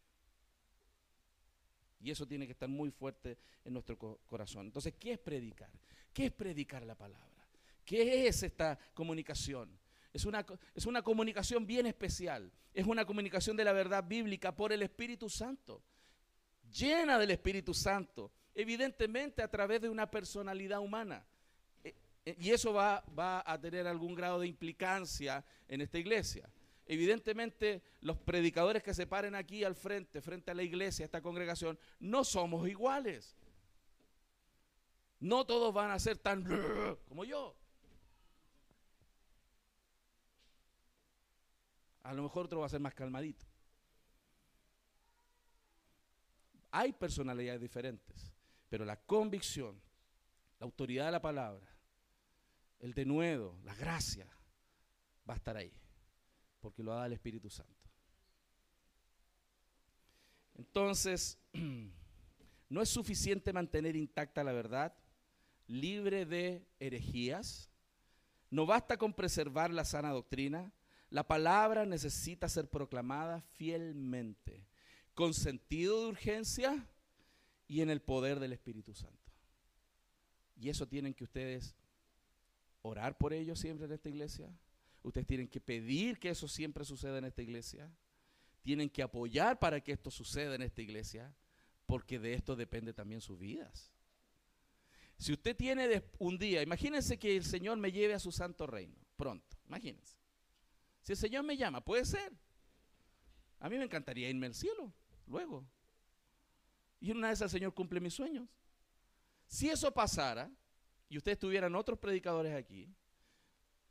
Y 2.01 2.11
eso 2.11 2.27
tiene 2.27 2.47
que 2.47 2.53
estar 2.53 2.69
muy 2.69 2.91
fuerte 2.91 3.39
en 3.65 3.73
nuestro 3.73 3.99
corazón. 4.27 4.67
Entonces, 4.67 4.95
¿qué 4.99 5.13
es 5.13 5.19
predicar? 5.19 5.71
¿Qué 6.13 6.27
es 6.27 6.33
predicar 6.33 6.85
la 6.85 6.95
palabra? 6.95 7.27
¿Qué 7.85 8.27
es 8.27 8.43
esta 8.43 8.79
comunicación? 8.95 9.71
Es 10.13 10.25
una, 10.25 10.45
es 10.75 10.87
una 10.87 11.03
comunicación 11.03 11.67
bien 11.67 11.87
especial. 11.87 12.51
Es 12.73 12.87
una 12.87 13.05
comunicación 13.05 13.57
de 13.57 13.65
la 13.65 13.73
verdad 13.73 14.05
bíblica 14.05 14.55
por 14.55 14.73
el 14.73 14.83
Espíritu 14.83 15.29
Santo. 15.29 15.83
Llena 16.71 17.19
del 17.19 17.31
Espíritu 17.31 17.75
Santo. 17.75 18.31
Evidentemente 18.55 19.43
a 19.43 19.49
través 19.49 19.81
de 19.81 19.89
una 19.89 20.11
personalidad 20.11 20.81
humana. 20.81 21.25
E, 21.83 21.95
e, 22.25 22.37
y 22.39 22.51
eso 22.51 22.73
va, 22.73 23.05
va 23.19 23.43
a 23.47 23.61
tener 23.61 23.87
algún 23.87 24.15
grado 24.15 24.41
de 24.41 24.49
implicancia 24.49 25.45
en 25.67 25.81
esta 25.81 25.99
iglesia. 25.99 26.49
Evidentemente, 26.91 27.83
los 28.01 28.17
predicadores 28.17 28.83
que 28.83 28.95
se 28.95 29.07
paren 29.07 29.35
aquí 29.35 29.63
al 29.63 29.75
frente, 29.75 30.23
frente 30.23 30.51
a 30.51 30.55
la 30.55 30.63
iglesia, 30.63 31.05
a 31.05 31.09
esta 31.09 31.21
congregación, 31.21 31.79
no 32.01 32.25
somos 32.25 32.67
iguales. 32.67 33.37
No 35.21 35.45
todos 35.45 35.75
van 35.75 35.91
a 35.91 35.99
ser 35.99 36.17
tan 36.17 36.43
como 37.09 37.27
yo. 37.27 37.55
A 42.05 42.15
lo 42.15 42.23
mejor 42.23 42.47
otro 42.47 42.61
va 42.61 42.67
a 42.67 42.71
ser 42.71 42.81
más 42.81 42.95
calmadito. 42.95 43.45
Hay 46.71 46.95
personalidades 46.95 47.61
diferentes, 47.61 48.33
pero 48.71 48.87
la 48.87 48.99
convicción, 48.99 49.79
la 50.59 50.65
autoridad 50.65 51.05
de 51.05 51.13
la 51.13 51.21
palabra, 51.21 51.69
el 52.79 52.95
denuedo, 52.95 53.59
la 53.65 53.75
gracia, 53.75 54.27
va 55.29 55.35
a 55.35 55.37
estar 55.37 55.55
ahí 55.55 55.71
porque 56.61 56.83
lo 56.83 56.93
da 56.93 57.07
el 57.07 57.13
Espíritu 57.13 57.51
Santo. 57.51 57.73
Entonces, 60.57 61.39
no 62.69 62.83
es 62.83 62.89
suficiente 62.89 63.53
mantener 63.53 63.97
intacta 63.97 64.43
la 64.43 64.53
verdad, 64.53 64.95
libre 65.69 66.27
de 66.27 66.67
herejías. 66.81 67.71
No 68.51 68.67
basta 68.67 68.97
con 68.97 69.15
preservar 69.15 69.71
la 69.71 69.85
sana 69.85 70.11
doctrina. 70.11 70.73
La 71.11 71.27
palabra 71.27 71.87
necesita 71.87 72.49
ser 72.49 72.69
proclamada 72.69 73.41
fielmente, 73.41 74.67
con 75.15 75.33
sentido 75.33 76.03
de 76.03 76.09
urgencia 76.09 76.87
y 77.67 77.81
en 77.81 77.91
el 77.91 78.03
poder 78.03 78.41
del 78.41 78.53
Espíritu 78.53 78.95
Santo. 78.95 79.33
Y 80.61 80.69
eso 80.69 80.87
tienen 80.87 81.15
que 81.15 81.25
ustedes 81.25 81.77
orar 82.83 83.17
por 83.17 83.33
ello 83.33 83.55
siempre 83.55 83.87
en 83.87 83.93
esta 83.93 84.09
iglesia, 84.09 84.51
Ustedes 85.03 85.27
tienen 85.27 85.49
que 85.49 85.61
pedir 85.61 86.19
que 86.19 86.31
eso 86.31 86.49
siempre 86.49 86.85
suceda 86.85 87.19
en 87.19 87.25
esta 87.25 87.43
iglesia. 87.43 87.91
Tienen 88.63 88.91
que 88.91 89.03
apoyar 89.03 89.59
para 89.59 89.81
que 89.81 89.93
esto 89.93 90.11
suceda 90.11 90.55
en 90.55 90.63
esta 90.63 90.83
iglesia, 90.83 91.35
porque 91.87 92.19
de 92.19 92.35
esto 92.35 92.57
depende 92.57 92.93
también 92.93 93.21
sus 93.21 93.39
vidas. 93.39 93.93
Si 95.17 95.33
usted 95.33 95.57
tiene 95.57 96.05
un 96.19 96.39
día, 96.39 96.63
imagínense 96.63 97.19
que 97.19 97.37
el 97.37 97.45
Señor 97.45 97.79
me 97.79 97.91
lleve 97.91 98.15
a 98.15 98.19
su 98.21 98.31
santo 98.31 98.67
reino, 98.67 98.97
pronto, 99.17 99.57
imagínense. 99.67 100.17
Si 101.03 101.13
el 101.13 101.19
Señor 101.19 101.45
me 101.45 101.57
llama, 101.57 101.85
puede 101.85 102.05
ser. 102.05 102.33
A 103.61 103.69
mí 103.69 103.77
me 103.77 103.85
encantaría 103.85 104.29
irme 104.29 104.47
al 104.47 104.55
cielo, 104.55 104.93
luego. 105.27 105.67
Y 107.01 107.11
una 107.11 107.31
vez 107.31 107.41
el 107.41 107.51
Señor 107.51 107.75
cumple 107.75 108.01
mis 108.01 108.15
sueños. 108.15 108.49
Si 109.47 109.69
eso 109.69 109.93
pasara, 109.93 110.51
y 111.09 111.17
ustedes 111.17 111.39
tuvieran 111.39 111.75
otros 111.75 111.99
predicadores 111.99 112.55
aquí, 112.55 112.95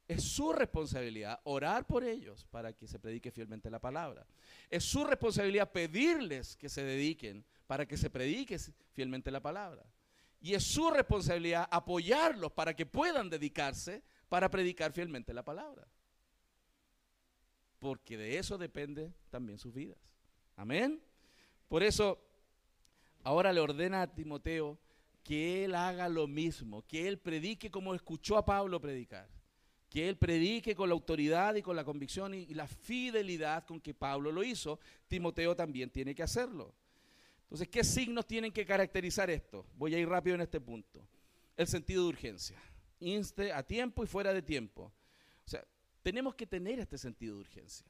es 0.08 0.24
su 0.24 0.54
responsabilidad 0.54 1.42
orar 1.44 1.86
por 1.86 2.04
ellos 2.04 2.46
para 2.50 2.72
que 2.72 2.88
se 2.88 2.98
predique 2.98 3.30
fielmente 3.30 3.70
la 3.70 3.80
palabra. 3.80 4.26
Es 4.70 4.86
su 4.86 5.04
responsabilidad 5.04 5.72
pedirles 5.72 6.56
que 6.56 6.70
se 6.70 6.84
dediquen 6.84 7.44
para 7.68 7.86
que 7.86 7.98
se 7.98 8.10
predique 8.10 8.58
fielmente 8.94 9.32
la 9.32 9.42
palabra. 9.42 9.84
Y 10.40 10.54
es 10.54 10.64
su 10.64 10.90
responsabilidad 10.92 11.68
apoyarlos 11.70 12.52
para 12.54 12.74
que 12.74 12.86
puedan 12.86 13.30
dedicarse 13.30 14.02
para 14.30 14.50
predicar 14.50 14.94
fielmente 14.94 15.34
la 15.34 15.44
palabra. 15.44 15.86
Porque 17.80 18.18
de 18.18 18.38
eso 18.38 18.58
depende 18.58 19.14
también 19.30 19.58
sus 19.58 19.74
vidas. 19.74 19.98
Amén. 20.56 21.02
Por 21.68 21.84
eso, 21.84 22.18
ahora 23.24 23.52
le 23.52 23.60
ordena 23.60 24.04
a 24.04 24.14
Timoteo 24.14 24.80
que 25.22 25.66
él 25.66 25.76
haga 25.76 26.08
lo 26.08 26.28
mismo, 26.28 26.86
que 26.88 27.10
él 27.10 27.20
predique 27.20 27.70
como 27.70 27.94
escuchó 27.94 28.38
a 28.38 28.46
Pablo 28.46 28.80
predicar 28.80 29.37
que 29.90 30.10
él 30.10 30.18
predique 30.18 30.76
con 30.76 30.90
la 30.90 30.94
autoridad 30.94 31.56
y 31.56 31.62
con 31.62 31.76
la 31.76 31.86
convicción 31.86 32.34
y, 32.34 32.54
la 32.54 32.68
fidelidad 32.68 33.66
con 33.66 33.80
que 33.80 33.94
Pablo 33.94 34.32
lo 34.32 34.44
hizo, 34.44 34.80
Timoteo 35.08 35.56
también 35.56 35.90
tiene 35.90 36.14
que 36.14 36.24
hacerlo. 36.24 36.74
Entonces, 37.44 37.70
¿qué 37.70 37.84
signos 37.84 38.28
tienen 38.28 38.52
que 38.52 38.66
caracterizar 38.66 39.30
esto? 39.30 39.66
Voy 39.76 39.96
a 39.96 40.00
ir 40.00 40.10
rápido 40.10 40.36
en 40.36 40.42
este 40.42 40.60
punto. 40.60 41.08
El 41.56 41.68
sentido 41.68 42.04
de 42.04 42.10
urgencia. 42.10 42.62
Inste 43.00 43.54
a 43.54 43.64
tiempo 43.64 44.04
y 44.04 44.08
fuera 44.08 44.34
de 44.34 44.42
tiempo. 44.42 44.92
O 45.46 45.50
sea, 45.50 45.66
tenemos 46.04 46.36
que 46.36 46.46
tener 46.46 46.80
este 46.80 46.98
sentido 46.98 47.36
de 47.36 47.42
urgencia. 47.42 47.88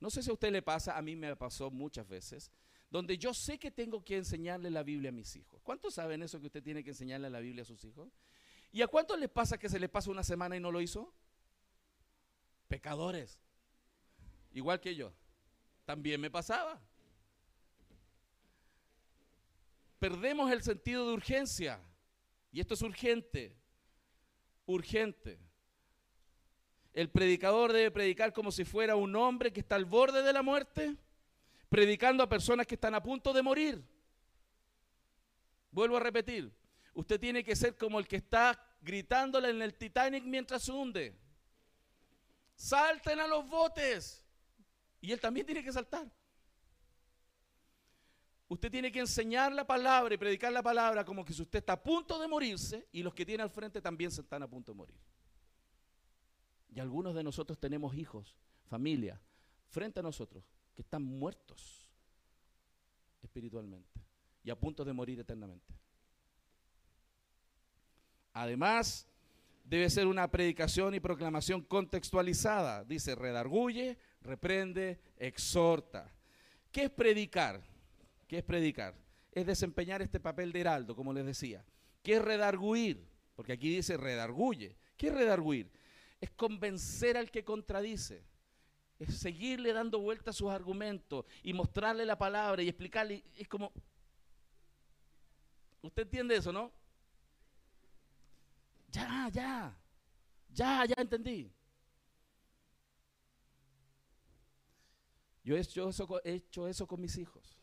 No 0.00 0.10
sé 0.10 0.22
si 0.22 0.28
a 0.28 0.34
usted 0.34 0.52
le 0.52 0.60
pasa, 0.60 0.98
a 0.98 1.02
mí 1.02 1.16
me 1.16 1.34
pasó 1.34 1.70
muchas 1.70 2.06
veces, 2.06 2.50
donde 2.90 3.16
yo 3.16 3.32
sé 3.32 3.58
que 3.58 3.70
tengo 3.70 4.04
que 4.04 4.18
enseñarle 4.18 4.70
la 4.70 4.82
Biblia 4.82 5.08
a 5.08 5.12
mis 5.12 5.34
hijos. 5.34 5.62
¿Cuántos 5.62 5.94
saben 5.94 6.22
eso 6.22 6.38
que 6.40 6.46
usted 6.46 6.62
tiene 6.62 6.84
que 6.84 6.90
enseñarle 6.90 7.30
la 7.30 7.40
Biblia 7.40 7.62
a 7.62 7.64
sus 7.64 7.82
hijos? 7.84 8.12
¿Y 8.74 8.82
a 8.82 8.88
cuántos 8.88 9.16
les 9.20 9.30
pasa 9.30 9.56
que 9.56 9.68
se 9.68 9.78
le 9.78 9.88
pasa 9.88 10.10
una 10.10 10.24
semana 10.24 10.56
y 10.56 10.60
no 10.60 10.72
lo 10.72 10.80
hizo? 10.80 11.14
Pecadores. 12.66 13.38
Igual 14.50 14.80
que 14.80 14.96
yo. 14.96 15.12
También 15.84 16.20
me 16.20 16.28
pasaba. 16.28 16.82
Perdemos 20.00 20.50
el 20.50 20.60
sentido 20.64 21.06
de 21.06 21.14
urgencia. 21.14 21.80
Y 22.50 22.58
esto 22.58 22.74
es 22.74 22.82
urgente. 22.82 23.56
Urgente. 24.66 25.38
El 26.92 27.08
predicador 27.10 27.72
debe 27.72 27.92
predicar 27.92 28.32
como 28.32 28.50
si 28.50 28.64
fuera 28.64 28.96
un 28.96 29.14
hombre 29.14 29.52
que 29.52 29.60
está 29.60 29.76
al 29.76 29.84
borde 29.84 30.20
de 30.24 30.32
la 30.32 30.42
muerte, 30.42 30.96
predicando 31.68 32.24
a 32.24 32.28
personas 32.28 32.66
que 32.66 32.74
están 32.74 32.96
a 32.96 33.02
punto 33.04 33.32
de 33.32 33.42
morir. 33.42 33.84
Vuelvo 35.70 35.96
a 35.96 36.00
repetir, 36.00 36.52
usted 36.94 37.20
tiene 37.20 37.44
que 37.44 37.54
ser 37.54 37.76
como 37.76 37.98
el 37.98 38.08
que 38.08 38.16
está 38.16 38.58
gritándole 38.80 39.50
en 39.50 39.62
el 39.62 39.74
Titanic 39.74 40.24
mientras 40.24 40.62
se 40.62 40.72
hunde. 40.72 41.16
Salten 42.54 43.20
a 43.20 43.26
los 43.26 43.46
botes. 43.48 44.24
Y 45.00 45.12
él 45.12 45.20
también 45.20 45.44
tiene 45.44 45.62
que 45.62 45.72
saltar. 45.72 46.10
Usted 48.48 48.70
tiene 48.70 48.92
que 48.92 49.00
enseñar 49.00 49.52
la 49.52 49.66
palabra 49.66 50.14
y 50.14 50.18
predicar 50.18 50.52
la 50.52 50.62
palabra 50.62 51.04
como 51.04 51.24
que 51.24 51.32
si 51.32 51.42
usted 51.42 51.58
está 51.58 51.74
a 51.74 51.82
punto 51.82 52.18
de 52.18 52.28
morirse 52.28 52.88
y 52.92 53.02
los 53.02 53.14
que 53.14 53.26
tiene 53.26 53.42
al 53.42 53.50
frente 53.50 53.80
también 53.80 54.10
se 54.10 54.20
están 54.20 54.42
a 54.42 54.48
punto 54.48 54.72
de 54.72 54.76
morir. 54.76 55.00
Y 56.74 56.80
algunos 56.80 57.14
de 57.14 57.24
nosotros 57.24 57.58
tenemos 57.58 57.94
hijos, 57.96 58.36
familia, 58.66 59.20
frente 59.68 60.00
a 60.00 60.02
nosotros, 60.02 60.44
que 60.74 60.82
están 60.82 61.02
muertos 61.02 61.90
espiritualmente 63.22 64.00
y 64.42 64.50
a 64.50 64.58
punto 64.58 64.84
de 64.84 64.92
morir 64.92 65.18
eternamente. 65.18 65.74
Además, 68.34 69.08
debe 69.64 69.88
ser 69.88 70.06
una 70.06 70.30
predicación 70.30 70.94
y 70.94 71.00
proclamación 71.00 71.62
contextualizada. 71.62 72.84
Dice, 72.84 73.14
redarguye, 73.14 73.96
reprende, 74.20 75.00
exhorta. 75.16 76.12
¿Qué 76.70 76.84
es 76.84 76.90
predicar? 76.90 77.62
¿Qué 78.28 78.38
es 78.38 78.44
predicar? 78.44 78.94
Es 79.32 79.46
desempeñar 79.46 80.02
este 80.02 80.20
papel 80.20 80.52
de 80.52 80.60
heraldo, 80.60 80.94
como 80.94 81.14
les 81.14 81.24
decía. 81.24 81.64
¿Qué 82.02 82.16
es 82.16 82.22
redarguir? 82.22 83.08
Porque 83.34 83.52
aquí 83.54 83.74
dice 83.74 83.96
redarguye. 83.96 84.76
¿Qué 84.98 85.08
es 85.08 85.14
redarguir? 85.14 85.70
es 86.24 86.30
convencer 86.30 87.18
al 87.18 87.30
que 87.30 87.44
contradice, 87.44 88.24
es 88.98 89.14
seguirle 89.18 89.74
dando 89.74 89.98
vuelta 89.98 90.30
a 90.30 90.32
sus 90.32 90.50
argumentos 90.50 91.26
y 91.42 91.52
mostrarle 91.52 92.06
la 92.06 92.16
palabra 92.16 92.62
y 92.62 92.68
explicarle. 92.68 93.22
Es 93.36 93.46
como, 93.46 93.70
¿usted 95.82 96.04
entiende 96.04 96.36
eso, 96.36 96.50
no? 96.50 96.72
Ya, 98.94 99.28
ya, 99.32 99.76
ya, 100.50 100.84
ya 100.86 100.94
entendí. 100.98 101.52
Yo 105.42 105.56
he 105.56 105.60
hecho 105.60 106.68
eso, 106.68 106.86
con 106.86 107.00
mis 107.00 107.18
hijos. 107.18 107.58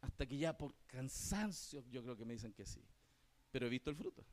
Hasta 0.00 0.24
que 0.24 0.38
ya 0.38 0.56
por 0.56 0.72
cansancio 0.86 1.84
yo 1.90 2.02
creo 2.02 2.16
que 2.16 2.24
me 2.24 2.34
dicen 2.34 2.52
que 2.52 2.64
sí. 2.64 2.80
Pero 3.50 3.66
he 3.66 3.68
visto 3.68 3.90
el 3.90 3.96
fruto 3.96 4.24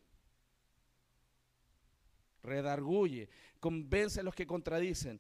redarguye, 2.44 3.28
convence 3.60 4.20
a 4.20 4.24
los 4.24 4.36
que 4.36 4.46
contradicen, 4.46 5.20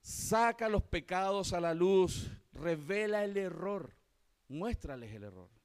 saca 0.00 0.68
los 0.68 0.82
pecados 0.82 1.52
a 1.52 1.60
la 1.60 1.72
luz, 1.72 2.28
revela 2.52 3.22
el 3.22 3.36
error, 3.36 3.94
muéstrales 4.48 5.12
el 5.12 5.22
error. 5.22 5.59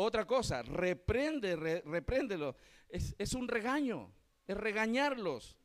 Otra 0.00 0.24
cosa, 0.24 0.62
reprende, 0.62 1.56
repréndelo. 1.56 2.54
Es, 2.88 3.16
es 3.18 3.34
un 3.34 3.48
regaño, 3.48 4.12
es 4.46 4.56
regañarlos. 4.56 5.56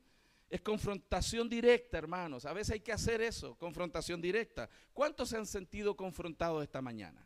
Es 0.50 0.60
confrontación 0.62 1.48
directa, 1.48 2.00
hermanos. 2.00 2.46
A 2.46 2.54
veces 2.54 2.74
hay 2.74 2.80
que 2.80 2.92
hacer 2.92 3.22
eso, 3.22 3.54
confrontación 3.60 4.20
directa. 4.20 4.68
¿Cuántos 4.92 5.30
se 5.30 5.38
han 5.38 5.46
sentido 5.46 5.96
confrontados 5.96 6.64
esta 6.64 6.82
mañana? 6.82 7.24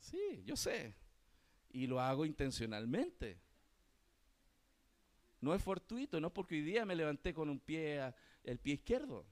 Sí, 0.00 0.42
yo 0.44 0.56
sé 0.56 0.96
y 1.70 1.86
lo 1.86 2.00
hago 2.00 2.26
intencionalmente. 2.26 3.38
No 5.40 5.54
es 5.54 5.62
fortuito, 5.62 6.20
no 6.20 6.34
porque 6.34 6.56
hoy 6.56 6.62
día 6.62 6.84
me 6.84 6.96
levanté 6.96 7.32
con 7.32 7.48
un 7.48 7.60
pie, 7.60 8.12
el 8.42 8.58
pie 8.58 8.74
izquierdo. 8.74 9.24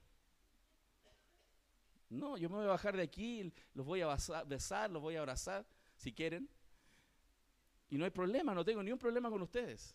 No, 2.08 2.36
yo 2.36 2.48
me 2.48 2.56
voy 2.56 2.64
a 2.64 2.68
bajar 2.68 2.96
de 2.96 3.02
aquí, 3.02 3.52
los 3.74 3.84
voy 3.84 4.00
a 4.00 4.16
besar, 4.46 4.90
los 4.90 5.02
voy 5.02 5.16
a 5.16 5.20
abrazar, 5.20 5.66
si 5.96 6.12
quieren. 6.12 6.48
Y 7.88 7.98
no 7.98 8.04
hay 8.04 8.10
problema, 8.10 8.54
no 8.54 8.64
tengo 8.64 8.82
ni 8.82 8.92
un 8.92 8.98
problema 8.98 9.30
con 9.30 9.42
ustedes. 9.42 9.94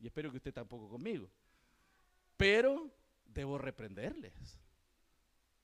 Y 0.00 0.06
espero 0.06 0.30
que 0.30 0.38
usted 0.38 0.52
tampoco 0.52 0.88
conmigo. 0.88 1.30
Pero 2.36 2.90
debo 3.24 3.58
reprenderles. 3.58 4.58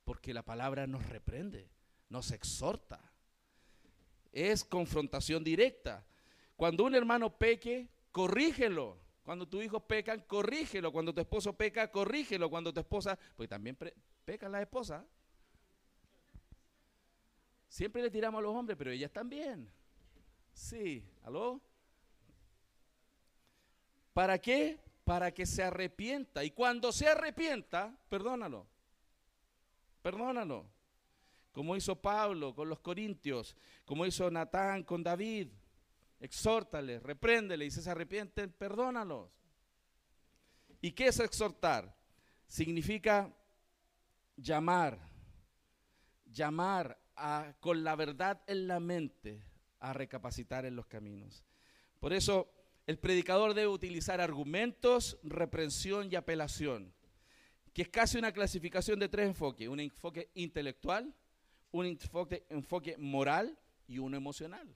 Porque 0.04 0.34
la 0.34 0.42
palabra 0.42 0.86
nos 0.86 1.06
reprende, 1.06 1.70
nos 2.08 2.30
exhorta 2.30 3.10
es 4.32 4.64
confrontación 4.64 5.42
directa. 5.42 6.04
Cuando 6.56 6.84
un 6.84 6.94
hermano 6.94 7.36
peque, 7.36 7.88
corrígelo. 8.12 8.98
Cuando 9.30 9.46
tu 9.46 9.62
hijo 9.62 9.78
pecan, 9.78 10.24
corrígelo. 10.26 10.90
Cuando 10.90 11.14
tu 11.14 11.20
esposo 11.20 11.52
peca, 11.52 11.88
corrígelo. 11.88 12.50
Cuando 12.50 12.74
tu 12.74 12.80
esposa, 12.80 13.16
pues 13.36 13.48
también 13.48 13.78
peca 14.24 14.48
la 14.48 14.60
esposa. 14.60 15.06
Siempre 17.68 18.02
le 18.02 18.10
tiramos 18.10 18.40
a 18.40 18.42
los 18.42 18.52
hombres, 18.52 18.76
pero 18.76 18.90
ellas 18.90 19.12
también. 19.12 19.70
Sí, 20.52 21.08
¿aló? 21.22 21.60
¿Para 24.12 24.36
qué? 24.40 24.80
Para 25.04 25.30
que 25.30 25.46
se 25.46 25.62
arrepienta. 25.62 26.42
Y 26.42 26.50
cuando 26.50 26.90
se 26.90 27.06
arrepienta, 27.06 27.96
perdónalo. 28.08 28.66
Perdónalo 30.02 30.66
como 31.52 31.76
hizo 31.76 31.94
Pablo 31.94 32.52
con 32.52 32.68
los 32.68 32.80
corintios, 32.80 33.56
como 33.84 34.04
hizo 34.06 34.28
Natán 34.28 34.82
con 34.82 35.04
David. 35.04 35.50
Exhórtale, 36.20 37.00
repréndele 37.00 37.64
y 37.64 37.70
si 37.70 37.80
se 37.80 37.90
arrepienten, 37.90 38.52
perdónalos. 38.52 39.30
¿Y 40.82 40.92
qué 40.92 41.08
es 41.08 41.18
exhortar? 41.18 41.96
Significa 42.46 43.34
llamar, 44.36 44.98
llamar 46.26 46.98
con 47.60 47.84
la 47.84 47.96
verdad 47.96 48.42
en 48.46 48.66
la 48.66 48.80
mente 48.80 49.42
a 49.78 49.92
recapacitar 49.92 50.64
en 50.64 50.76
los 50.76 50.86
caminos. 50.86 51.44
Por 51.98 52.12
eso 52.12 52.50
el 52.86 52.98
predicador 52.98 53.54
debe 53.54 53.68
utilizar 53.68 54.20
argumentos, 54.20 55.18
reprensión 55.22 56.10
y 56.10 56.16
apelación, 56.16 56.94
que 57.72 57.82
es 57.82 57.88
casi 57.88 58.18
una 58.18 58.32
clasificación 58.32 58.98
de 58.98 59.08
tres 59.08 59.26
enfoques. 59.26 59.68
Un 59.68 59.80
enfoque 59.80 60.30
intelectual, 60.34 61.14
un 61.72 61.86
enfoque, 61.86 62.46
enfoque 62.48 62.96
moral 62.98 63.58
y 63.86 63.98
uno 63.98 64.16
emocional. 64.16 64.74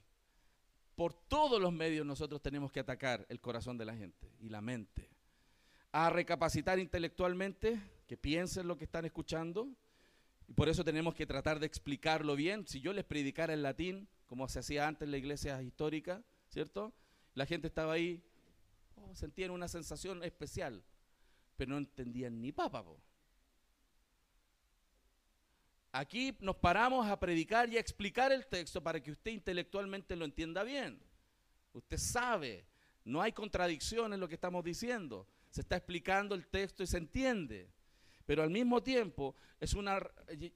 Por 0.95 1.13
todos 1.13 1.61
los 1.61 1.73
medios 1.73 2.05
nosotros 2.05 2.41
tenemos 2.41 2.71
que 2.71 2.79
atacar 2.79 3.25
el 3.29 3.41
corazón 3.41 3.77
de 3.77 3.85
la 3.85 3.95
gente 3.95 4.31
y 4.39 4.49
la 4.49 4.61
mente. 4.61 5.09
A 5.91 6.09
recapacitar 6.09 6.79
intelectualmente, 6.79 7.81
que 8.07 8.17
piensen 8.17 8.67
lo 8.67 8.77
que 8.77 8.85
están 8.85 9.05
escuchando. 9.05 9.67
Y 10.47 10.53
por 10.53 10.69
eso 10.69 10.83
tenemos 10.83 11.15
que 11.15 11.25
tratar 11.25 11.59
de 11.59 11.65
explicarlo 11.65 12.35
bien. 12.35 12.67
Si 12.67 12.79
yo 12.79 12.93
les 12.93 13.03
predicara 13.03 13.53
en 13.53 13.63
latín, 13.63 14.07
como 14.25 14.47
se 14.47 14.59
hacía 14.59 14.87
antes 14.87 15.03
en 15.03 15.11
la 15.11 15.17
iglesia 15.17 15.61
histórica, 15.61 16.23
¿cierto? 16.49 16.93
La 17.33 17.45
gente 17.45 17.67
estaba 17.67 17.93
ahí, 17.93 18.23
oh, 18.95 19.13
sentían 19.15 19.51
una 19.51 19.67
sensación 19.67 20.23
especial, 20.23 20.83
pero 21.57 21.71
no 21.71 21.77
entendían 21.77 22.41
ni 22.41 22.51
papa. 22.51 22.85
Aquí 25.97 26.35
nos 26.41 26.57
paramos 26.57 27.07
a 27.07 27.17
predicar 27.17 27.69
y 27.69 27.77
a 27.77 27.79
explicar 27.79 28.29
el 28.33 28.47
texto 28.47 28.83
para 28.83 29.01
que 29.01 29.11
usted 29.11 29.31
intelectualmente 29.31 30.13
lo 30.17 30.25
entienda 30.25 30.61
bien. 30.61 30.99
Usted 31.71 31.97
sabe, 31.97 32.65
no 33.05 33.21
hay 33.21 33.31
contradicción 33.31 34.13
en 34.13 34.19
lo 34.19 34.27
que 34.27 34.35
estamos 34.35 34.61
diciendo. 34.61 35.25
Se 35.49 35.61
está 35.61 35.77
explicando 35.77 36.35
el 36.35 36.47
texto 36.47 36.83
y 36.83 36.87
se 36.87 36.97
entiende. 36.97 37.69
Pero 38.25 38.43
al 38.43 38.49
mismo 38.49 38.83
tiempo 38.83 39.37
es 39.57 39.73
una, 39.73 39.99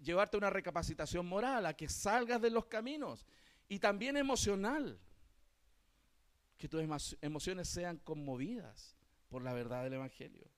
llevarte 0.02 0.36
una 0.36 0.50
recapacitación 0.50 1.26
moral, 1.26 1.66
a 1.68 1.74
que 1.74 1.88
salgas 1.88 2.42
de 2.42 2.50
los 2.50 2.66
caminos. 2.66 3.26
Y 3.70 3.80
también 3.80 4.18
emocional. 4.18 5.00
Que 6.58 6.68
tus 6.68 6.84
emociones 7.22 7.70
sean 7.70 7.96
conmovidas 8.00 8.98
por 9.30 9.42
la 9.42 9.54
verdad 9.54 9.86
del 9.86 9.94
Evangelio. 9.94 10.50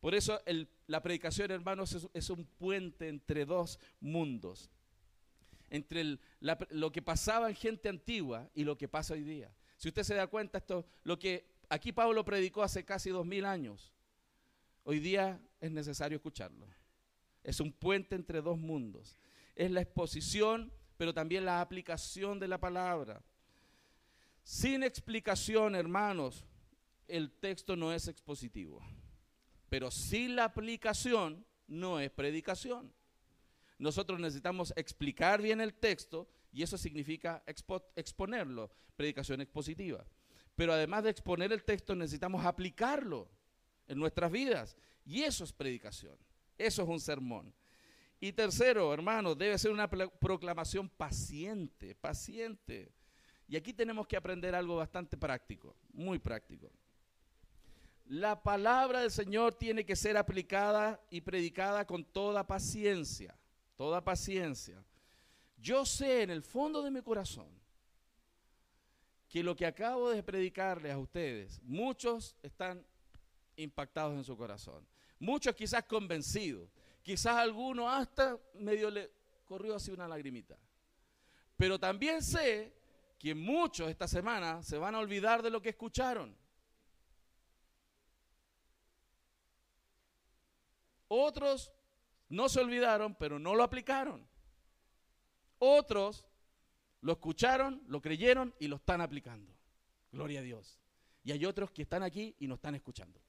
Por 0.00 0.14
eso 0.14 0.40
la 0.86 1.02
predicación, 1.02 1.50
hermanos, 1.50 2.08
es, 2.12 2.30
un 2.30 2.44
puente 2.44 3.08
entre 3.08 3.44
dos 3.44 3.78
mundos. 4.00 4.70
Entre 5.70 6.18
lo 6.70 6.92
que 6.92 7.02
pasaba 7.02 7.48
en 7.48 7.56
gente 7.56 7.88
antigua 7.88 8.48
y 8.54 8.64
lo 8.64 8.78
que 8.78 8.88
pasa 8.88 9.14
hoy 9.14 9.22
día. 9.22 9.52
Si 9.76 9.88
usted 9.88 10.02
se 10.02 10.14
da 10.14 10.26
cuenta, 10.26 10.58
esto, 10.58 10.86
lo 11.02 11.18
que 11.18 11.46
aquí 11.68 11.92
Pablo 11.92 12.24
predicó 12.24 12.62
hace 12.62 12.84
casi 12.84 13.10
dos 13.10 13.26
mil 13.26 13.44
años, 13.44 13.92
hoy 14.84 15.00
día 15.00 15.40
es 15.60 15.70
necesario 15.70 16.16
escucharlo. 16.16 16.66
Es 17.42 17.60
un 17.60 17.72
puente 17.72 18.14
entre 18.14 18.40
dos 18.40 18.58
mundos. 18.58 19.16
Es 19.56 19.70
la 19.70 19.80
exposición, 19.80 20.72
pero 20.96 21.12
también 21.12 21.44
la 21.44 21.60
aplicación 21.60 22.38
de 22.38 22.48
la 22.48 22.58
palabra. 22.58 23.22
Sin 24.42 24.82
explicación, 24.82 25.74
hermanos, 25.74 26.44
el 27.08 27.30
texto 27.30 27.76
no 27.76 27.92
es 27.92 28.08
expositivo. 28.08 28.80
Pero 29.68 29.90
sin 29.90 30.36
la 30.36 30.44
aplicación, 30.44 31.44
no 31.66 32.00
es 32.00 32.10
predicación. 32.10 32.92
Nosotros 33.78 34.18
necesitamos 34.18 34.72
explicar 34.76 35.40
bien 35.40 35.60
el 35.60 35.74
texto 35.74 36.28
y 36.52 36.62
eso 36.62 36.76
significa 36.76 37.42
exponerlo, 37.94 38.70
predicación 38.96 39.40
expositiva. 39.40 40.04
Pero 40.56 40.72
además 40.72 41.04
de 41.04 41.10
exponer 41.10 41.52
el 41.52 41.62
texto, 41.62 41.94
necesitamos 41.94 42.44
aplicarlo 42.44 43.28
en 43.86 43.98
nuestras 43.98 44.32
vidas 44.32 44.76
y 45.04 45.22
eso 45.22 45.44
es 45.44 45.52
predicación. 45.52 46.16
Eso 46.56 46.82
es 46.82 46.88
un 46.88 47.00
sermón. 47.00 47.54
Y 48.20 48.32
tercero, 48.32 48.92
hermano, 48.92 49.36
debe 49.36 49.56
ser 49.58 49.70
una 49.70 49.88
proclamación 49.88 50.88
paciente, 50.88 51.94
paciente. 51.94 52.92
Y 53.46 53.56
aquí 53.56 53.72
tenemos 53.72 54.08
que 54.08 54.16
aprender 54.16 54.56
algo 54.56 54.76
bastante 54.76 55.16
práctico, 55.16 55.76
muy 55.92 56.18
práctico. 56.18 56.72
La 58.08 58.42
palabra 58.42 59.02
del 59.02 59.10
Señor 59.10 59.54
tiene 59.54 59.84
que 59.84 59.94
ser 59.94 60.16
aplicada 60.16 60.98
y 61.10 61.20
predicada 61.20 61.86
con 61.86 62.06
toda 62.06 62.46
paciencia, 62.46 63.36
toda 63.76 64.02
paciencia. 64.02 64.82
Yo 65.58 65.84
sé 65.84 66.22
en 66.22 66.30
el 66.30 66.42
fondo 66.42 66.82
de 66.82 66.90
mi 66.90 67.02
corazón 67.02 67.48
que 69.28 69.42
lo 69.42 69.54
que 69.54 69.66
acabo 69.66 70.08
de 70.08 70.22
predicarles 70.22 70.92
a 70.92 70.98
ustedes, 70.98 71.60
muchos 71.62 72.34
están 72.42 72.82
impactados 73.56 74.16
en 74.16 74.24
su 74.24 74.38
corazón. 74.38 74.86
Muchos 75.18 75.54
quizás 75.54 75.84
convencidos, 75.84 76.70
quizás 77.02 77.36
alguno 77.36 77.90
hasta 77.90 78.38
medio 78.54 78.88
le 78.88 79.10
corrió 79.44 79.74
así 79.74 79.90
una 79.90 80.08
lagrimita. 80.08 80.56
Pero 81.58 81.78
también 81.78 82.22
sé 82.22 82.72
que 83.18 83.34
muchos 83.34 83.90
esta 83.90 84.08
semana 84.08 84.62
se 84.62 84.78
van 84.78 84.94
a 84.94 85.00
olvidar 85.00 85.42
de 85.42 85.50
lo 85.50 85.60
que 85.60 85.70
escucharon. 85.70 86.34
Otros 91.08 91.72
no 92.28 92.48
se 92.48 92.60
olvidaron, 92.60 93.14
pero 93.14 93.38
no 93.38 93.54
lo 93.54 93.62
aplicaron. 93.62 94.26
Otros 95.58 96.26
lo 97.00 97.12
escucharon, 97.12 97.82
lo 97.86 98.00
creyeron 98.00 98.54
y 98.58 98.68
lo 98.68 98.76
están 98.76 99.00
aplicando. 99.00 99.52
Gloria 100.12 100.40
a 100.40 100.42
Dios. 100.42 100.78
Y 101.24 101.32
hay 101.32 101.44
otros 101.44 101.70
que 101.70 101.82
están 101.82 102.02
aquí 102.02 102.34
y 102.38 102.46
no 102.46 102.54
están 102.54 102.74
escuchando. 102.74 103.20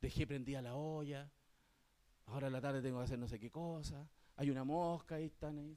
Dejé 0.00 0.26
prendida 0.26 0.60
la 0.60 0.74
olla. 0.74 1.30
Ahora 2.26 2.46
en 2.48 2.52
la 2.52 2.60
tarde 2.60 2.82
tengo 2.82 2.98
que 2.98 3.04
hacer 3.04 3.18
no 3.18 3.28
sé 3.28 3.38
qué 3.38 3.50
cosa. 3.50 4.08
Hay 4.36 4.50
una 4.50 4.64
mosca, 4.64 5.16
ahí 5.16 5.26
están 5.26 5.58
ahí. 5.58 5.76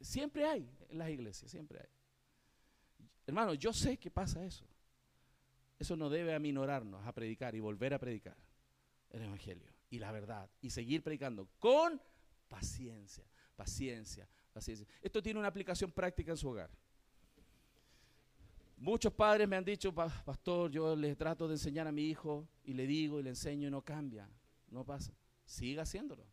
Siempre 0.00 0.46
hay 0.46 0.68
en 0.88 0.98
las 0.98 1.10
iglesias, 1.10 1.50
siempre 1.50 1.80
hay. 1.80 1.88
Hermano, 3.26 3.54
yo 3.54 3.72
sé 3.72 3.98
que 3.98 4.10
pasa 4.10 4.44
eso. 4.44 4.64
Eso 5.80 5.96
no 5.96 6.10
debe 6.10 6.34
aminorarnos 6.34 7.06
a 7.06 7.12
predicar 7.12 7.54
y 7.54 7.60
volver 7.60 7.94
a 7.94 7.98
predicar 7.98 8.36
el 9.08 9.22
Evangelio 9.22 9.72
y 9.88 9.98
la 9.98 10.12
verdad 10.12 10.48
y 10.60 10.68
seguir 10.68 11.02
predicando 11.02 11.48
con 11.58 11.98
paciencia, 12.48 13.24
paciencia, 13.56 14.28
paciencia. 14.52 14.86
Esto 15.00 15.22
tiene 15.22 15.40
una 15.40 15.48
aplicación 15.48 15.90
práctica 15.90 16.32
en 16.32 16.36
su 16.36 16.50
hogar. 16.50 16.70
Muchos 18.76 19.10
padres 19.12 19.48
me 19.48 19.56
han 19.56 19.64
dicho, 19.64 19.94
pastor, 19.94 20.70
yo 20.70 20.94
les 20.94 21.16
trato 21.16 21.48
de 21.48 21.54
enseñar 21.54 21.86
a 21.86 21.92
mi 21.92 22.08
hijo 22.08 22.46
y 22.62 22.74
le 22.74 22.86
digo 22.86 23.18
y 23.18 23.22
le 23.22 23.30
enseño 23.30 23.68
y 23.68 23.70
no 23.70 23.82
cambia, 23.82 24.28
no 24.68 24.84
pasa. 24.84 25.12
Siga 25.46 25.82
haciéndolo. 25.82 26.26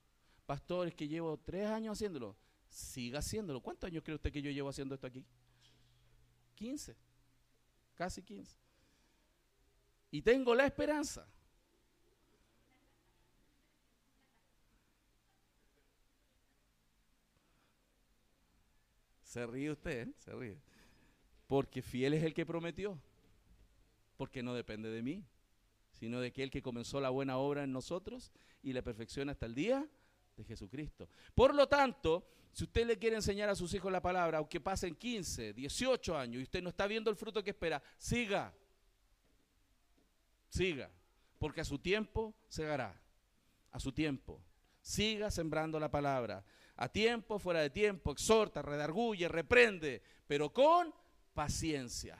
Pastor, 0.45 0.89
es 0.89 0.95
que 0.95 1.08
llevo 1.08 1.38
tres 1.38 1.68
años 1.68 1.98
haciéndolo. 1.98 2.36
Siga 2.68 3.20
haciéndolo. 3.20 3.62
¿Cuántos 3.62 3.88
años 3.88 4.04
cree 4.04 4.16
usted 4.16 4.32
que 4.32 4.41
yo 4.41 4.52
llevo 4.52 4.68
haciendo 4.68 4.93
esto 4.93 5.08
aquí? 5.08 5.26
15. 6.56 6.98
Casi 7.95 8.22
15. 8.22 8.66
Y 10.12 10.22
tengo 10.22 10.55
la 10.55 10.66
esperanza. 10.66 11.28
Se 19.24 19.45
ríe 19.45 19.72
usted, 19.72 20.08
¿eh? 20.08 20.14
se 20.18 20.32
ríe. 20.32 20.58
Porque 21.47 21.82
fiel 21.82 22.14
es 22.14 22.24
el 22.24 22.34
que 22.34 22.45
prometió. 22.45 22.99
Porque 24.16 24.41
no 24.41 24.53
depende 24.53 24.89
de 24.89 25.01
mí, 25.01 25.24
sino 25.91 26.20
de 26.20 26.28
aquel 26.28 26.49
que 26.49 26.62
comenzó 26.62 26.99
la 26.99 27.10
buena 27.10 27.38
obra 27.38 27.64
en 27.64 27.72
nosotros 27.72 28.32
y 28.64 28.74
la 28.74 28.82
perfecciona 28.82 29.34
hasta 29.34 29.45
el 29.45 29.53
día 29.53 29.88
de 30.36 30.43
Jesucristo. 30.43 31.10
Por 31.36 31.53
lo 31.53 31.68
tanto, 31.68 32.28
si 32.51 32.64
usted 32.64 32.88
le 32.88 32.97
quiere 32.97 33.16
enseñar 33.16 33.49
a 33.49 33.55
sus 33.55 33.74
hijos 33.74 33.91
la 33.91 34.01
palabra, 34.01 34.39
aunque 34.39 34.60
pasen 34.60 34.95
15, 34.95 35.53
18 35.53 36.18
años 36.18 36.39
y 36.39 36.43
usted 36.43 36.64
no 36.64 36.70
está 36.70 36.88
viendo 36.88 37.12
el 37.12 37.16
fruto 37.16 37.43
que 37.43 37.51
espera, 37.51 37.82
siga. 37.97 38.53
Siga. 40.50 40.89
Porque 41.38 41.62
a 41.62 41.66
su 41.66 41.80
tiempo 41.80 42.36
segará. 42.48 43.00
A 43.72 43.80
su 43.80 43.91
tiempo. 43.91 44.41
Siga 44.82 45.30
sembrando 45.30 45.80
la 45.80 45.91
palabra. 45.91 46.43
A 46.76 46.89
tiempo, 46.89 47.39
fuera 47.39 47.62
de 47.62 47.70
tiempo, 47.70 48.12
exhorta, 48.12 48.62
redarguye, 48.62 49.28
reprende, 49.28 50.02
pero 50.28 50.54
con 50.54 50.93
paciencia. 51.34 52.18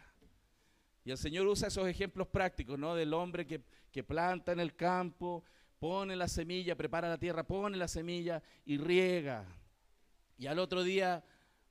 Y 1.06 1.12
el 1.12 1.18
Señor 1.18 1.48
usa 1.48 1.70
esos 1.70 1.88
ejemplos 1.88 2.28
prácticos, 2.28 2.78
¿no? 2.78 2.96
Del 2.96 3.14
hombre 3.14 3.46
que, 3.46 3.62
que 3.92 4.04
planta 4.04 4.52
en 4.52 4.60
el 4.60 4.76
campo, 4.76 5.44
pone 5.80 6.16
la 6.16 6.28
semilla, 6.28 6.76
prepara 6.76 7.08
la 7.08 7.18
tierra, 7.18 7.44
pone 7.44 7.78
la 7.78 7.88
semilla 7.88 8.42
y 8.66 8.78
riega. 8.78 9.46
Y 10.38 10.48
al 10.48 10.60
otro 10.60 10.84
día 10.84 11.24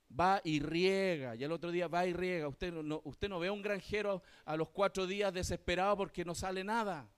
va 0.09 0.41
y 0.43 0.59
riega, 0.59 1.35
y 1.35 1.43
al 1.43 1.51
otro 1.51 1.71
día 1.71 1.87
va 1.87 2.05
y 2.05 2.13
riega. 2.13 2.47
Usted 2.47 2.73
no, 2.73 3.01
usted 3.03 3.29
no 3.29 3.39
ve 3.39 3.47
a 3.47 3.51
un 3.51 3.61
granjero 3.61 4.21
a 4.45 4.55
los 4.55 4.69
cuatro 4.69 5.07
días 5.07 5.33
desesperado 5.33 5.97
porque 5.97 6.25
no 6.25 6.35
sale 6.35 6.63
nada. 6.63 7.09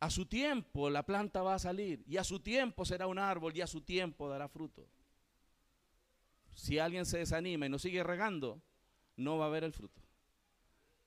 A 0.00 0.10
su 0.10 0.26
tiempo 0.26 0.90
la 0.90 1.04
planta 1.04 1.42
va 1.42 1.54
a 1.54 1.58
salir, 1.58 2.04
y 2.06 2.16
a 2.16 2.24
su 2.24 2.40
tiempo 2.40 2.84
será 2.84 3.06
un 3.06 3.18
árbol, 3.18 3.56
y 3.56 3.60
a 3.60 3.66
su 3.66 3.80
tiempo 3.80 4.28
dará 4.28 4.48
fruto 4.48 4.88
si 6.58 6.80
alguien 6.80 7.06
se 7.06 7.18
desanima 7.18 7.66
y 7.66 7.68
no 7.68 7.78
sigue 7.78 8.02
regando, 8.02 8.60
no 9.16 9.38
va 9.38 9.44
a 9.44 9.48
haber 9.48 9.62
el 9.62 9.72
fruto. 9.72 10.02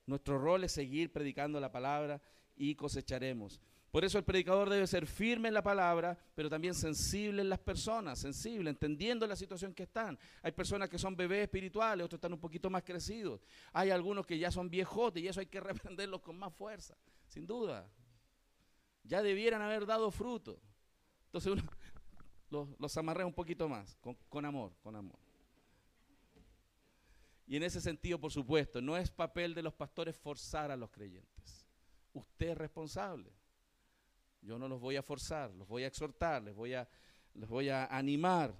Nuestro 0.05 0.39
rol 0.39 0.63
es 0.63 0.71
seguir 0.71 1.11
predicando 1.11 1.59
la 1.59 1.73
palabra 1.73 2.21
y 2.55 2.75
cosecharemos. 2.75 3.61
Por 3.91 4.05
eso 4.05 4.17
el 4.17 4.23
predicador 4.23 4.69
debe 4.69 4.87
ser 4.87 5.05
firme 5.05 5.49
en 5.49 5.53
la 5.53 5.61
palabra, 5.61 6.17
pero 6.33 6.49
también 6.49 6.73
sensible 6.73 7.41
en 7.41 7.49
las 7.49 7.59
personas, 7.59 8.19
sensible, 8.19 8.69
entendiendo 8.69 9.27
la 9.27 9.35
situación 9.35 9.73
que 9.73 9.83
están. 9.83 10.17
Hay 10.41 10.53
personas 10.53 10.87
que 10.87 10.97
son 10.97 11.13
bebés 11.13 11.43
espirituales, 11.43 12.05
otros 12.05 12.17
están 12.17 12.31
un 12.31 12.39
poquito 12.39 12.69
más 12.69 12.83
crecidos. 12.83 13.41
Hay 13.73 13.89
algunos 13.89 14.25
que 14.25 14.39
ya 14.39 14.49
son 14.49 14.69
viejotes 14.69 15.21
y 15.21 15.27
eso 15.27 15.41
hay 15.41 15.47
que 15.47 15.59
reprenderlos 15.59 16.21
con 16.21 16.39
más 16.39 16.53
fuerza, 16.53 16.95
sin 17.27 17.45
duda. 17.45 17.85
Ya 19.03 19.21
debieran 19.21 19.61
haber 19.61 19.85
dado 19.85 20.09
fruto. 20.09 20.57
Entonces 21.25 21.51
uno 21.51 21.63
los, 22.49 22.69
los 22.79 22.97
un 22.97 23.33
poquito 23.33 23.67
más, 23.67 23.97
con 24.29 24.45
amor, 24.45 24.73
con 24.81 24.95
amor. 24.95 25.19
Y 27.45 27.57
en 27.57 27.63
ese 27.63 27.81
sentido, 27.81 28.17
por 28.17 28.31
supuesto, 28.31 28.81
no 28.81 28.95
es 28.95 29.11
papel 29.11 29.53
de 29.53 29.63
los 29.63 29.73
pastores 29.73 30.15
forzar 30.15 30.71
a 30.71 30.77
los 30.77 30.89
creyentes. 30.89 31.65
Usted 32.13 32.51
es 32.51 32.57
responsable. 32.57 33.40
Yo 34.41 34.57
no 34.57 34.67
los 34.67 34.79
voy 34.79 34.95
a 34.95 35.03
forzar, 35.03 35.51
los 35.51 35.67
voy 35.67 35.83
a 35.83 35.87
exhortar, 35.87 36.41
les 36.43 36.55
voy 36.55 36.73
a, 36.73 36.87
voy 37.33 37.69
a 37.69 37.85
animar. 37.85 38.53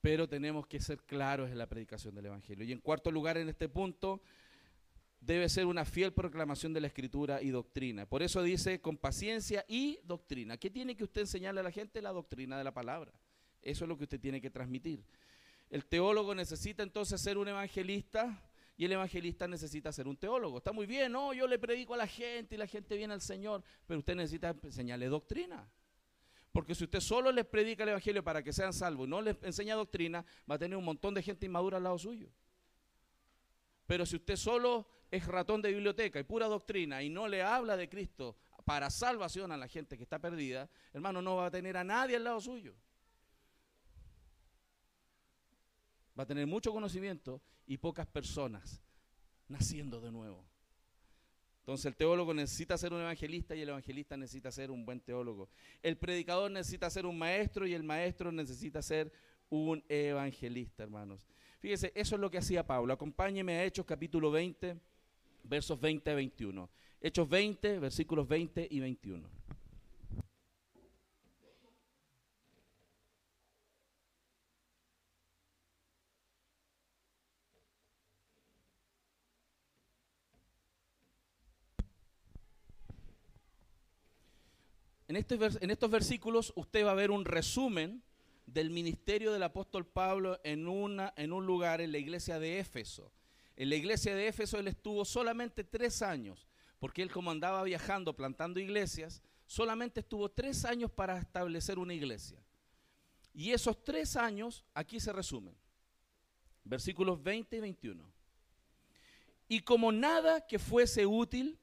Pero 0.00 0.28
tenemos 0.28 0.66
que 0.66 0.80
ser 0.80 1.02
claros 1.04 1.50
en 1.50 1.58
la 1.58 1.68
predicación 1.68 2.14
del 2.14 2.26
Evangelio. 2.26 2.64
Y 2.64 2.72
en 2.72 2.80
cuarto 2.80 3.10
lugar, 3.10 3.36
en 3.36 3.48
este 3.48 3.68
punto, 3.68 4.20
debe 5.20 5.48
ser 5.48 5.66
una 5.66 5.84
fiel 5.84 6.12
proclamación 6.12 6.72
de 6.72 6.80
la 6.80 6.88
escritura 6.88 7.40
y 7.40 7.50
doctrina. 7.50 8.06
Por 8.06 8.22
eso 8.22 8.42
dice 8.42 8.80
con 8.80 8.96
paciencia 8.96 9.64
y 9.68 10.00
doctrina. 10.04 10.56
¿Qué 10.56 10.70
tiene 10.70 10.96
que 10.96 11.04
usted 11.04 11.22
enseñarle 11.22 11.60
a 11.60 11.64
la 11.64 11.70
gente? 11.70 12.02
La 12.02 12.10
doctrina 12.10 12.58
de 12.58 12.64
la 12.64 12.74
palabra. 12.74 13.12
Eso 13.62 13.84
es 13.84 13.88
lo 13.88 13.96
que 13.96 14.04
usted 14.04 14.18
tiene 14.18 14.40
que 14.40 14.50
transmitir. 14.50 15.04
El 15.70 15.86
teólogo 15.86 16.34
necesita 16.34 16.82
entonces 16.82 17.20
ser 17.20 17.38
un 17.38 17.48
evangelista 17.48 18.42
y 18.76 18.84
el 18.84 18.92
evangelista 18.92 19.46
necesita 19.46 19.92
ser 19.92 20.08
un 20.08 20.16
teólogo. 20.16 20.58
Está 20.58 20.72
muy 20.72 20.86
bien, 20.86 21.12
no, 21.12 21.32
yo 21.32 21.46
le 21.46 21.58
predico 21.58 21.94
a 21.94 21.98
la 21.98 22.06
gente 22.06 22.54
y 22.54 22.58
la 22.58 22.66
gente 22.66 22.96
viene 22.96 23.14
al 23.14 23.20
Señor, 23.20 23.62
pero 23.86 24.00
usted 24.00 24.14
necesita 24.14 24.56
enseñarle 24.62 25.06
doctrina. 25.06 25.68
Porque 26.52 26.74
si 26.74 26.84
usted 26.84 27.00
solo 27.00 27.32
les 27.32 27.46
predica 27.46 27.82
el 27.82 27.90
evangelio 27.90 28.22
para 28.22 28.42
que 28.42 28.52
sean 28.52 28.72
salvos 28.72 29.06
y 29.06 29.10
no 29.10 29.22
les 29.22 29.36
enseña 29.42 29.74
doctrina, 29.74 30.24
va 30.50 30.56
a 30.56 30.58
tener 30.58 30.76
un 30.76 30.84
montón 30.84 31.14
de 31.14 31.22
gente 31.22 31.46
inmadura 31.46 31.78
al 31.78 31.84
lado 31.84 31.98
suyo. 31.98 32.30
Pero 33.86 34.04
si 34.06 34.16
usted 34.16 34.36
solo 34.36 34.86
es 35.10 35.26
ratón 35.26 35.62
de 35.62 35.70
biblioteca 35.72 36.18
y 36.18 36.24
pura 36.24 36.46
doctrina 36.46 37.02
y 37.02 37.10
no 37.10 37.28
le 37.28 37.42
habla 37.42 37.76
de 37.76 37.88
Cristo 37.88 38.36
para 38.64 38.90
salvación 38.90 39.52
a 39.52 39.56
la 39.56 39.68
gente 39.68 39.96
que 39.96 40.02
está 40.02 40.18
perdida, 40.18 40.68
hermano, 40.92 41.20
no 41.20 41.36
va 41.36 41.46
a 41.46 41.50
tener 41.50 41.76
a 41.76 41.84
nadie 41.84 42.16
al 42.16 42.24
lado 42.24 42.40
suyo. 42.40 42.74
Va 46.18 46.24
a 46.24 46.26
tener 46.26 46.46
mucho 46.46 46.72
conocimiento 46.72 47.40
y 47.66 47.78
pocas 47.78 48.06
personas 48.06 48.82
naciendo 49.48 50.00
de 50.00 50.10
nuevo. 50.10 50.44
Entonces 51.60 51.86
el 51.86 51.94
teólogo 51.94 52.34
necesita 52.34 52.76
ser 52.76 52.92
un 52.92 53.00
evangelista 53.00 53.54
y 53.54 53.60
el 53.60 53.68
evangelista 53.68 54.16
necesita 54.16 54.50
ser 54.50 54.72
un 54.72 54.84
buen 54.84 55.00
teólogo. 55.00 55.48
El 55.80 55.96
predicador 55.96 56.50
necesita 56.50 56.90
ser 56.90 57.06
un 57.06 57.16
maestro 57.16 57.66
y 57.66 57.74
el 57.74 57.84
maestro 57.84 58.32
necesita 58.32 58.82
ser 58.82 59.12
un 59.48 59.84
evangelista, 59.88 60.82
hermanos. 60.82 61.28
Fíjese, 61.60 61.92
eso 61.94 62.16
es 62.16 62.20
lo 62.20 62.30
que 62.30 62.38
hacía 62.38 62.66
Pablo. 62.66 62.92
Acompáñeme 62.92 63.52
a 63.52 63.64
Hechos 63.64 63.86
capítulo 63.86 64.32
20, 64.32 64.76
versos 65.44 65.80
20 65.80 66.10
a 66.10 66.14
21. 66.14 66.70
Hechos 67.00 67.28
20, 67.28 67.78
versículos 67.78 68.26
20 68.26 68.66
y 68.68 68.80
21. 68.80 69.28
En, 85.12 85.16
este 85.16 85.34
en 85.34 85.70
estos 85.70 85.90
versículos 85.90 86.54
usted 86.56 86.86
va 86.86 86.92
a 86.92 86.94
ver 86.94 87.10
un 87.10 87.26
resumen 87.26 88.02
del 88.46 88.70
ministerio 88.70 89.30
del 89.30 89.42
apóstol 89.42 89.84
Pablo 89.84 90.40
en, 90.42 90.66
una, 90.66 91.12
en 91.18 91.34
un 91.34 91.44
lugar, 91.44 91.82
en 91.82 91.92
la 91.92 91.98
iglesia 91.98 92.38
de 92.38 92.58
Éfeso. 92.58 93.12
En 93.56 93.68
la 93.68 93.76
iglesia 93.76 94.14
de 94.14 94.28
Éfeso 94.28 94.58
él 94.58 94.68
estuvo 94.68 95.04
solamente 95.04 95.64
tres 95.64 96.00
años, 96.00 96.48
porque 96.78 97.02
él 97.02 97.10
como 97.10 97.30
andaba 97.30 97.62
viajando, 97.62 98.16
plantando 98.16 98.58
iglesias, 98.58 99.20
solamente 99.44 100.00
estuvo 100.00 100.30
tres 100.30 100.64
años 100.64 100.90
para 100.90 101.18
establecer 101.18 101.78
una 101.78 101.92
iglesia. 101.92 102.42
Y 103.34 103.50
esos 103.50 103.84
tres 103.84 104.16
años 104.16 104.64
aquí 104.72 104.98
se 104.98 105.12
resumen. 105.12 105.54
Versículos 106.64 107.22
20 107.22 107.54
y 107.54 107.60
21. 107.60 108.12
Y 109.46 109.60
como 109.60 109.92
nada 109.92 110.46
que 110.46 110.58
fuese 110.58 111.04
útil 111.04 111.58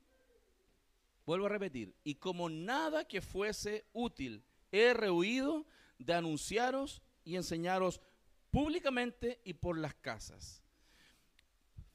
Vuelvo 1.30 1.46
a 1.46 1.50
repetir, 1.50 1.94
y 2.04 2.16
como 2.16 2.50
nada 2.50 3.08
que 3.08 3.22
fuese 3.22 3.86
útil, 3.94 4.44
he 4.72 4.96
rehuido 4.96 5.68
de 6.00 6.16
anunciaros 6.16 7.04
y 7.24 7.36
enseñaros 7.36 8.02
públicamente 8.50 9.40
y 9.46 9.54
por 9.54 9.78
las 9.78 9.94
casas. 9.94 10.64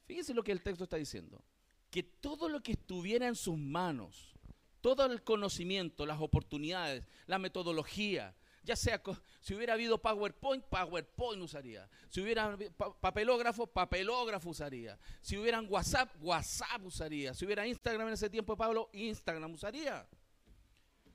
Fíjense 0.05 0.35
lo 0.35 0.45
que 0.45 0.53
el 0.53 0.63
texto 0.63 0.85
está 0.85 0.99
diciendo, 0.99 1.43
que 1.91 2.05
todo 2.05 2.49
lo 2.49 2.63
que 2.63 2.71
estuviera 2.71 3.27
en 3.27 3.35
sus 3.35 3.59
manos, 3.59 4.37
todo 4.81 5.05
el 5.05 5.25
conocimiento, 5.25 6.07
las 6.07 6.21
oportunidades, 6.21 7.05
la 7.27 7.41
metodología, 7.41 8.37
ya 8.65 8.77
sea, 8.77 9.01
si 9.41 9.55
hubiera 9.55 9.75
habido 9.75 9.99
PowerPoint, 9.99 10.65
PowerPoint 10.65 11.43
usaría. 11.43 11.89
Si 12.09 12.21
hubiera 12.21 12.57
papelógrafo, 13.01 13.67
papelógrafo 13.67 14.51
usaría. 14.51 14.99
Si 15.21 15.37
hubieran 15.37 15.67
WhatsApp, 15.69 16.11
WhatsApp 16.21 16.85
usaría. 16.85 17.35
Si 17.35 17.45
hubiera 17.45 17.67
Instagram 17.67 18.09
en 18.09 18.15
ese 18.15 18.31
tiempo, 18.31 18.57
Pablo, 18.57 18.89
Instagram 18.93 19.53
usaría. 19.53 20.07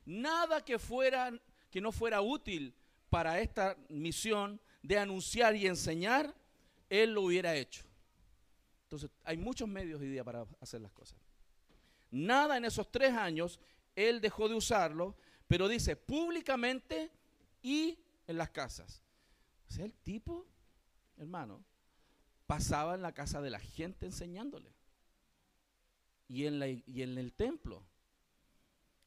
Nada 0.06 0.64
que 0.64 0.78
fuera, 0.78 1.32
que 1.72 1.82
no 1.82 1.92
fuera 1.92 2.22
útil 2.22 2.76
para 3.10 3.40
esta 3.40 3.76
misión 3.90 4.62
de 4.84 4.98
anunciar 5.00 5.56
y 5.56 5.68
enseñar, 5.68 6.34
él 6.90 7.14
lo 7.14 7.24
hubiera 7.24 7.56
hecho. 7.56 7.84
Entonces, 8.84 9.10
hay 9.24 9.38
muchos 9.38 9.68
medios 9.68 10.02
hoy 10.02 10.10
día 10.10 10.24
para 10.24 10.46
hacer 10.62 10.82
las 10.82 10.92
cosas. 10.92 11.18
Nada 12.12 12.58
en 12.58 12.66
esos 12.66 12.92
tres 12.92 13.14
años, 13.14 13.60
él 13.96 14.22
dejó 14.22 14.50
de 14.50 14.56
usarlo, 14.56 15.16
pero 15.48 15.68
dice 15.68 15.96
públicamente 15.96 17.12
y 17.62 18.00
en 18.28 18.38
las 18.38 18.50
casas. 18.50 19.04
O 19.68 19.72
sea, 19.72 19.86
el 19.86 19.94
tipo, 19.94 20.48
hermano, 21.18 21.64
pasaba 22.48 22.96
en 22.96 23.02
la 23.02 23.14
casa 23.14 23.42
de 23.42 23.50
la 23.50 23.60
gente 23.60 24.06
enseñándole. 24.06 24.74
Y 26.28 26.46
en, 26.46 26.60
la, 26.60 26.68
y 26.68 27.02
en 27.02 27.18
el 27.18 27.34
templo. 27.34 27.84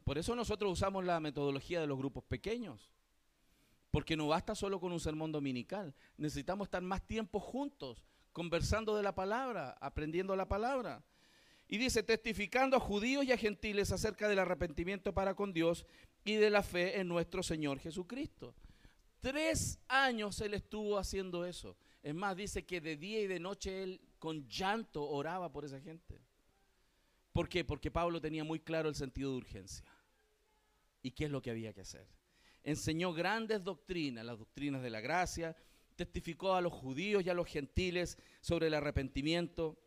Por 0.05 0.19
eso 0.19 0.35
nosotros 0.35 0.73
usamos 0.73 1.05
la 1.05 1.21
metodología 1.21 1.81
de 1.81 1.87
los 1.87 1.99
grupos 1.99 2.25
pequeños. 2.25 2.91
Porque 3.91 4.17
no 4.17 4.29
basta 4.29 4.55
solo 4.55 4.81
con 4.81 4.93
un 4.93 5.01
sermón 5.01 5.33
dominical. 5.33 5.95
Necesitamos 6.17 6.67
estar 6.67 6.83
más 6.83 7.07
tiempo 7.07 7.41
juntos, 7.41 8.03
conversando 8.33 8.97
de 8.97 9.03
la 9.03 9.15
palabra, 9.15 9.77
aprendiendo 9.81 10.35
la 10.35 10.49
palabra. 10.49 11.05
Y 11.69 11.79
dice, 11.79 12.03
testificando 12.03 12.77
a 12.77 12.81
judíos 12.81 13.25
y 13.25 13.33
a 13.33 13.37
gentiles 13.37 13.93
acerca 13.93 14.29
del 14.29 14.39
arrepentimiento 14.39 15.15
para 15.15 15.35
con 15.35 15.53
Dios 15.53 15.87
y 16.25 16.35
de 16.35 16.51
la 16.51 16.63
fe 16.63 17.01
en 17.01 17.09
nuestro 17.09 17.43
Señor 17.43 17.79
Jesucristo. 17.79 18.55
Tres 19.21 19.79
años 19.89 20.41
él 20.41 20.55
estuvo 20.55 20.99
haciendo 20.99 21.45
eso. 21.45 21.77
Es 22.03 22.15
más, 22.15 22.37
dice 22.37 22.65
que 22.65 22.81
de 22.81 22.97
día 22.97 23.21
y 23.21 23.27
de 23.27 23.39
noche 23.39 23.83
él 23.83 24.01
con 24.19 24.49
llanto 24.49 25.09
oraba 25.09 25.53
por 25.53 25.65
esa 25.65 25.81
gente. 25.81 26.21
¿Por 27.33 27.49
qué? 27.49 27.65
Porque 27.65 27.91
Pablo 27.91 28.21
tenía 28.21 28.45
muy 28.45 28.61
claro 28.61 28.89
el 28.89 28.95
sentido 28.95 29.31
de 29.31 29.39
urgencia. 29.39 29.87
¿Y 31.03 31.13
qué 31.13 31.25
es 31.25 31.31
lo 31.31 31.41
que 31.41 31.51
había 31.51 31.73
que 31.73 31.81
hacer? 31.81 32.07
Enseñó 32.63 33.13
grandes 33.13 33.65
doctrinas, 33.65 34.25
las 34.25 34.39
doctrinas 34.39 34.83
de 34.83 34.91
la 34.91 35.01
gracia, 35.01 35.57
testificó 35.97 36.55
a 36.55 36.61
los 36.61 36.73
judíos 36.73 37.25
y 37.25 37.31
a 37.31 37.35
los 37.35 37.49
gentiles 37.49 38.19
sobre 38.41 38.69
el 38.69 38.75
arrepentimiento, 38.75 39.79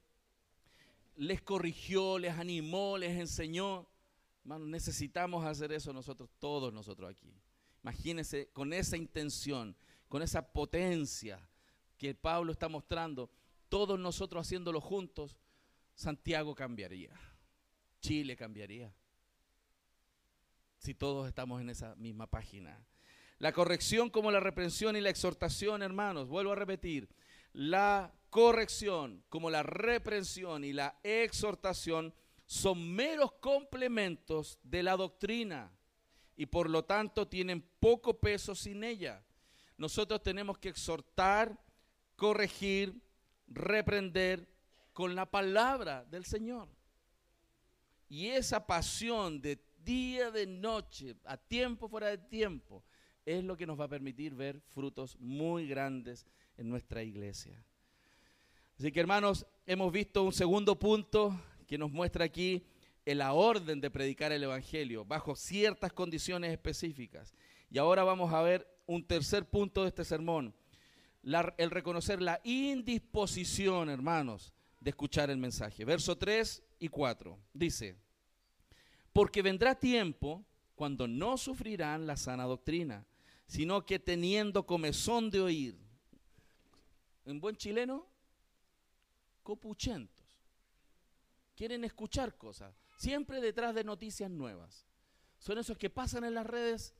les 1.17 1.41
corrigió, 1.41 2.19
les 2.19 2.33
animó, 2.33 2.97
les 2.97 3.17
enseñó 3.17 3.87
necesitamos 4.45 5.45
hacer 5.45 5.71
eso 5.71 5.91
nosotros, 5.91 6.29
todos 6.39 6.71
nosotros 6.71 7.09
aquí. 7.09 7.33
Imagínense 7.83 8.49
con 8.53 8.73
esa 8.73 8.97
intención, 8.97 9.75
con 10.07 10.21
esa 10.21 10.51
potencia 10.53 11.47
que 11.97 12.13
Pablo 12.13 12.51
está 12.51 12.67
mostrando, 12.69 13.29
todos 13.69 13.99
nosotros 13.99 14.45
haciéndolo 14.45 14.81
juntos, 14.81 15.39
Santiago 15.95 16.53
cambiaría, 16.53 17.11
Chile 18.01 18.35
cambiaría. 18.35 18.93
Si 20.77 20.93
todos 20.93 21.27
estamos 21.27 21.61
en 21.61 21.69
esa 21.69 21.95
misma 21.95 22.27
página. 22.27 22.85
La 23.39 23.51
corrección 23.51 24.09
como 24.09 24.31
la 24.31 24.39
reprensión 24.39 24.95
y 24.95 25.01
la 25.01 25.09
exhortación, 25.09 25.81
hermanos, 25.81 26.29
vuelvo 26.29 26.51
a 26.51 26.55
repetir, 26.55 27.09
la 27.53 28.13
corrección 28.29 29.23
como 29.29 29.49
la 29.49 29.63
reprensión 29.63 30.63
y 30.63 30.73
la 30.73 30.99
exhortación 31.03 32.13
son 32.45 32.93
meros 32.93 33.33
complementos 33.33 34.59
de 34.63 34.83
la 34.83 34.95
doctrina 34.95 35.71
y 36.35 36.45
por 36.45 36.69
lo 36.69 36.83
tanto 36.83 37.27
tienen 37.27 37.61
poco 37.79 38.19
peso 38.19 38.53
sin 38.53 38.83
ella. 38.83 39.23
Nosotros 39.77 40.21
tenemos 40.21 40.57
que 40.57 40.69
exhortar, 40.69 41.59
corregir, 42.15 43.01
reprender 43.47 44.47
con 44.93 45.15
la 45.15 45.29
palabra 45.29 46.05
del 46.05 46.25
Señor. 46.25 46.69
Y 48.07 48.27
esa 48.27 48.65
pasión 48.65 49.41
de 49.41 49.59
día, 49.83 50.31
de 50.31 50.45
noche, 50.45 51.15
a 51.25 51.37
tiempo, 51.37 51.89
fuera 51.89 52.07
de 52.07 52.17
tiempo, 52.17 52.83
es 53.25 53.43
lo 53.43 53.57
que 53.57 53.65
nos 53.65 53.79
va 53.79 53.85
a 53.85 53.89
permitir 53.89 54.35
ver 54.35 54.61
frutos 54.61 55.17
muy 55.19 55.67
grandes 55.67 56.25
en 56.57 56.69
nuestra 56.69 57.03
iglesia. 57.03 57.63
Así 58.77 58.91
que 58.91 58.99
hermanos, 58.99 59.45
hemos 59.65 59.91
visto 59.91 60.23
un 60.23 60.33
segundo 60.33 60.77
punto 60.77 61.39
que 61.67 61.77
nos 61.77 61.91
muestra 61.91 62.25
aquí 62.25 62.65
la 63.05 63.33
orden 63.33 63.79
de 63.81 63.91
predicar 63.91 64.31
el 64.31 64.43
Evangelio 64.43 65.05
bajo 65.05 65.35
ciertas 65.35 65.93
condiciones 65.93 66.51
específicas. 66.51 67.35
Y 67.69 67.77
ahora 67.77 68.03
vamos 68.03 68.33
a 68.33 68.41
ver 68.41 68.67
un 68.87 69.05
tercer 69.05 69.47
punto 69.47 69.83
de 69.83 69.89
este 69.89 70.03
sermón, 70.03 70.55
el 71.57 71.71
reconocer 71.71 72.21
la 72.21 72.39
indisposición, 72.43 73.89
hermanos, 73.89 74.53
de 74.79 74.89
escuchar 74.91 75.29
el 75.29 75.37
mensaje. 75.37 75.85
Verso 75.85 76.17
3 76.17 76.63
y 76.79 76.87
4 76.87 77.37
dice, 77.53 77.95
porque 79.13 79.41
vendrá 79.41 79.75
tiempo 79.75 80.45
cuando 80.75 81.07
no 81.07 81.37
sufrirán 81.37 82.05
la 82.05 82.17
sana 82.17 82.43
doctrina, 82.43 83.05
sino 83.47 83.85
que 83.85 83.99
teniendo 83.99 84.65
comezón 84.65 85.29
de 85.29 85.41
oír, 85.41 85.77
en 87.25 87.39
buen 87.39 87.55
chileno, 87.55 88.07
copuchento 89.41 90.14
quieren 91.55 91.83
escuchar 91.83 92.37
cosas, 92.37 92.75
siempre 92.97 93.41
detrás 93.41 93.73
de 93.73 93.83
noticias 93.83 94.29
nuevas. 94.29 94.85
Son 95.39 95.57
esos 95.57 95.77
que 95.77 95.89
pasan 95.89 96.23
en 96.23 96.33
las 96.33 96.45
redes 96.45 96.93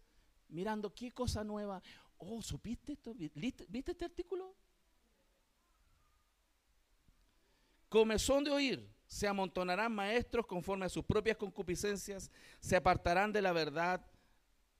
mirando 0.47 0.93
qué 0.93 1.11
cosa 1.11 1.43
nueva. 1.43 1.81
Oh, 2.17 2.41
¿supiste 2.41 2.93
esto? 2.93 3.13
¿Viste 3.13 3.91
este 3.91 4.05
artículo? 4.05 4.55
Comezón 7.89 8.43
de 8.43 8.51
oír, 8.51 8.89
se 9.05 9.27
amontonarán 9.27 9.93
maestros 9.93 10.45
conforme 10.45 10.85
a 10.85 10.89
sus 10.89 11.05
propias 11.05 11.37
concupiscencias, 11.37 12.31
se 12.59 12.75
apartarán 12.75 13.31
de 13.31 13.41
la 13.41 13.53
verdad, 13.53 14.05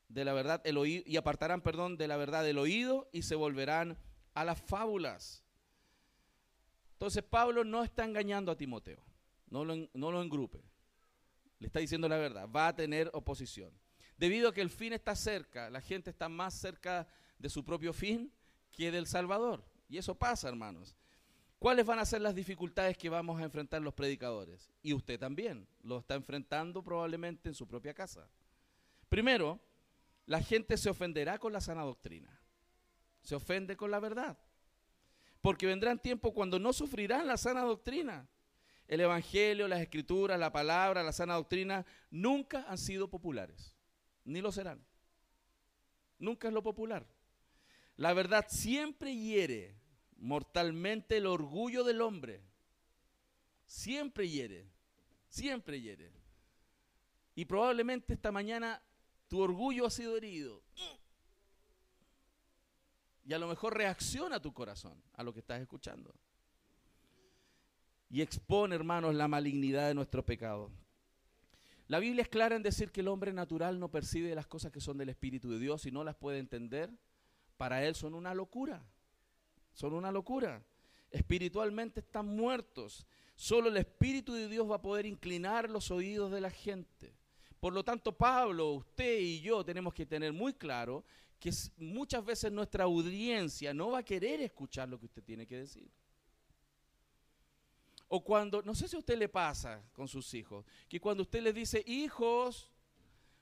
de 0.10 0.26
la 0.26 0.34
verdad 0.34 0.62
el 0.66 0.78
oído, 0.78 1.04
y 1.06 1.18
apartarán, 1.18 1.62
perdón, 1.62 1.98
de 1.98 2.08
la 2.08 2.18
verdad 2.18 2.48
el 2.48 2.58
oído 2.58 3.10
y 3.12 3.22
se 3.22 3.36
volverán 3.36 3.98
a 4.34 4.44
las 4.44 4.62
fábulas. 4.62 5.44
Entonces 6.94 7.24
Pablo 7.24 7.64
no 7.64 7.84
está 7.84 8.04
engañando 8.04 8.52
a 8.52 8.58
Timoteo 8.58 9.04
no 9.50 9.64
lo, 9.64 10.22
engrupe. 10.22 10.64
Le 11.60 11.68
está 11.68 11.80
diciendo 11.80 12.08
la 12.08 12.18
verdad, 12.18 12.50
va 12.50 12.68
a 12.68 12.76
tener 12.76 13.10
oposición. 13.14 13.72
Debido 14.18 14.50
a 14.50 14.54
que 14.54 14.62
el 14.62 14.70
fin 14.70 14.94
está 14.94 15.16
cerca, 15.16 15.70
la 15.70 15.82
gente 15.82 16.10
está 16.10 16.30
más 16.30 16.54
cerca 16.54 17.08
de 17.38 17.50
su 17.50 17.64
propio 17.64 17.94
fin 17.94 18.32
que 18.72 18.92
del 18.92 19.08
Salvador. 19.08 19.66
Y 19.88 19.98
eso 19.98 20.16
pasa, 20.16 20.50
hermanos. 20.50 20.96
¿Cuáles 21.60 21.86
van 21.86 22.00
a 22.00 22.06
ser 22.06 22.22
las 22.22 22.36
dificultades 22.36 22.98
que 22.98 23.10
vamos 23.10 23.40
a 23.40 23.44
enfrentar 23.44 23.82
los 23.82 23.94
predicadores? 23.94 24.70
Y 24.82 24.94
usted 24.94 25.20
también 25.20 25.68
lo 25.82 26.00
está 26.00 26.16
enfrentando 26.16 26.84
probablemente 26.84 27.50
en 27.50 27.56
su 27.56 27.68
propia 27.68 27.94
casa. 27.94 28.30
Primero, 29.10 29.60
la 30.26 30.42
gente 30.42 30.78
se 30.78 30.90
ofenderá 30.90 31.40
con 31.40 31.54
la 31.54 31.62
sana 31.62 31.84
doctrina. 31.84 32.40
Se 33.22 33.36
ofende 33.36 33.78
con 33.78 33.92
la 33.92 34.00
verdad. 34.00 34.38
Porque 35.42 35.66
vendrán 35.66 36.00
tiempos 36.00 36.34
cuando 36.34 36.60
no 36.60 36.74
sufrirán 36.74 37.28
la 37.28 37.38
sana 37.38 37.62
doctrina. 37.62 38.28
El 38.88 39.02
Evangelio, 39.02 39.68
las 39.68 39.82
Escrituras, 39.82 40.40
la 40.40 40.52
palabra, 40.52 41.04
la 41.04 41.12
sana 41.12 41.34
doctrina 41.36 41.86
nunca 42.12 42.66
han 42.68 42.78
sido 42.78 43.10
populares. 43.10 43.76
Ni 44.24 44.42
lo 44.42 44.52
serán. 44.52 44.86
Nunca 46.20 46.48
es 46.48 46.54
lo 46.54 46.64
popular. 46.64 47.08
La 47.98 48.14
verdad 48.14 48.46
siempre 48.50 49.16
hiere 49.16 49.76
mortalmente 50.18 51.18
el 51.18 51.26
orgullo 51.26 51.84
del 51.84 52.02
hombre. 52.02 52.42
Siempre 53.66 54.30
hiere. 54.30 54.70
Siempre 55.28 55.82
hiere. 55.82 56.12
Y 57.36 57.46
probablemente 57.46 58.14
esta 58.14 58.32
mañana 58.32 58.82
tu 59.28 59.42
orgullo 59.42 59.86
ha 59.86 59.90
sido 59.90 60.16
herido. 60.16 60.64
Y 63.26 63.34
a 63.34 63.40
lo 63.40 63.48
mejor 63.48 63.76
reacciona 63.76 64.40
tu 64.40 64.54
corazón 64.54 65.02
a 65.14 65.24
lo 65.24 65.34
que 65.34 65.40
estás 65.40 65.60
escuchando. 65.60 66.14
Y 68.10 68.22
expone, 68.22 68.76
hermanos, 68.76 69.16
la 69.16 69.28
malignidad 69.28 69.88
de 69.88 69.94
nuestro 69.94 70.26
pecado. 70.26 70.72
La 71.88 72.00
Biblia 72.00 72.24
es 72.24 72.30
clara 72.30 72.56
en 72.56 72.64
decir 72.64 72.92
que 72.92 73.02
el 73.02 73.08
hombre 73.08 73.32
natural 73.32 73.80
no 73.80 73.90
percibe 73.90 74.34
las 74.34 74.48
cosas 74.48 74.72
que 74.72 74.82
son 74.82 74.98
del 74.98 75.10
Espíritu 75.10 75.50
de 75.52 75.60
Dios 75.60 75.86
y 75.86 75.92
no 75.92 76.04
las 76.04 76.16
puede 76.16 76.40
entender. 76.40 76.90
Para 77.58 77.86
él 77.86 77.96
son 77.96 78.16
una 78.16 78.34
locura. 78.34 78.84
Son 79.74 79.94
una 79.94 80.12
locura. 80.12 80.64
Espiritualmente 81.12 82.00
están 82.00 82.28
muertos. 82.28 83.06
Solo 83.36 83.70
el 83.70 83.78
Espíritu 83.78 84.34
de 84.34 84.48
Dios 84.48 84.70
va 84.70 84.76
a 84.78 84.82
poder 84.82 85.06
inclinar 85.06 85.70
los 85.70 85.92
oídos 85.92 86.32
de 86.32 86.42
la 86.42 86.50
gente. 86.50 87.14
Por 87.60 87.74
lo 87.74 87.84
tanto, 87.84 88.12
Pablo, 88.12 88.72
usted 88.72 89.20
y 89.20 89.42
yo 89.42 89.64
tenemos 89.64 89.94
que 89.94 90.06
tener 90.06 90.34
muy 90.34 90.54
claro 90.54 91.04
que 91.40 91.52
muchas 91.78 92.24
veces 92.26 92.52
nuestra 92.52 92.86
audiencia 92.86 93.74
no 93.74 93.92
va 93.92 94.00
a 94.00 94.04
querer 94.04 94.42
escuchar 94.42 94.90
lo 94.90 95.00
que 95.00 95.06
usted 95.06 95.24
tiene 95.24 95.46
que 95.46 95.58
decir. 95.58 95.90
O 98.08 98.24
cuando, 98.24 98.62
no 98.62 98.76
sé 98.76 98.88
si 98.88 98.96
a 98.96 99.00
usted 99.00 99.18
le 99.18 99.30
pasa 99.30 99.82
con 99.94 100.08
sus 100.08 100.34
hijos, 100.34 100.66
que 100.88 101.00
cuando 101.00 101.24
usted 101.24 101.42
les 101.42 101.56
dice, 101.56 101.84
hijos, 101.88 102.72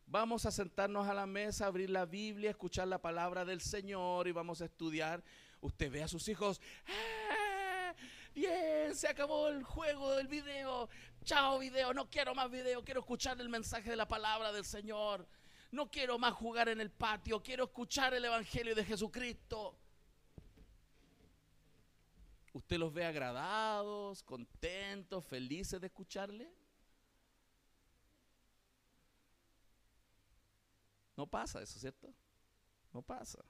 vamos 0.05 0.45
a 0.45 0.51
sentarnos 0.51 1.07
a 1.07 1.13
la 1.13 1.25
mesa, 1.25 1.65
abrir 1.65 1.89
la 1.89 2.05
Biblia, 2.05 2.51
escuchar 2.51 2.87
la 2.87 3.01
palabra 3.01 3.43
del 3.45 3.61
Señor 3.61 4.27
y 4.27 4.31
vamos 4.31 4.61
a 4.61 4.65
estudiar, 4.65 5.23
usted 5.59 5.91
ve 5.91 6.03
a 6.03 6.07
sus 6.07 6.27
hijos, 6.27 6.61
¡Ah! 6.87 7.93
bien, 8.33 8.95
se 8.95 9.07
acabó 9.07 9.49
el 9.49 9.63
juego 9.63 10.15
del 10.15 10.27
video, 10.27 10.89
chao 11.23 11.59
video, 11.59 11.93
no 11.93 12.09
quiero 12.09 12.33
más 12.33 12.49
video, 12.49 12.83
quiero 12.83 13.01
escuchar 13.01 13.39
el 13.41 13.49
mensaje 13.49 13.89
de 13.89 13.95
la 13.95 14.07
palabra 14.07 14.51
del 14.51 14.65
Señor, 14.65 15.27
no 15.71 15.89
quiero 15.89 16.17
más 16.19 16.33
jugar 16.33 16.69
en 16.69 16.79
el 16.79 16.91
patio, 16.91 17.41
quiero 17.41 17.65
escuchar 17.65 18.13
el 18.13 18.25
Evangelio 18.25 18.75
de 18.75 18.85
Jesucristo. 18.85 19.77
¿Usted 22.53 22.77
los 22.77 22.93
ve 22.93 23.03
agradados, 23.03 24.21
contentos, 24.21 25.25
felices 25.25 25.81
de 25.81 25.87
escucharle? 25.87 26.53
No 31.17 31.25
pasa 31.25 31.61
eso, 31.61 31.79
¿cierto? 31.79 32.13
No 32.93 33.01
pasa. 33.01 33.43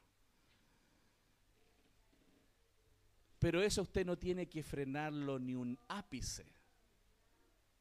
Pero 3.39 3.61
eso 3.61 3.81
usted 3.81 4.05
no 4.05 4.17
tiene 4.17 4.47
que 4.47 4.63
frenarlo 4.63 5.37
ni 5.37 5.53
un 5.53 5.77
ápice 5.89 6.45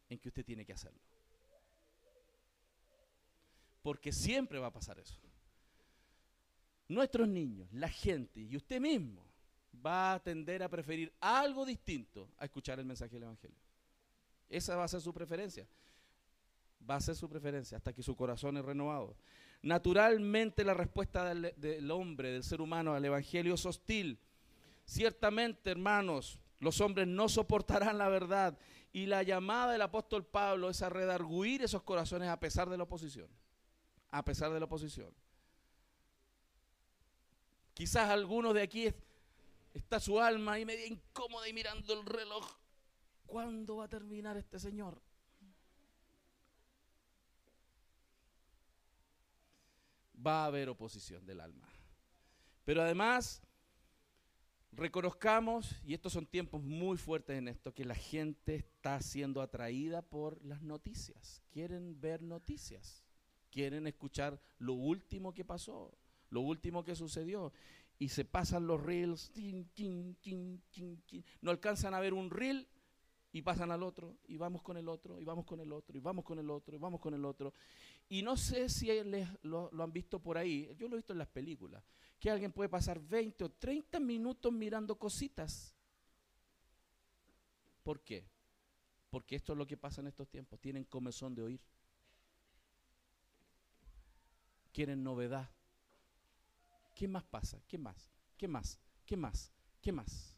en 0.09 0.19
que 0.19 0.29
usted 0.29 0.45
tiene 0.45 0.65
que 0.65 0.73
hacerlo. 0.73 1.01
Porque 3.81 4.11
siempre 4.11 4.59
va 4.59 4.69
a 4.69 4.73
pasar 4.73 4.99
eso. 4.99 5.17
Nuestros 6.89 7.29
niños, 7.29 7.73
la 7.73 7.89
gente 7.89 8.41
y 8.41 8.57
usted 8.57 8.81
mismo 8.81 9.32
va 9.75 10.15
a 10.15 10.23
tender 10.23 10.63
a 10.63 10.69
preferir 10.69 11.13
algo 11.21 11.65
distinto 11.65 12.29
a 12.39 12.45
escuchar 12.45 12.79
el 12.79 12.87
mensaje 12.87 13.15
del 13.15 13.25
Evangelio. 13.25 13.59
Esa 14.49 14.77
va 14.77 14.85
a 14.85 14.89
ser 14.89 15.01
su 15.01 15.13
preferencia. 15.13 15.67
Va 16.89 16.97
a 16.97 17.01
ser 17.01 17.15
su 17.15 17.29
preferencia 17.29 17.77
hasta 17.77 17.93
que 17.93 18.03
su 18.03 18.17
corazón 18.17 18.57
es 18.57 18.65
renovado. 18.65 19.17
Naturalmente 19.63 20.65
la 20.65 20.75
respuesta 20.75 21.33
del, 21.33 21.91
hombre, 21.91 22.33
del 22.33 22.43
ser 22.43 22.61
humano 22.61 22.95
al 22.95 23.05
Evangelio 23.05 23.55
es 23.55 23.65
hostil 23.65 24.19
Ciertamente, 24.85 25.71
hermanos, 25.71 26.39
los 26.61 26.81
hombres 26.81 27.07
no 27.07 27.29
soportarán 27.29 27.99
la 27.99 28.09
verdad. 28.09 28.59
Y 28.93 29.07
la 29.07 29.23
llamada 29.23 29.73
del 29.73 29.83
apóstol 29.83 30.25
Pablo 30.25 30.69
es 30.69 30.83
a 30.83 30.91
redarguir 30.91 31.63
esos 31.63 31.83
corazones 31.83 32.29
a 32.29 32.39
pesar 32.39 32.69
de 32.69 32.77
la 32.77 32.83
oposición. 32.83 33.29
A 34.11 34.25
pesar 34.25 34.53
de 34.53 34.59
la 34.59 34.67
oposición. 34.67 35.11
Quizás 37.73 38.11
algunos 38.11 38.53
de 38.53 38.63
aquí 38.63 38.93
está 39.75 40.01
su 40.01 40.21
alma 40.21 40.59
y 40.59 40.65
medio 40.65 40.87
incómoda 40.87 41.49
y 41.49 41.53
mirando 41.53 41.93
el 41.93 42.05
reloj. 42.07 42.47
¿Cuándo 43.27 43.77
va 43.77 43.85
a 43.85 43.89
terminar 43.89 44.37
este 44.37 44.59
señor? 44.59 45.01
Va 50.25 50.45
a 50.45 50.47
haber 50.47 50.69
oposición 50.69 51.25
del 51.27 51.41
alma. 51.41 51.69
Pero 52.65 52.83
además 52.83 53.43
Reconozcamos, 54.75 55.77
y 55.85 55.93
estos 55.93 56.15
son 56.15 56.25
tiempos 56.25 56.63
muy 56.63 56.97
fuertes 56.97 57.37
en 57.37 57.47
esto, 57.47 57.75
que 57.75 57.85
la 57.85 57.95
gente 57.95 58.55
está 58.55 58.99
siendo 59.03 59.43
atraída 59.43 60.01
por 60.01 60.43
las 60.43 60.63
noticias. 60.63 61.43
Quieren 61.51 62.01
ver 62.01 62.23
noticias, 62.23 63.05
quieren 63.51 63.87
escuchar 63.87 64.41
lo 64.59 64.73
último 64.73 65.35
que 65.35 65.45
pasó, 65.45 65.95
lo 66.31 66.41
último 66.41 66.85
que 66.85 66.97
sucedió. 66.97 67.53
Y 68.03 68.09
se 68.09 68.25
pasan 68.25 68.67
los 68.67 68.83
reels, 68.83 69.31
no 71.41 71.51
alcanzan 71.53 71.95
a 71.95 72.01
ver 72.01 72.15
un 72.15 72.31
reel 72.31 72.67
y 73.31 73.43
pasan 73.43 73.71
al 73.71 73.85
otro, 73.85 74.19
y 74.27 74.37
vamos 74.37 74.61
con 74.63 74.77
el 74.77 74.89
otro, 74.89 75.21
y 75.21 75.25
vamos 75.25 75.45
con 75.47 75.61
el 75.61 75.71
otro, 75.71 75.97
y 75.97 76.01
vamos 76.01 76.25
con 76.25 76.41
el 76.41 76.51
otro, 76.51 76.75
y 76.75 76.79
vamos 76.81 77.01
con 77.01 77.15
el 77.15 77.25
otro. 77.25 77.55
Y 78.09 78.23
no 78.23 78.37
sé 78.37 78.69
si 78.69 78.87
les, 79.05 79.29
lo 79.45 79.71
han 79.81 79.93
visto 79.93 80.19
por 80.19 80.37
ahí, 80.37 80.69
yo 80.77 80.89
lo 80.89 80.97
he 80.97 80.99
visto 80.99 81.13
en 81.13 81.21
las 81.21 81.29
películas 81.29 81.85
que 82.19 82.29
alguien 82.29 82.51
puede 82.51 82.69
pasar 82.69 82.99
20 82.99 83.45
o 83.45 83.51
30 83.53 84.01
minutos 84.01 84.53
mirando 84.53 84.97
cositas. 84.97 85.73
¿Por 87.85 88.01
qué? 88.01 88.27
Porque 89.11 89.37
esto 89.37 89.53
es 89.53 89.59
lo 89.59 89.67
que 89.67 89.77
pasa 89.77 90.01
en 90.01 90.09
estos 90.09 90.29
tiempos. 90.29 90.59
Tienen 90.59 90.83
comezón 90.87 91.37
de 91.37 91.43
oír. 91.43 91.61
Quieren 94.73 95.05
novedad. 95.05 95.49
¿Qué 96.95 97.09
más 97.09 97.25
pasa? 97.25 97.61
¿Qué 97.67 97.79
más? 97.79 98.11
¿Qué 98.37 98.49
más? 98.49 98.79
¿Qué 99.07 99.17
más? 99.17 99.53
¿Qué 99.81 99.93
más? 99.93 100.37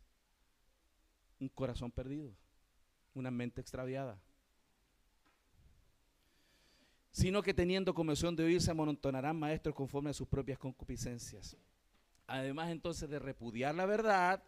Un 1.39 1.49
corazón 1.49 1.91
perdido. 1.91 2.35
Una 3.15 3.31
mente 3.31 3.61
extraviada. 3.61 4.19
Sino 7.11 7.43
que 7.43 7.55
teniendo 7.55 7.95
comezón 7.95 8.35
de 8.35 8.45
oír 8.45 8.61
se 8.61 8.71
amontonarán 8.71 9.39
maestros 9.39 9.75
conforme 9.75 10.11
a 10.11 10.15
sus 10.15 10.27
propias 10.27 10.59
concupiscencias 10.59 11.57
además 12.27 12.71
entonces 12.71 13.09
de 13.09 13.19
repudiar 13.19 13.75
la 13.75 13.87
verdad, 13.87 14.43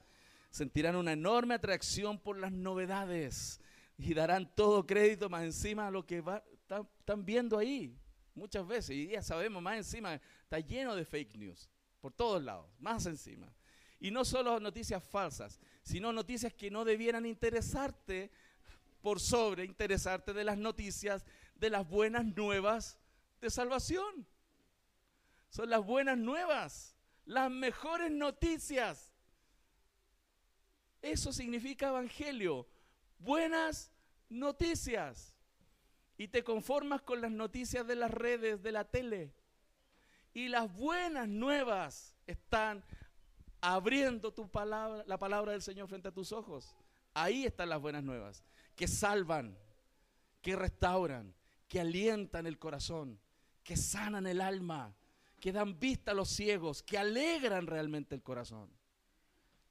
sentirán 0.50 0.96
una 0.96 1.12
enorme 1.12 1.54
atracción 1.54 2.18
por 2.18 2.38
las 2.38 2.52
novedades 2.52 3.60
y 3.98 4.14
darán 4.14 4.50
todo 4.54 4.86
crédito 4.86 5.28
más 5.28 5.44
encima 5.44 5.86
a 5.86 5.90
lo 5.90 6.06
que 6.06 6.22
están 6.98 7.24
viendo 7.24 7.58
ahí. 7.58 7.98
Muchas 8.34 8.66
veces, 8.66 8.90
y 8.90 9.08
ya 9.08 9.22
sabemos, 9.22 9.62
más 9.62 9.78
encima, 9.78 10.20
está 10.42 10.60
lleno 10.60 10.94
de 10.94 11.04
fake 11.04 11.36
news, 11.36 11.70
por 12.06 12.12
todos 12.12 12.40
lados, 12.40 12.70
más 12.78 13.04
encima. 13.06 13.52
Y 13.98 14.12
no 14.12 14.24
solo 14.24 14.60
noticias 14.60 15.02
falsas, 15.02 15.58
sino 15.82 16.12
noticias 16.12 16.54
que 16.54 16.70
no 16.70 16.84
debieran 16.84 17.26
interesarte 17.26 18.30
por 19.02 19.18
sobre 19.18 19.64
interesarte 19.64 20.32
de 20.32 20.44
las 20.44 20.56
noticias 20.56 21.26
de 21.56 21.68
las 21.68 21.88
buenas 21.88 22.24
nuevas 22.24 22.96
de 23.40 23.50
salvación. 23.50 24.24
Son 25.50 25.68
las 25.68 25.84
buenas 25.84 26.16
nuevas 26.16 26.94
las 27.24 27.50
mejores 27.50 28.12
noticias. 28.12 29.12
Eso 31.02 31.32
significa 31.32 31.88
evangelio, 31.88 32.68
buenas 33.18 33.90
noticias. 34.28 35.34
Y 36.16 36.28
te 36.28 36.44
conformas 36.44 37.02
con 37.02 37.20
las 37.20 37.32
noticias 37.32 37.84
de 37.84 37.96
las 37.96 38.12
redes, 38.12 38.62
de 38.62 38.70
la 38.70 38.84
tele. 38.84 39.34
Y 40.36 40.48
las 40.50 40.70
buenas 40.70 41.26
nuevas 41.26 42.14
están 42.26 42.84
abriendo 43.62 44.34
tu 44.34 44.50
palabra, 44.50 45.02
la 45.06 45.18
palabra 45.18 45.52
del 45.52 45.62
Señor 45.62 45.88
frente 45.88 46.08
a 46.08 46.12
tus 46.12 46.30
ojos. 46.30 46.76
Ahí 47.14 47.46
están 47.46 47.70
las 47.70 47.80
buenas 47.80 48.04
nuevas, 48.04 48.44
que 48.74 48.86
salvan, 48.86 49.56
que 50.42 50.54
restauran, 50.54 51.34
que 51.68 51.80
alientan 51.80 52.46
el 52.46 52.58
corazón, 52.58 53.18
que 53.64 53.78
sanan 53.78 54.26
el 54.26 54.42
alma, 54.42 54.94
que 55.40 55.52
dan 55.52 55.80
vista 55.80 56.10
a 56.10 56.14
los 56.14 56.28
ciegos, 56.28 56.82
que 56.82 56.98
alegran 56.98 57.66
realmente 57.66 58.14
el 58.14 58.22
corazón. 58.22 58.68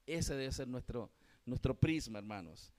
Ese 0.04 0.34
debe 0.34 0.50
ser 0.50 0.66
nuestro, 0.66 1.12
nuestro 1.44 1.78
prisma, 1.78 2.18
hermanos. 2.18 2.72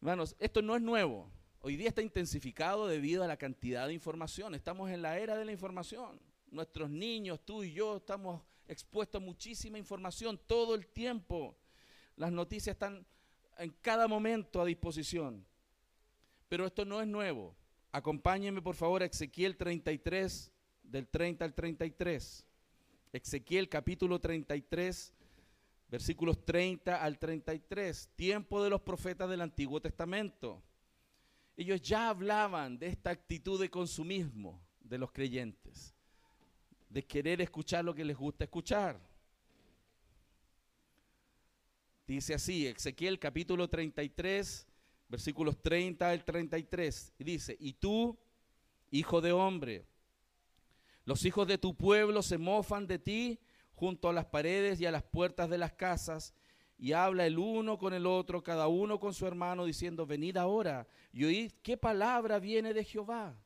Hermanos, 0.00 0.36
esto 0.38 0.62
no 0.62 0.76
es 0.76 0.82
nuevo. 0.82 1.32
Hoy 1.62 1.74
día 1.74 1.88
está 1.88 2.00
intensificado 2.00 2.86
debido 2.86 3.24
a 3.24 3.26
la 3.26 3.38
cantidad 3.38 3.88
de 3.88 3.94
información. 3.94 4.54
Estamos 4.54 4.88
en 4.88 5.02
la 5.02 5.18
era 5.18 5.36
de 5.36 5.44
la 5.44 5.50
información. 5.50 6.29
Nuestros 6.50 6.90
niños, 6.90 7.40
tú 7.44 7.62
y 7.62 7.72
yo, 7.72 7.98
estamos 7.98 8.42
expuestos 8.66 9.20
a 9.20 9.24
muchísima 9.24 9.78
información 9.78 10.40
todo 10.46 10.74
el 10.74 10.86
tiempo. 10.86 11.56
Las 12.16 12.32
noticias 12.32 12.74
están 12.74 13.06
en 13.58 13.70
cada 13.80 14.08
momento 14.08 14.60
a 14.60 14.64
disposición. 14.64 15.46
Pero 16.48 16.66
esto 16.66 16.84
no 16.84 17.00
es 17.00 17.06
nuevo. 17.06 17.56
Acompáñenme 17.92 18.62
por 18.62 18.74
favor 18.74 19.02
a 19.02 19.06
Ezequiel 19.06 19.56
33, 19.56 20.52
del 20.82 21.08
30 21.08 21.44
al 21.44 21.54
33. 21.54 22.46
Ezequiel 23.12 23.68
capítulo 23.68 24.20
33, 24.20 25.14
versículos 25.88 26.44
30 26.44 27.02
al 27.02 27.18
33. 27.18 28.10
Tiempo 28.16 28.62
de 28.62 28.70
los 28.70 28.80
profetas 28.80 29.28
del 29.28 29.40
Antiguo 29.40 29.80
Testamento 29.80 30.62
ellos 31.60 31.82
ya 31.82 32.08
hablaban 32.08 32.78
de 32.78 32.86
esta 32.86 33.10
actitud 33.10 33.60
de 33.60 33.68
consumismo 33.68 34.62
de 34.80 34.96
los 34.96 35.12
creyentes, 35.12 35.94
de 36.90 37.06
querer 37.06 37.40
escuchar 37.40 37.84
lo 37.84 37.94
que 37.94 38.04
les 38.04 38.16
gusta 38.16 38.44
escuchar. 38.44 39.00
Dice 42.06 42.34
así, 42.34 42.66
Ezequiel 42.66 43.18
capítulo 43.18 43.68
33, 43.68 44.66
versículos 45.08 45.62
30 45.62 46.10
al 46.10 46.24
33, 46.24 47.14
y 47.18 47.24
dice, 47.24 47.56
y 47.58 47.72
tú, 47.74 48.18
hijo 48.90 49.20
de 49.20 49.30
hombre, 49.30 49.86
los 51.04 51.24
hijos 51.24 51.46
de 51.46 51.56
tu 51.56 51.76
pueblo 51.76 52.22
se 52.22 52.36
mofan 52.36 52.86
de 52.86 52.98
ti 52.98 53.38
junto 53.74 54.08
a 54.08 54.12
las 54.12 54.26
paredes 54.26 54.80
y 54.80 54.86
a 54.86 54.90
las 54.90 55.04
puertas 55.04 55.48
de 55.48 55.58
las 55.58 55.72
casas 55.72 56.34
y 56.76 56.92
habla 56.92 57.26
el 57.26 57.38
uno 57.38 57.78
con 57.78 57.94
el 57.94 58.06
otro, 58.06 58.42
cada 58.42 58.66
uno 58.66 58.98
con 58.98 59.14
su 59.14 59.26
hermano, 59.26 59.64
diciendo, 59.64 60.06
venid 60.06 60.36
ahora 60.36 60.88
y 61.12 61.24
oíd 61.24 61.52
qué 61.62 61.76
palabra 61.76 62.38
viene 62.38 62.74
de 62.74 62.84
Jehová. 62.84 63.38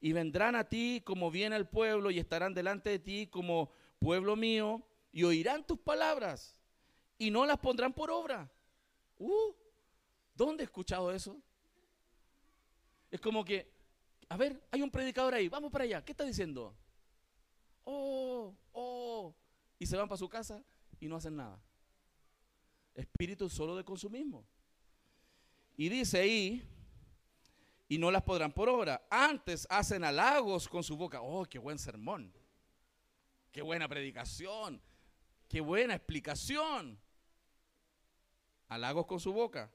Y 0.00 0.12
vendrán 0.12 0.56
a 0.56 0.64
ti 0.64 1.02
como 1.04 1.30
viene 1.30 1.56
el 1.56 1.66
pueblo 1.66 2.10
y 2.10 2.18
estarán 2.18 2.54
delante 2.54 2.90
de 2.90 2.98
ti 2.98 3.26
como 3.26 3.70
pueblo 3.98 4.34
mío 4.36 4.82
y 5.12 5.24
oirán 5.24 5.66
tus 5.66 5.78
palabras 5.78 6.56
y 7.18 7.30
no 7.30 7.44
las 7.44 7.58
pondrán 7.58 7.92
por 7.92 8.10
obra. 8.10 8.50
Uh, 9.18 9.52
¿Dónde 10.34 10.62
he 10.62 10.64
escuchado 10.64 11.12
eso? 11.12 11.40
Es 13.10 13.20
como 13.20 13.44
que, 13.44 13.70
a 14.28 14.36
ver, 14.36 14.62
hay 14.70 14.80
un 14.80 14.90
predicador 14.90 15.34
ahí, 15.34 15.48
vamos 15.48 15.70
para 15.70 15.84
allá, 15.84 16.04
¿qué 16.04 16.12
está 16.12 16.24
diciendo? 16.24 16.74
Oh, 17.84 18.54
oh, 18.72 19.34
y 19.78 19.86
se 19.86 19.96
van 19.96 20.08
para 20.08 20.18
su 20.18 20.28
casa 20.28 20.62
y 20.98 21.08
no 21.08 21.16
hacen 21.16 21.36
nada 21.36 21.60
espíritu 22.94 23.48
solo 23.48 23.76
de 23.76 23.84
consumismo. 23.84 24.46
Y 25.76 25.88
dice 25.88 26.18
ahí, 26.18 26.62
y 27.90 27.98
no 27.98 28.12
las 28.12 28.22
podrán 28.22 28.52
por 28.52 28.68
obra. 28.68 29.04
Antes 29.10 29.66
hacen 29.68 30.04
halagos 30.04 30.68
con 30.68 30.84
su 30.84 30.96
boca. 30.96 31.22
Oh, 31.22 31.44
qué 31.44 31.58
buen 31.58 31.76
sermón. 31.76 32.32
Qué 33.50 33.62
buena 33.62 33.88
predicación. 33.88 34.80
Qué 35.48 35.60
buena 35.60 35.96
explicación. 35.96 37.00
Halagos 38.68 39.06
con 39.06 39.18
su 39.18 39.32
boca. 39.32 39.72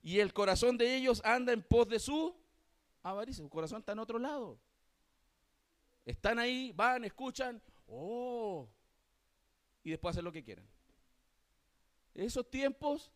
Y 0.00 0.20
el 0.20 0.32
corazón 0.32 0.78
de 0.78 0.94
ellos 0.94 1.20
anda 1.24 1.52
en 1.52 1.60
pos 1.60 1.88
de 1.88 1.98
su 1.98 2.40
avaricia. 3.02 3.42
Su 3.42 3.50
corazón 3.50 3.80
está 3.80 3.92
en 3.92 3.98
otro 3.98 4.20
lado. 4.20 4.56
Están 6.04 6.38
ahí, 6.38 6.70
van, 6.76 7.04
escuchan. 7.04 7.60
Oh. 7.88 8.68
Y 9.82 9.90
después 9.90 10.14
hacen 10.14 10.24
lo 10.24 10.30
que 10.30 10.44
quieren. 10.44 10.68
Esos 12.14 12.48
tiempos, 12.48 13.10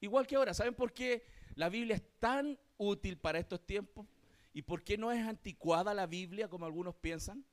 igual 0.00 0.26
que 0.26 0.34
ahora, 0.34 0.52
¿saben 0.52 0.74
por 0.74 0.92
qué 0.92 1.24
la 1.54 1.68
Biblia 1.68 1.94
es 1.94 2.02
tan 2.18 2.58
útil 2.82 3.16
para 3.16 3.38
estos 3.38 3.64
tiempos? 3.64 4.06
¿Y 4.52 4.62
por 4.62 4.82
qué 4.82 4.98
no 4.98 5.12
es 5.12 5.26
anticuada 5.26 5.94
la 5.94 6.06
Biblia 6.06 6.48
como 6.48 6.66
algunos 6.66 6.94
piensan? 6.94 7.44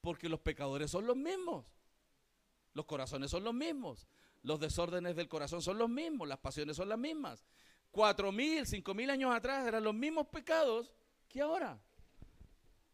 Porque 0.00 0.28
los 0.28 0.40
pecadores 0.40 0.90
son 0.90 1.06
los 1.06 1.16
mismos. 1.16 1.64
Los 2.72 2.84
corazones 2.84 3.30
son 3.30 3.44
los 3.44 3.54
mismos. 3.54 4.06
Los 4.42 4.60
desórdenes 4.60 5.16
del 5.16 5.28
corazón 5.28 5.62
son 5.62 5.78
los 5.78 5.88
mismos. 5.88 6.28
Las 6.28 6.38
pasiones 6.38 6.76
son 6.76 6.88
las 6.88 6.98
mismas. 6.98 7.44
Cuatro 7.90 8.30
mil, 8.32 8.66
cinco 8.66 8.94
mil 8.94 9.10
años 9.10 9.34
atrás 9.34 9.66
eran 9.66 9.84
los 9.84 9.94
mismos 9.94 10.26
pecados 10.28 10.92
que 11.28 11.40
ahora. 11.40 11.80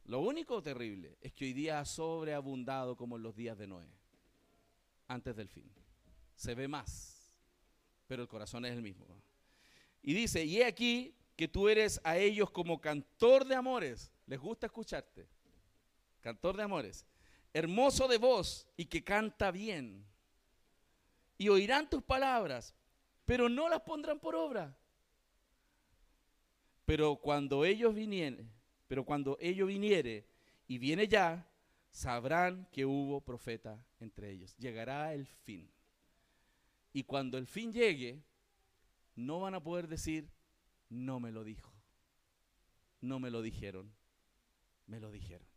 Lo 0.05 0.21
único 0.21 0.63
terrible 0.63 1.17
es 1.21 1.33
que 1.33 1.47
hoy 1.47 1.53
día 1.53 1.81
ha 1.81 1.85
sobreabundado 1.85 2.97
como 2.97 3.17
en 3.17 3.23
los 3.23 3.35
días 3.37 3.57
de 3.57 3.67
Noé, 3.67 3.89
antes 5.07 5.37
del 5.37 5.49
fin. 5.49 5.71
Se 6.35 6.55
ve 6.55 6.67
más 6.67 7.21
pero 8.11 8.23
el 8.23 8.29
corazón 8.29 8.65
es 8.65 8.73
el 8.73 8.83
mismo. 8.83 9.07
Y 10.03 10.15
dice, 10.15 10.45
y 10.45 10.59
he 10.59 10.65
aquí 10.65 11.15
que 11.41 11.49
tú 11.49 11.71
eres 11.71 11.99
a 12.05 12.19
ellos 12.19 12.51
como 12.51 12.83
cantor 12.83 13.47
de 13.47 13.55
amores. 13.55 14.13
Les 14.27 14.39
gusta 14.39 14.67
escucharte. 14.67 15.27
Cantor 16.21 16.55
de 16.55 16.65
amores. 16.65 17.07
Hermoso 17.55 18.07
de 18.09 18.19
voz 18.19 18.69
y 18.77 18.85
que 18.85 19.03
canta 19.03 19.51
bien. 19.51 20.05
Y 21.39 21.49
oirán 21.49 21.89
tus 21.89 22.03
palabras, 22.03 22.75
pero 23.25 23.49
no 23.49 23.71
las 23.71 23.81
pondrán 23.81 24.21
por 24.21 24.35
obra. 24.35 24.77
Pero 26.85 27.17
cuando 27.17 27.65
ellos 27.65 27.95
vinieren, 27.95 28.53
pero 28.87 29.07
cuando 29.07 29.39
ello 29.41 29.65
viniere 29.65 30.27
y 30.69 30.77
viene 30.77 31.09
ya, 31.09 31.49
sabrán 31.91 32.69
que 32.71 32.85
hubo 32.85 33.23
profeta 33.23 33.83
entre 33.99 34.31
ellos. 34.31 34.55
Llegará 34.59 35.15
el 35.15 35.25
fin. 35.25 35.71
Y 36.93 37.05
cuando 37.05 37.39
el 37.39 37.47
fin 37.47 37.73
llegue, 37.73 38.23
no 39.17 39.41
van 39.41 39.55
a 39.55 39.63
poder 39.63 39.89
decir, 39.89 40.29
no 40.91 41.19
me 41.21 41.33
lo 41.33 41.43
dijo, 41.45 41.73
no 43.01 43.19
me 43.19 43.31
lo 43.31 43.41
dijeron, 43.41 43.91
me 44.87 45.01
lo 45.01 45.11
dijeron. 45.11 45.49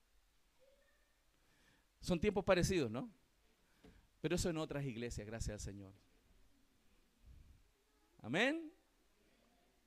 Son 2.00 2.20
tiempos 2.20 2.46
parecidos, 2.46 2.90
¿no? 2.90 3.10
Pero 4.22 4.36
eso 4.36 4.50
en 4.50 4.58
otras 4.58 4.86
iglesias, 4.86 5.28
gracias 5.28 5.54
al 5.54 5.60
Señor. 5.60 5.94
Amén. 8.22 8.72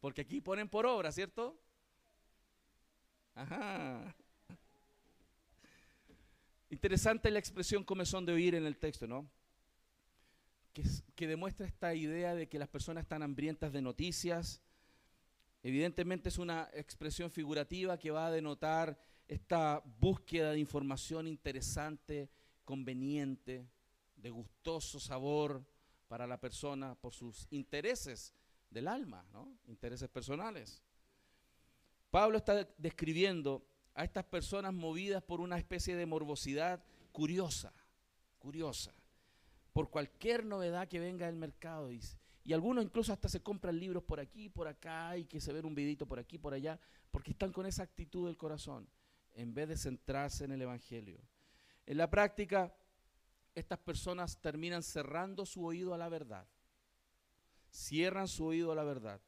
Porque 0.00 0.20
aquí 0.20 0.42
ponen 0.42 0.68
por 0.68 0.84
obra, 0.84 1.10
¿cierto? 1.10 1.58
Ajá. 3.34 4.14
Interesante 6.68 7.30
la 7.30 7.38
expresión 7.38 7.84
comezón 7.84 8.26
de 8.26 8.32
oír 8.32 8.54
en 8.54 8.66
el 8.66 8.76
texto, 8.76 9.06
¿no? 9.06 9.30
que, 11.14 11.26
demuestra 11.26 11.66
esta 11.66 11.94
idea 11.94 12.34
de 12.34 12.48
que 12.48 12.58
las 12.58 12.68
personas 12.68 13.04
están 13.04 13.22
hambrientas 13.22 13.72
de 13.72 13.80
noticias. 13.80 14.60
Evidentemente 15.66 16.28
es 16.28 16.38
una 16.38 16.70
expresión 16.74 17.28
figurativa 17.28 17.98
que 17.98 18.12
va 18.12 18.28
a 18.28 18.30
denotar 18.30 18.96
esta 19.26 19.82
búsqueda 19.98 20.52
de 20.52 20.60
información 20.60 21.26
interesante, 21.26 22.30
conveniente, 22.64 23.68
de 24.14 24.30
gustoso 24.30 25.00
sabor 25.00 25.66
para 26.06 26.24
la 26.24 26.38
persona 26.38 26.94
por 26.94 27.12
sus 27.12 27.48
intereses 27.50 28.32
del 28.70 28.86
alma, 28.86 29.26
intereses 29.66 30.08
personales. 30.08 30.84
Pablo 32.12 32.38
está 32.38 32.68
describiendo 32.78 33.66
a 33.92 34.04
estas 34.04 34.22
personas 34.22 34.72
movidas 34.72 35.24
por 35.24 35.40
una 35.40 35.58
especie 35.58 35.96
de 35.96 36.06
morbosidad 36.06 36.80
curiosa, 37.10 37.72
curiosa 38.38 38.94
por 39.72 39.90
cualquier 39.90 40.44
novedad 40.44 40.86
que 40.86 41.00
venga 41.00 41.26
del 41.26 41.34
mercado. 41.34 41.90
Y, 41.90 42.00
y 42.46 42.52
algunos 42.52 42.84
incluso 42.84 43.12
hasta 43.12 43.28
se 43.28 43.42
compran 43.42 43.76
libros 43.76 44.04
por 44.04 44.20
aquí, 44.20 44.48
por 44.48 44.68
acá, 44.68 45.16
y 45.16 45.24
que 45.24 45.40
se 45.40 45.52
ven 45.52 45.66
un 45.66 45.74
vidito 45.74 46.06
por 46.06 46.20
aquí, 46.20 46.38
por 46.38 46.54
allá, 46.54 46.78
porque 47.10 47.32
están 47.32 47.52
con 47.52 47.66
esa 47.66 47.82
actitud 47.82 48.26
del 48.26 48.36
corazón, 48.36 48.88
en 49.34 49.52
vez 49.52 49.68
de 49.68 49.76
centrarse 49.76 50.44
en 50.44 50.52
el 50.52 50.62
Evangelio. 50.62 51.20
En 51.86 51.98
la 51.98 52.08
práctica, 52.08 52.72
estas 53.52 53.80
personas 53.80 54.40
terminan 54.40 54.84
cerrando 54.84 55.44
su 55.44 55.64
oído 55.66 55.92
a 55.92 55.98
la 55.98 56.08
verdad. 56.08 56.46
Cierran 57.68 58.28
su 58.28 58.46
oído 58.46 58.70
a 58.70 58.76
la 58.76 58.84
verdad 58.84 59.20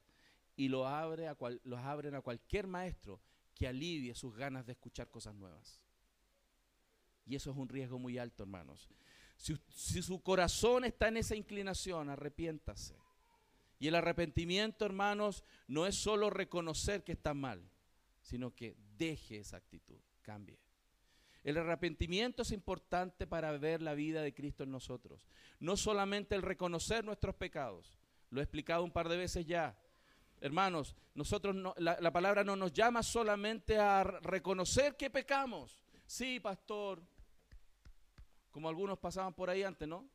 y 0.54 0.68
lo 0.68 0.86
abre 0.86 1.26
a 1.26 1.36
los 1.64 1.80
abren 1.80 2.14
a 2.14 2.20
cualquier 2.20 2.68
maestro 2.68 3.20
que 3.52 3.66
alivie 3.66 4.14
sus 4.14 4.36
ganas 4.36 4.64
de 4.64 4.72
escuchar 4.72 5.10
cosas 5.10 5.34
nuevas. 5.34 5.84
Y 7.26 7.34
eso 7.34 7.50
es 7.50 7.56
un 7.56 7.68
riesgo 7.68 7.98
muy 7.98 8.16
alto, 8.16 8.44
hermanos. 8.44 8.88
Si, 9.36 10.02
su 10.02 10.20
corazón 10.22 10.84
está 10.84 11.08
en 11.08 11.16
esa 11.16 11.34
inclinación, 11.34 12.10
arrepiéntase. 12.10 13.07
Y 13.78 13.88
el 13.88 13.94
arrepentimiento, 13.94 14.84
hermanos, 14.84 15.44
no 15.66 15.86
es 15.86 15.94
solo 15.94 16.30
reconocer 16.30 17.04
que 17.04 17.12
está 17.12 17.34
mal, 17.34 17.70
sino 18.22 18.54
que 18.54 18.76
deje 18.96 19.38
esa 19.38 19.56
actitud, 19.56 20.00
cambie. 20.22 20.58
El 21.44 21.56
arrepentimiento 21.56 22.42
es 22.42 22.50
importante 22.50 23.26
para 23.26 23.56
ver 23.56 23.80
la 23.80 23.94
vida 23.94 24.22
de 24.22 24.34
Cristo 24.34 24.64
en 24.64 24.72
nosotros. 24.72 25.28
No 25.60 25.76
solamente 25.76 26.34
el 26.34 26.42
reconocer 26.42 27.04
nuestros 27.04 27.36
pecados, 27.36 27.94
lo 28.30 28.40
he 28.40 28.42
explicado 28.42 28.82
un 28.82 28.90
par 28.90 29.08
de 29.08 29.16
veces 29.16 29.46
ya. 29.46 29.78
Hermanos, 30.40 30.94
nosotros 31.14 31.56
la, 31.78 31.96
la 32.00 32.12
palabra 32.12 32.44
no 32.44 32.56
nos 32.56 32.72
llama 32.72 33.02
solamente 33.02 33.78
a 33.78 34.02
reconocer 34.02 34.96
que 34.96 35.10
pecamos. 35.10 35.82
Sí, 36.06 36.40
pastor, 36.40 37.02
como 38.50 38.68
algunos 38.68 38.98
pasaban 38.98 39.34
por 39.34 39.50
ahí 39.50 39.62
antes, 39.62 39.86
¿no? 39.86 40.08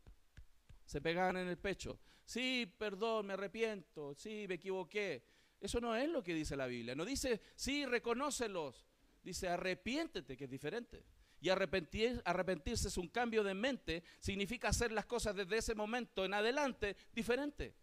Se 0.86 1.02
pegaban 1.02 1.38
en 1.38 1.48
el 1.48 1.58
pecho. 1.58 1.98
Sí, 2.26 2.72
perdón, 2.78 3.28
me 3.28 3.34
arrepiento. 3.34 4.14
Sí, 4.16 4.46
me 4.48 4.56
equivoqué. 4.56 5.24
Eso 5.60 5.80
no 5.80 5.96
es 5.96 6.10
lo 6.10 6.24
que 6.24 6.34
dice 6.34 6.56
la 6.56 6.68
Biblia. 6.68 6.96
No 6.96 7.06
dice, 7.06 7.42
sí, 7.56 7.86
reconócelos. 7.86 8.86
Dice, 9.24 9.48
arrepiéntete, 9.48 10.36
que 10.36 10.44
es 10.46 10.50
diferente. 10.50 11.06
Y 11.40 11.50
arrepentir, 11.50 12.22
arrepentirse 12.26 12.88
es 12.88 12.98
un 12.98 13.10
cambio 13.10 13.44
de 13.44 13.54
mente. 13.54 14.04
Significa 14.20 14.70
hacer 14.70 14.92
las 14.92 15.06
cosas 15.06 15.36
desde 15.36 15.58
ese 15.58 15.76
momento 15.76 16.26
en 16.26 16.34
adelante 16.34 16.96
diferente. 17.14 17.76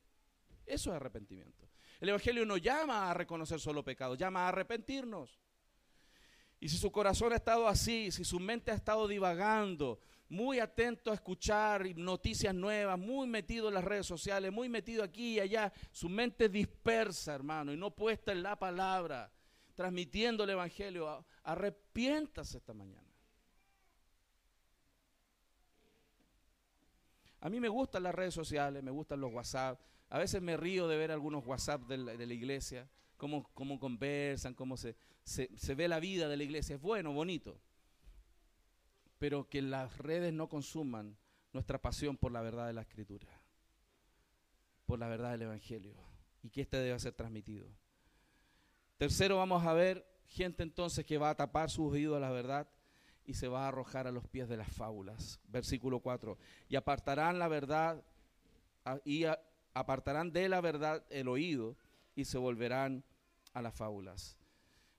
Eso 0.67 0.91
es 0.91 0.97
arrepentimiento. 0.97 1.69
El 2.01 2.09
Evangelio 2.09 2.47
no 2.47 2.57
llama 2.57 3.11
a 3.11 3.15
reconocer 3.15 3.61
solo 3.61 3.85
pecado, 3.85 4.15
llama 4.15 4.45
a 4.45 4.49
arrepentirnos. 4.49 5.39
Y 6.59 6.69
si 6.69 6.77
su 6.77 6.91
corazón 6.93 7.33
ha 7.33 7.37
estado 7.37 7.67
así, 7.67 8.11
si 8.11 8.25
su 8.25 8.39
mente 8.39 8.71
ha 8.71 8.75
estado 8.75 9.09
divagando, 9.09 10.01
muy 10.31 10.61
atento 10.61 11.11
a 11.11 11.15
escuchar 11.15 11.85
noticias 11.97 12.55
nuevas, 12.55 12.97
muy 12.97 13.27
metido 13.27 13.67
en 13.67 13.75
las 13.75 13.85
redes 13.85 14.07
sociales, 14.07 14.53
muy 14.53 14.69
metido 14.69 15.03
aquí 15.03 15.35
y 15.35 15.41
allá, 15.41 15.73
su 15.91 16.09
mente 16.09 16.49
dispersa, 16.49 17.35
hermano, 17.35 17.73
y 17.73 17.77
no 17.77 17.91
puesta 17.91 18.31
en 18.31 18.45
la 18.45 18.57
palabra, 18.57 19.33
transmitiendo 19.75 20.45
el 20.45 20.51
Evangelio, 20.51 21.27
arrepiéntase 21.43 22.59
esta 22.59 22.73
mañana. 22.73 23.09
A 27.41 27.51
mí 27.51 27.59
me 27.59 27.69
gustan 27.69 28.05
las 28.05 28.15
redes 28.15 28.35
sociales, 28.35 28.85
me 28.85 28.93
gustan 28.93 29.21
los 29.21 29.33
WhatsApp. 29.33 29.81
A 30.11 30.19
veces 30.19 30.41
me 30.41 30.57
río 30.57 30.87
de 30.87 30.97
ver 30.97 31.11
algunos 31.11 31.45
WhatsApp 31.45 31.83
de 31.89 31.97
la, 31.97 32.35
iglesia, 32.35 32.89
cómo, 33.17 33.51
cómo, 33.55 33.81
conversan, 33.81 34.55
cómo 34.55 34.77
se, 34.77 34.95
se 35.25 35.75
ve 35.75 35.89
la 35.89 35.99
vida 35.99 36.29
de 36.29 36.37
la 36.37 36.45
iglesia. 36.45 36.77
Es 36.77 36.83
bueno, 36.83 37.13
bonito 37.13 37.59
pero 39.21 39.51
que 39.51 39.61
las 39.61 39.99
redes 39.99 40.33
no 40.33 40.49
consuman 40.49 41.15
nuestra 41.53 41.79
pasión 41.79 42.17
por 42.17 42.33
la 42.33 42.41
verdad 42.41 42.67
de 42.67 42.73
la 42.73 42.81
Escritura, 42.81 43.29
por 44.87 44.99
la 44.99 45.09
verdad 45.09 45.33
del 45.33 45.43
Evangelio, 45.43 45.95
y 46.43 46.49
que 46.49 46.63
éste 46.63 46.79
debe 46.79 46.99
ser 46.99 47.13
transmitido. 47.13 47.69
Tercero, 48.97 49.37
vamos 49.37 49.63
a 49.67 49.75
ver 49.75 50.07
gente 50.27 50.63
entonces 50.63 51.05
que 51.05 51.19
va 51.19 51.29
a 51.29 51.35
tapar 51.35 51.69
sus 51.69 51.93
oídos 51.93 52.17
a 52.17 52.21
la 52.21 52.31
verdad 52.31 52.67
y 53.27 53.35
se 53.35 53.47
va 53.47 53.67
a 53.67 53.69
arrojar 53.69 54.07
a 54.07 54.11
los 54.11 54.27
pies 54.27 54.49
de 54.49 54.57
las 54.57 54.73
fábulas. 54.73 55.39
Versículo 55.49 56.01
4. 56.01 56.39
Y 56.71 56.77
apartarán 56.77 57.39
la 57.39 57.49
verdad 57.49 58.03
y 59.05 59.25
apartarán 59.75 60.33
de 60.33 60.49
la 60.49 60.63
verdad 60.63 61.05
el 61.11 61.29
oído 61.29 61.77
y 62.15 62.25
se 62.25 62.39
volverán 62.39 63.05
a 63.53 63.61
las 63.61 63.75
fábulas. 63.75 64.40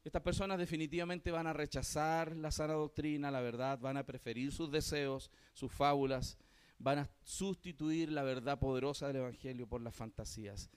Estas 0.04 0.24
personas 0.24 0.58
definitivamente 0.58 1.30
van 1.30 1.46
a 1.46 1.54
rechazar 1.54 2.36
la 2.36 2.50
sana 2.50 2.74
doctrina, 2.74 3.30
la 3.30 3.42
verdad, 3.42 3.78
van 3.80 3.98
a 3.98 4.06
preferir 4.06 4.52
sus 4.52 4.72
deseos, 4.72 5.30
sus 5.54 5.72
fábulas, 5.72 6.40
van 6.80 7.00
a 7.00 7.10
sustituir 7.24 8.12
la 8.12 8.24
verdad 8.24 8.58
poderosa 8.58 9.08
del 9.08 9.18
Evangelio 9.18 9.68
por 9.68 9.82
las 9.82 9.96
fantasías. 9.96 10.72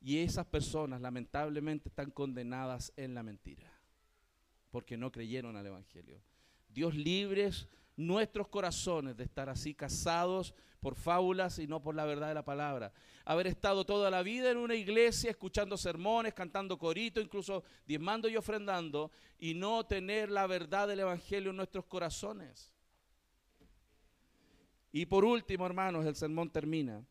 Y 0.00 0.18
esas 0.18 0.46
personas 0.46 1.02
lamentablemente 1.02 1.90
están 1.90 2.10
condenadas 2.10 2.92
en 2.96 3.14
la 3.14 3.22
mentira, 3.22 3.70
porque 4.70 4.96
no 4.96 5.12
creyeron 5.12 5.56
al 5.56 5.66
Evangelio. 5.66 6.22
Dios 6.70 6.94
libres 6.94 7.68
nuestros 7.96 8.48
corazones 8.48 9.16
de 9.16 9.24
estar 9.24 9.48
así 9.48 9.74
casados 9.74 10.54
por 10.80 10.96
fábulas 10.96 11.60
y 11.60 11.66
no 11.68 11.80
por 11.80 11.94
la 11.94 12.04
verdad 12.04 12.28
de 12.28 12.34
la 12.34 12.44
palabra. 12.44 12.92
Haber 13.24 13.46
estado 13.46 13.84
toda 13.84 14.10
la 14.10 14.22
vida 14.22 14.50
en 14.50 14.56
una 14.56 14.74
iglesia 14.74 15.30
escuchando 15.30 15.76
sermones, 15.76 16.34
cantando 16.34 16.76
corito, 16.76 17.20
incluso 17.20 17.62
diezmando 17.86 18.28
y 18.28 18.36
ofrendando, 18.36 19.12
y 19.38 19.54
no 19.54 19.86
tener 19.86 20.28
la 20.28 20.46
verdad 20.48 20.88
del 20.88 21.00
Evangelio 21.00 21.50
en 21.50 21.56
nuestros 21.56 21.84
corazones. 21.84 22.72
Y 24.90 25.06
por 25.06 25.24
último, 25.24 25.64
hermanos, 25.64 26.04
el 26.04 26.16
sermón 26.16 26.50
termina 26.50 27.06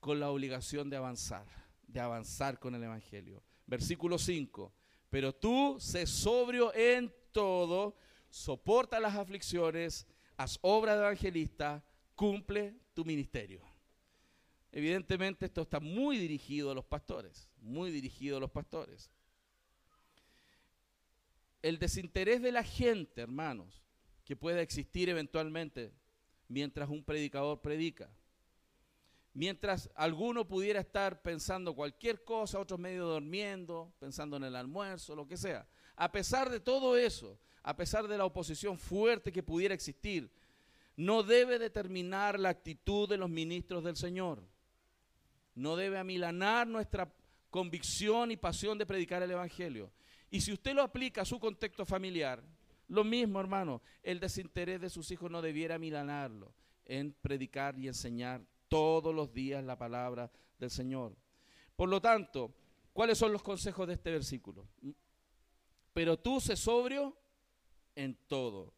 con 0.00 0.18
la 0.18 0.30
obligación 0.30 0.88
de 0.88 0.96
avanzar, 0.96 1.46
de 1.86 2.00
avanzar 2.00 2.58
con 2.58 2.74
el 2.74 2.82
Evangelio. 2.82 3.42
Versículo 3.66 4.18
5. 4.18 4.72
Pero 5.10 5.34
tú 5.34 5.76
sé 5.78 6.06
sobrio 6.06 6.74
en 6.74 7.12
todo, 7.32 7.96
soporta 8.30 8.98
las 8.98 9.14
aflicciones, 9.14 10.06
haz 10.40 10.58
obra 10.62 10.94
de 10.94 11.02
evangelista, 11.02 11.84
cumple 12.14 12.74
tu 12.94 13.04
ministerio. 13.04 13.60
Evidentemente 14.72 15.44
esto 15.44 15.60
está 15.62 15.80
muy 15.80 16.16
dirigido 16.16 16.70
a 16.70 16.74
los 16.74 16.86
pastores, 16.86 17.46
muy 17.60 17.90
dirigido 17.90 18.38
a 18.38 18.40
los 18.40 18.50
pastores. 18.50 19.10
El 21.60 21.78
desinterés 21.78 22.40
de 22.40 22.52
la 22.52 22.64
gente, 22.64 23.20
hermanos, 23.20 23.82
que 24.24 24.34
pueda 24.34 24.62
existir 24.62 25.10
eventualmente 25.10 25.92
mientras 26.48 26.88
un 26.88 27.04
predicador 27.04 27.60
predica. 27.60 28.10
Mientras 29.34 29.90
alguno 29.94 30.48
pudiera 30.48 30.80
estar 30.80 31.20
pensando 31.20 31.74
cualquier 31.74 32.24
cosa, 32.24 32.58
otros 32.58 32.80
medio 32.80 33.06
durmiendo, 33.06 33.92
pensando 33.98 34.38
en 34.38 34.44
el 34.44 34.56
almuerzo, 34.56 35.14
lo 35.14 35.28
que 35.28 35.36
sea. 35.36 35.68
A 35.96 36.10
pesar 36.10 36.48
de 36.48 36.60
todo 36.60 36.96
eso, 36.96 37.38
a 37.62 37.76
pesar 37.76 38.08
de 38.08 38.18
la 38.18 38.24
oposición 38.24 38.78
fuerte 38.78 39.32
que 39.32 39.42
pudiera 39.42 39.74
existir, 39.74 40.30
no 40.96 41.22
debe 41.22 41.58
determinar 41.58 42.38
la 42.38 42.50
actitud 42.50 43.08
de 43.08 43.16
los 43.16 43.30
ministros 43.30 43.84
del 43.84 43.96
Señor. 43.96 44.42
No 45.54 45.76
debe 45.76 45.98
amilanar 45.98 46.66
nuestra 46.66 47.12
convicción 47.50 48.30
y 48.30 48.36
pasión 48.36 48.78
de 48.78 48.86
predicar 48.86 49.22
el 49.22 49.30
Evangelio. 49.30 49.90
Y 50.30 50.40
si 50.40 50.52
usted 50.52 50.74
lo 50.74 50.82
aplica 50.82 51.22
a 51.22 51.26
su 51.26 51.40
contexto 51.40 51.84
familiar, 51.84 52.42
lo 52.88 53.04
mismo, 53.04 53.40
hermano, 53.40 53.82
el 54.02 54.20
desinterés 54.20 54.80
de 54.80 54.90
sus 54.90 55.10
hijos 55.10 55.30
no 55.30 55.42
debiera 55.42 55.76
amilanarlo 55.76 56.52
en 56.84 57.12
predicar 57.12 57.78
y 57.78 57.88
enseñar 57.88 58.42
todos 58.68 59.14
los 59.14 59.32
días 59.32 59.64
la 59.64 59.78
palabra 59.78 60.30
del 60.58 60.70
Señor. 60.70 61.16
Por 61.76 61.88
lo 61.88 62.00
tanto, 62.00 62.52
¿cuáles 62.92 63.18
son 63.18 63.32
los 63.32 63.42
consejos 63.42 63.86
de 63.86 63.94
este 63.94 64.10
versículo? 64.10 64.66
Pero 65.92 66.18
tú 66.18 66.40
sé 66.40 66.56
sobrio 66.56 67.16
en 68.00 68.14
todo. 68.26 68.74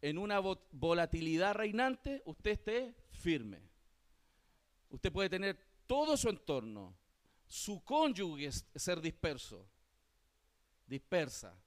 En 0.00 0.18
una 0.18 0.40
volatilidad 0.40 1.54
reinante, 1.54 2.22
usted 2.24 2.52
esté 2.52 2.94
firme. 3.10 3.60
Usted 4.88 5.12
puede 5.12 5.28
tener 5.28 5.58
todo 5.86 6.16
su 6.16 6.28
entorno, 6.28 6.96
su 7.46 7.82
cónyuge 7.84 8.50
ser 8.50 9.00
disperso, 9.00 9.68
dispersa. 10.86 11.58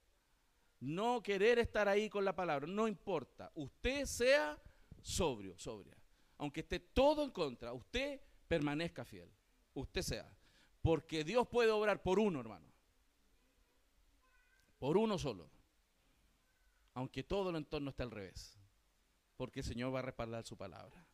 No 0.79 1.21
querer 1.21 1.59
estar 1.59 1.87
ahí 1.87 2.09
con 2.09 2.23
la 2.23 2.35
palabra, 2.35 2.65
no 2.67 2.87
importa. 2.87 3.51
Usted 3.55 4.05
sea 4.05 4.57
sobrio, 5.01 5.57
sobria. 5.57 5.97
Aunque 6.37 6.61
esté 6.61 6.79
todo 6.79 7.23
en 7.23 7.31
contra, 7.31 7.73
usted 7.73 8.21
permanezca 8.47 9.03
fiel. 9.03 9.29
Usted 9.73 10.01
sea. 10.01 10.37
Porque 10.81 11.25
Dios 11.25 11.47
puede 11.49 11.71
obrar 11.71 12.01
por 12.01 12.17
uno, 12.17 12.39
hermano. 12.39 12.67
Por 14.79 14.97
uno 14.97 15.17
solo 15.17 15.58
aunque 16.99 17.23
todo 17.23 17.49
el 17.49 17.55
entorno 17.55 17.91
esté 17.91 18.03
al 18.03 18.11
revés, 18.11 18.59
porque 19.37 19.61
el 19.61 19.65
Señor 19.65 19.95
va 19.95 19.99
a 19.99 20.01
respaldar 20.01 20.43
su 20.43 20.57
palabra. 20.57 21.07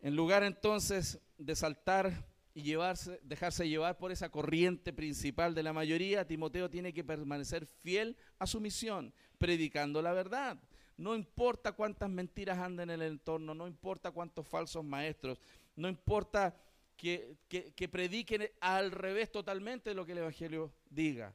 En 0.00 0.14
lugar 0.14 0.42
entonces 0.42 1.18
de 1.38 1.56
saltar 1.56 2.28
y 2.52 2.60
llevarse, 2.60 3.18
dejarse 3.22 3.66
llevar 3.66 3.96
por 3.96 4.12
esa 4.12 4.28
corriente 4.28 4.92
principal 4.92 5.54
de 5.54 5.62
la 5.62 5.72
mayoría, 5.72 6.26
Timoteo 6.26 6.68
tiene 6.68 6.92
que 6.92 7.04
permanecer 7.04 7.64
fiel 7.64 8.18
a 8.38 8.46
su 8.46 8.60
misión, 8.60 9.14
predicando 9.38 10.02
la 10.02 10.12
verdad. 10.12 10.58
No 10.98 11.14
importa 11.14 11.72
cuántas 11.72 12.10
mentiras 12.10 12.58
anden 12.58 12.90
en 12.90 13.00
el 13.00 13.12
entorno, 13.12 13.54
no 13.54 13.66
importa 13.66 14.10
cuántos 14.10 14.46
falsos 14.46 14.84
maestros, 14.84 15.40
no 15.74 15.88
importa 15.88 16.54
que, 16.98 17.38
que 17.48 17.88
prediquen 17.88 18.50
al 18.60 18.90
revés 18.90 19.32
totalmente 19.32 19.88
de 19.88 19.96
lo 19.96 20.04
que 20.04 20.12
el 20.12 20.18
Evangelio 20.18 20.70
diga. 20.90 21.34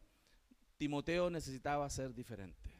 Timoteo 0.81 1.29
necesitaba 1.29 1.87
ser 1.91 2.11
diferente. 2.11 2.71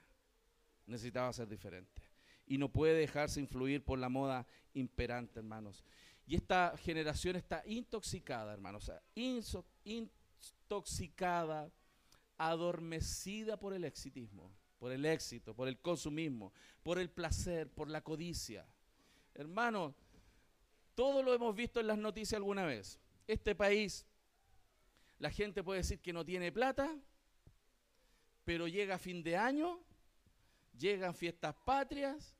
Necesitaba 0.87 1.31
ser 1.33 1.47
diferente. 1.47 2.01
Y 2.47 2.57
no 2.57 2.67
puede 2.67 2.95
dejarse 2.95 3.39
influir 3.39 3.85
por 3.85 3.99
la 3.99 4.09
moda 4.09 4.47
imperante, 4.73 5.37
hermanos. 5.37 5.85
Y 6.25 6.35
esta 6.35 6.75
generación 6.77 7.35
está 7.35 7.61
intoxicada, 7.63 8.53
hermanos. 8.53 8.91
intoxicada, 9.83 11.71
adormecida 12.39 13.59
por 13.59 13.71
el 13.71 13.83
exitismo, 13.83 14.51
por 14.79 14.91
el 14.91 15.05
éxito, 15.05 15.53
por 15.53 15.67
el 15.67 15.77
consumismo, 15.79 16.53
por 16.81 16.97
el 16.97 17.11
placer, 17.11 17.69
por 17.69 17.87
la 17.87 18.01
codicia. 18.01 18.65
Hermanos, 19.35 19.93
todo 20.95 21.21
lo 21.21 21.35
hemos 21.35 21.55
visto 21.55 21.79
en 21.79 21.85
las 21.85 21.99
noticias 21.99 22.39
alguna 22.39 22.65
vez. 22.65 22.99
Este 23.27 23.53
país, 23.53 24.07
la 25.19 25.29
gente 25.29 25.61
puede 25.61 25.81
decir 25.81 25.99
que 25.99 26.13
no 26.13 26.25
tiene 26.25 26.51
plata, 26.51 26.99
pero 28.51 28.67
llega 28.67 28.97
fin 28.97 29.23
de 29.23 29.37
año, 29.37 29.79
llegan 30.77 31.15
fiestas 31.15 31.55
patrias 31.63 32.35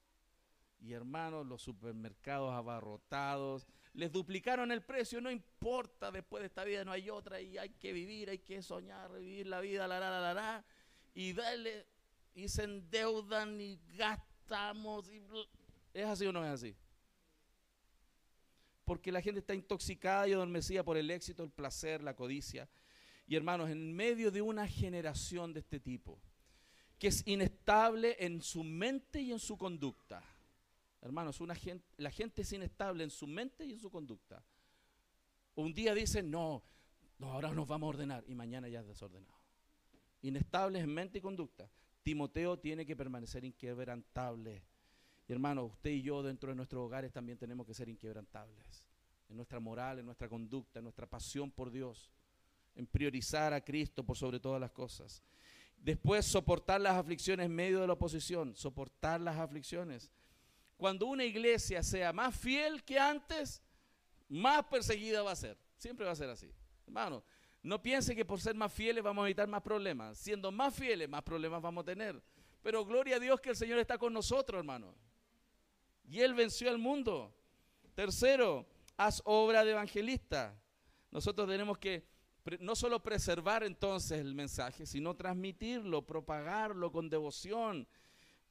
y 0.81 0.91
hermanos, 0.91 1.47
los 1.47 1.61
supermercados 1.61 2.51
abarrotados, 2.51 3.65
les 3.93 4.11
duplicaron 4.11 4.73
el 4.73 4.83
precio, 4.83 5.21
no 5.21 5.31
importa, 5.31 6.11
después 6.11 6.41
de 6.41 6.47
esta 6.47 6.65
vida 6.65 6.83
no 6.83 6.91
hay 6.91 7.09
otra 7.09 7.39
y 7.39 7.57
hay 7.57 7.69
que 7.69 7.93
vivir, 7.93 8.29
hay 8.29 8.39
que 8.39 8.61
soñar, 8.61 9.13
vivir 9.13 9.47
la 9.47 9.61
vida, 9.61 9.87
la, 9.87 10.01
la, 10.01 10.19
la, 10.19 10.33
la, 10.33 10.65
y 11.13 11.31
darle, 11.31 11.87
y 12.35 12.49
se 12.49 12.65
endeudan 12.65 13.61
y 13.61 13.79
gastamos. 13.95 15.09
Y, 15.09 15.23
¿Es 15.93 16.07
así 16.07 16.25
o 16.25 16.33
no 16.33 16.43
es 16.43 16.51
así? 16.51 16.75
porque 18.83 19.13
la 19.13 19.21
gente 19.21 19.39
está 19.39 19.55
intoxicada 19.55 20.27
y 20.27 20.33
adormecida 20.33 20.83
por 20.83 20.97
el 20.97 21.09
éxito, 21.09 21.43
el 21.43 21.51
placer, 21.51 22.03
la 22.03 22.13
codicia. 22.13 22.67
Y 23.31 23.37
hermanos, 23.37 23.69
en 23.69 23.95
medio 23.95 24.29
de 24.29 24.41
una 24.41 24.67
generación 24.67 25.53
de 25.53 25.61
este 25.61 25.79
tipo, 25.79 26.19
que 26.99 27.07
es 27.07 27.25
inestable 27.25 28.17
en 28.19 28.41
su 28.41 28.61
mente 28.61 29.21
y 29.21 29.31
en 29.31 29.39
su 29.39 29.57
conducta. 29.57 30.21
Hermanos, 30.99 31.39
una 31.39 31.55
la 31.95 32.11
gente 32.11 32.41
es 32.41 32.51
inestable 32.51 33.05
en 33.05 33.09
su 33.09 33.27
mente 33.27 33.65
y 33.65 33.71
en 33.71 33.79
su 33.79 33.89
conducta. 33.89 34.43
Un 35.55 35.73
día 35.73 35.93
dicen, 35.93 36.29
no, 36.29 36.61
no, 37.19 37.31
ahora 37.31 37.53
nos 37.53 37.69
vamos 37.69 37.87
a 37.87 37.89
ordenar 37.91 38.25
y 38.27 38.35
mañana 38.35 38.67
ya 38.67 38.81
es 38.81 38.87
desordenado. 38.87 39.39
Inestables 40.23 40.83
en 40.83 40.93
mente 40.93 41.19
y 41.19 41.21
conducta. 41.21 41.71
Timoteo 42.03 42.59
tiene 42.59 42.85
que 42.85 42.97
permanecer 42.97 43.45
inquebrantable. 43.45 44.61
Y 45.25 45.31
hermano, 45.31 45.63
usted 45.63 45.91
y 45.91 46.01
yo 46.01 46.21
dentro 46.21 46.49
de 46.49 46.57
nuestros 46.57 46.81
hogares 46.81 47.13
también 47.13 47.37
tenemos 47.37 47.65
que 47.65 47.73
ser 47.73 47.87
inquebrantables. 47.87 48.83
En 49.29 49.37
nuestra 49.37 49.61
moral, 49.61 49.99
en 49.99 50.05
nuestra 50.05 50.27
conducta, 50.27 50.79
en 50.79 50.83
nuestra 50.83 51.07
pasión 51.07 51.49
por 51.49 51.71
Dios. 51.71 52.11
En 52.75 52.87
priorizar 52.87 53.53
a 53.53 53.61
Cristo 53.61 54.03
por 54.03 54.17
sobre 54.17 54.39
todas 54.39 54.59
las 54.59 54.71
cosas. 54.71 55.21
Después, 55.77 56.25
soportar 56.25 56.79
las 56.79 56.97
aflicciones 56.97 57.45
en 57.45 57.55
medio 57.55 57.81
de 57.81 57.87
la 57.87 57.93
oposición. 57.93 58.55
Soportar 58.55 59.19
las 59.19 59.37
aflicciones. 59.37 60.11
Cuando 60.77 61.05
una 61.07 61.23
iglesia 61.23 61.83
sea 61.83 62.13
más 62.13 62.35
fiel 62.35 62.83
que 62.83 62.97
antes, 62.97 63.61
más 64.29 64.63
perseguida 64.65 65.21
va 65.21 65.31
a 65.31 65.35
ser. 65.35 65.57
Siempre 65.77 66.05
va 66.05 66.11
a 66.11 66.15
ser 66.15 66.29
así. 66.29 66.51
Hermano, 66.85 67.23
no 67.63 67.81
piense 67.81 68.15
que 68.15 68.25
por 68.25 68.39
ser 68.39 68.55
más 68.55 68.73
fieles 68.73 69.03
vamos 69.03 69.23
a 69.23 69.27
evitar 69.27 69.47
más 69.47 69.61
problemas. 69.61 70.17
Siendo 70.17 70.51
más 70.51 70.73
fieles, 70.73 71.07
más 71.07 71.23
problemas 71.23 71.61
vamos 71.61 71.83
a 71.83 71.85
tener. 71.85 72.21
Pero 72.61 72.85
gloria 72.85 73.17
a 73.17 73.19
Dios 73.19 73.39
que 73.39 73.49
el 73.49 73.55
Señor 73.55 73.79
está 73.79 73.97
con 73.97 74.13
nosotros, 74.13 74.59
hermano. 74.59 74.95
Y 76.07 76.19
Él 76.21 76.33
venció 76.33 76.69
al 76.69 76.77
mundo. 76.77 77.33
Tercero, 77.95 78.67
haz 78.97 79.21
obra 79.25 79.63
de 79.63 79.71
evangelista. 79.71 80.59
Nosotros 81.11 81.47
tenemos 81.47 81.77
que 81.77 82.10
no 82.59 82.75
solo 82.75 83.01
preservar 83.01 83.63
entonces 83.63 84.19
el 84.19 84.33
mensaje, 84.33 84.85
sino 84.85 85.15
transmitirlo, 85.15 86.05
propagarlo 86.05 86.91
con 86.91 87.09
devoción. 87.09 87.87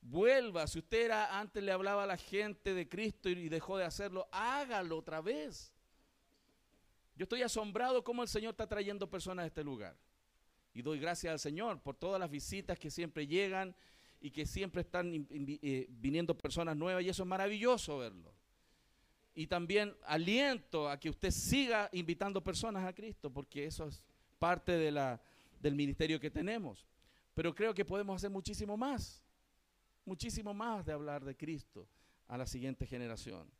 Vuelva, 0.03 0.67
si 0.67 0.79
usted 0.79 1.07
era, 1.07 1.39
antes 1.39 1.63
le 1.63 1.73
hablaba 1.73 2.05
a 2.05 2.07
la 2.07 2.17
gente 2.17 2.73
de 2.73 2.89
Cristo 2.89 3.29
y 3.29 3.49
dejó 3.49 3.77
de 3.77 3.85
hacerlo, 3.85 4.29
hágalo 4.33 4.99
otra 4.99 5.21
vez. 5.21 5.73
Yo 7.17 7.25
estoy 7.25 7.43
asombrado 7.43 8.03
cómo 8.03 8.23
el 8.23 8.29
Señor 8.29 8.53
está 8.53 8.67
trayendo 8.67 9.11
personas 9.11 9.45
a 9.45 9.47
este 9.47 9.63
lugar. 9.63 9.97
Y 10.73 10.83
doy 10.83 10.99
gracias 10.99 11.33
al 11.33 11.39
Señor 11.39 11.81
por 11.83 11.97
todas 11.97 12.19
las 12.19 12.31
visitas 12.31 12.79
que 12.79 12.91
siempre 12.91 13.27
llegan 13.27 13.75
y 14.21 14.31
que 14.31 14.47
siempre 14.47 14.83
están 14.83 15.27
eh, 15.31 15.87
viniendo 15.91 16.37
personas 16.37 16.77
nuevas 16.77 17.03
y 17.03 17.09
eso 17.09 17.23
es 17.25 17.29
maravilloso 17.29 17.99
verlo. 17.99 18.33
Y 19.35 19.47
también 19.47 19.95
aliento 20.05 20.89
a 20.89 20.99
que 20.99 21.11
usted 21.11 21.31
siga 21.31 21.89
invitando 21.93 22.43
personas 22.43 22.85
a 22.85 22.93
Cristo 22.93 23.33
porque 23.33 23.65
eso 23.65 23.87
es 23.87 24.03
parte 24.39 24.73
de 24.73 24.91
la, 24.91 25.21
del 25.61 25.75
ministerio 25.75 26.19
que 26.19 26.31
tenemos. 26.31 26.87
Pero 27.35 27.55
creo 27.55 27.73
que 27.73 27.85
podemos 27.85 28.17
hacer 28.17 28.31
muchísimo 28.31 28.77
más, 28.77 29.23
muchísimo 30.05 30.53
más 30.53 30.85
de 30.85 30.93
hablar 30.93 31.25
de 31.25 31.37
Cristo 31.37 31.89
a 32.27 32.37
la 32.37 32.47
siguiente 32.47 32.87
generación. 32.87 33.51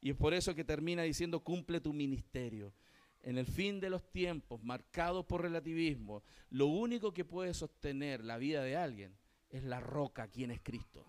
Y 0.00 0.10
es 0.10 0.16
por 0.16 0.32
eso 0.32 0.54
que 0.54 0.64
termina 0.64 1.02
diciendo, 1.02 1.40
cumple 1.40 1.80
tu 1.80 1.92
ministerio 1.92 2.72
en 3.22 3.38
el 3.38 3.46
fin 3.46 3.80
de 3.80 3.90
los 3.90 4.10
tiempos, 4.10 4.62
marcados 4.62 5.26
por 5.26 5.42
relativismo, 5.42 6.22
lo 6.48 6.66
único 6.66 7.12
que 7.12 7.24
puede 7.24 7.52
sostener 7.54 8.24
la 8.24 8.38
vida 8.38 8.62
de 8.62 8.76
alguien 8.76 9.16
es 9.50 9.62
la 9.62 9.80
roca, 9.80 10.28
quien 10.28 10.50
es 10.50 10.60
Cristo. 10.62 11.04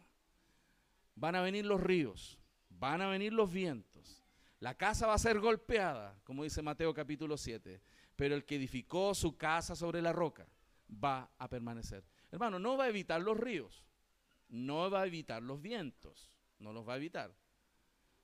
Van 1.15 1.35
a 1.35 1.41
venir 1.41 1.65
los 1.65 1.79
ríos, 1.79 2.37
van 2.81 2.99
a 2.99 3.07
venir 3.07 3.31
los 3.31 3.53
vientos, 3.53 4.23
la 4.59 4.75
casa 4.75 5.05
va 5.05 5.13
a 5.13 5.19
ser 5.19 5.39
golpeada, 5.39 6.19
como 6.23 6.43
dice 6.43 6.63
Mateo 6.63 6.95
capítulo 6.95 7.37
7, 7.37 7.79
pero 8.15 8.33
el 8.33 8.43
que 8.43 8.55
edificó 8.55 9.13
su 9.13 9.37
casa 9.37 9.75
sobre 9.75 10.01
la 10.01 10.11
roca 10.11 10.47
va 10.91 11.29
a 11.37 11.47
permanecer. 11.47 12.03
Hermano, 12.31 12.57
no 12.57 12.77
va 12.77 12.85
a 12.85 12.89
evitar 12.89 13.21
los 13.21 13.37
ríos, 13.37 13.85
no 14.49 14.89
va 14.89 15.03
a 15.03 15.05
evitar 15.05 15.43
los 15.43 15.61
vientos, 15.61 16.35
no 16.57 16.73
los 16.73 16.87
va 16.87 16.93
a 16.93 16.97
evitar. 16.97 17.31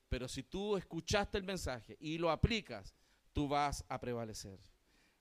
Pero 0.09 0.27
si 0.27 0.41
tú 0.41 0.75
escuchaste 0.75 1.37
el 1.37 1.43
mensaje 1.43 1.95
y 1.99 2.17
lo 2.17 2.31
aplicas, 2.31 2.95
tú 3.33 3.47
vas 3.47 3.85
a 3.87 3.99
prevalecer. 3.99 4.59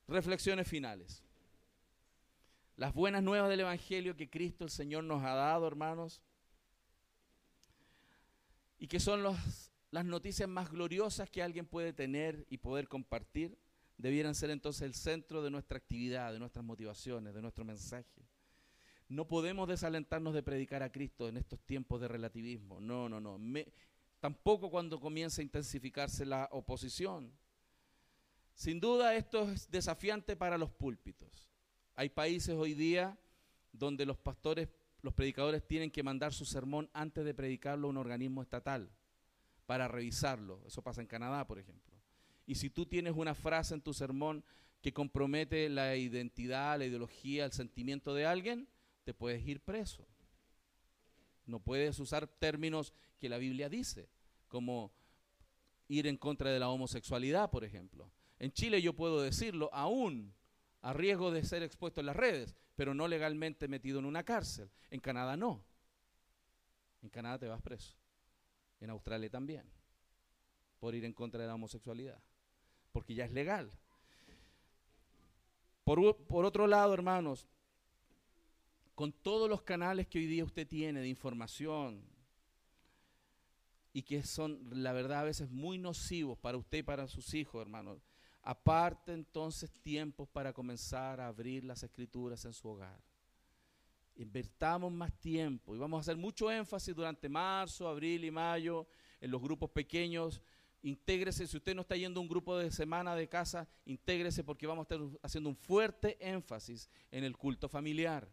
Reflexiones 0.09 0.67
finales. 0.67 1.23
Las 2.77 2.95
buenas 2.95 3.23
nuevas 3.23 3.51
del 3.51 3.61
Evangelio 3.61 4.17
que 4.17 4.31
Cristo 4.31 4.65
el 4.65 4.71
Señor 4.71 5.05
nos 5.05 5.23
ha 5.23 5.35
dado, 5.35 5.67
hermanos, 5.67 6.23
y 8.79 8.89
que 8.89 9.01
son 9.01 9.23
las 9.23 10.05
noticias 10.05 10.49
más 10.49 10.71
gloriosas 10.71 11.31
que 11.31 11.43
alguien 11.43 11.67
puede 11.67 11.93
tener 11.93 12.47
y 12.51 12.59
poder 12.59 12.89
compartir, 12.89 13.59
debieran 13.99 14.35
ser 14.35 14.51
entonces 14.51 14.83
el 14.83 14.95
centro 14.95 15.43
de 15.43 15.51
nuestra 15.51 15.79
actividad, 15.79 16.33
de 16.33 16.39
nuestras 16.39 16.65
motivaciones, 16.65 17.35
de 17.35 17.43
nuestro 17.43 17.65
mensaje. 17.65 18.27
No 19.09 19.29
podemos 19.29 19.69
desalentarnos 19.69 20.35
de 20.35 20.43
predicar 20.43 20.83
a 20.83 20.91
Cristo 20.91 21.29
en 21.29 21.37
estos 21.37 21.61
tiempos 21.61 22.01
de 22.01 22.09
relativismo. 22.09 22.81
No, 22.81 23.09
no, 23.09 23.21
no. 23.21 23.39
tampoco 24.21 24.71
cuando 24.71 24.99
comienza 24.99 25.41
a 25.41 25.45
intensificarse 25.45 26.27
la 26.27 26.49
oposición. 26.51 27.33
Sin 28.55 28.81
duda 28.81 29.15
esto 29.15 29.51
es 29.51 29.71
desafiante 29.71 30.35
para 30.35 30.59
los 30.59 30.71
púlpitos. 30.71 31.49
Hay 31.95 32.09
países 32.09 32.55
hoy 32.57 32.75
día 32.75 33.17
donde 33.73 34.07
los 34.07 34.17
pastores, 34.17 34.69
los 35.03 35.15
predicadores 35.15 35.67
tienen 35.67 35.91
que 35.91 36.03
mandar 36.03 36.33
su 36.33 36.45
sermón 36.45 36.91
antes 36.93 37.25
de 37.25 37.35
predicarlo 37.35 37.87
a 37.87 37.91
un 37.91 37.97
organismo 37.97 38.43
estatal 38.43 38.91
para 39.67 39.89
revisarlo. 39.89 40.63
Eso 40.67 40.83
pasa 40.83 41.01
en 41.01 41.07
Canadá, 41.07 41.47
por 41.47 41.59
ejemplo. 41.59 41.95
Y 42.47 42.55
si 42.55 42.71
tú 42.71 42.87
tienes 42.87 43.15
una 43.17 43.35
frase 43.35 43.75
en 43.75 43.83
tu 43.83 43.93
sermón 43.93 44.45
que 44.81 44.93
compromete 44.93 45.69
la 45.69 45.97
identidad, 45.97 46.79
la 46.79 46.87
ideología, 46.87 47.45
el 47.45 47.53
sentimiento 47.53 48.15
de 48.15 48.27
alguien, 48.27 48.69
te 49.05 49.15
puedes 49.15 49.47
ir 49.47 49.61
preso. 49.61 50.07
No 51.45 51.61
puedes 51.61 51.99
usar 51.99 52.27
términos 52.27 52.93
que 53.19 53.29
la 53.29 53.39
Biblia 53.39 53.69
dice, 53.69 54.09
como 54.49 54.93
ir 55.89 56.07
en 56.07 56.17
contra 56.17 56.51
de 56.51 56.59
la 56.59 56.69
homosexualidad, 56.69 57.51
por 57.51 57.65
ejemplo. 57.65 58.11
En 58.39 58.53
Chile 58.53 58.83
yo 58.83 58.93
puedo 58.95 59.23
decirlo 59.23 59.71
aún 59.73 60.35
a 60.83 60.93
riesgo 60.93 61.31
de 61.31 61.45
ser 61.45 61.63
expuesto 61.63 62.01
en 62.01 62.07
las 62.07 62.17
redes, 62.17 62.55
pero 62.77 62.95
no 62.95 63.09
legalmente 63.09 63.69
metido 63.69 63.99
en 63.99 64.05
una 64.05 64.23
cárcel. 64.23 64.71
En 64.91 65.01
Canadá 65.01 65.37
no. 65.37 65.65
En 67.03 67.09
Canadá 67.09 67.39
te 67.39 67.49
vas 67.49 67.61
preso. 67.61 67.97
En 68.81 68.91
Australia 68.91 69.31
también. 69.31 69.65
Por 70.79 70.95
ir 70.95 71.05
en 71.05 71.13
contra 71.13 71.41
de 71.41 71.49
la 71.49 71.55
homosexualidad. 71.55 72.23
Porque 72.93 73.15
ya 73.15 73.25
es 73.25 73.33
legal. 73.33 73.73
Por, 75.85 76.17
por 76.27 76.45
otro 76.45 76.67
lado, 76.67 76.95
hermanos, 76.95 77.47
con 78.95 79.13
todos 79.13 79.49
los 79.49 79.63
canales 79.63 80.07
que 80.07 80.19
hoy 80.19 80.27
día 80.27 80.45
usted 80.45 80.67
tiene 80.67 81.01
de 81.01 81.09
información, 81.09 82.03
y 83.97 84.03
que 84.03 84.23
son, 84.23 84.61
la 84.83 84.93
verdad, 84.93 85.21
a 85.21 85.25
veces 85.25 85.51
muy 85.51 85.79
nocivos 85.79 86.37
para 86.37 86.59
usted 86.59 86.79
y 86.79 86.83
para 86.83 87.09
sus 87.09 87.33
hijos, 87.33 87.63
hermanos. 87.63 87.99
Aparte 88.49 89.13
entonces 89.13 89.73
tiempos 89.83 90.29
para 90.29 90.53
comenzar 90.53 91.21
a 91.21 91.27
abrir 91.27 91.65
las 91.65 91.83
escrituras 91.83 92.45
en 92.45 92.53
su 92.53 92.69
hogar. 92.69 93.03
Invertamos 94.15 94.93
más 94.93 95.13
tiempo 95.19 95.75
y 95.75 95.79
vamos 95.81 95.99
a 95.99 96.01
hacer 96.03 96.17
mucho 96.17 96.49
énfasis 96.49 96.95
durante 96.95 97.29
marzo, 97.29 97.89
abril 97.89 98.25
y 98.25 98.31
mayo 98.31 98.87
en 99.21 99.33
los 99.33 99.43
grupos 99.43 99.71
pequeños. 99.71 100.41
Intégrese, 100.83 101.49
si 101.49 101.57
usted 101.57 101.75
no 101.75 101.81
está 101.81 101.97
yendo 101.97 102.21
a 102.21 102.23
un 102.23 102.29
grupo 102.29 102.57
de 102.57 102.71
semana 102.71 103.17
de 103.17 103.29
casa, 103.29 103.67
intégrese 103.85 104.45
porque 104.45 104.69
vamos 104.69 104.87
a 104.89 104.95
estar 104.95 105.09
haciendo 105.23 105.51
un 105.51 105.57
fuerte 105.57 106.17
énfasis 106.21 106.89
en 107.11 107.25
el 107.25 107.37
culto 107.37 107.69
familiar. 107.69 108.31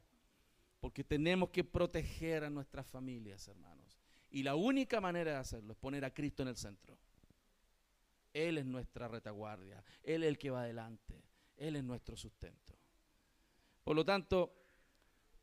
Porque 0.80 1.03
tenemos 1.03 1.49
que 1.49 1.64
proteger 1.64 2.44
a 2.44 2.52
nuestras 2.52 2.85
familias, 2.85 3.48
hermanos. 3.48 3.98
Y 4.30 4.44
la 4.44 4.53
única 4.53 5.02
manera 5.02 5.31
de 5.31 5.38
hacerlo 5.38 5.73
es 5.73 5.80
poner 5.80 6.06
a 6.06 6.14
Cristo 6.14 6.44
en 6.44 6.49
el 6.49 6.56
centro. 6.56 6.99
Él 8.34 8.57
es 8.57 8.65
nuestra 8.65 9.07
retaguardia, 9.07 9.84
Él 10.03 10.23
es 10.23 10.30
el 10.30 10.38
que 10.38 10.49
va 10.49 10.61
adelante, 10.61 11.23
Él 11.55 11.76
es 11.76 11.84
nuestro 11.84 12.18
sustento. 12.18 12.73
Por 13.84 13.95
lo 13.95 14.03
tanto, 14.03 14.53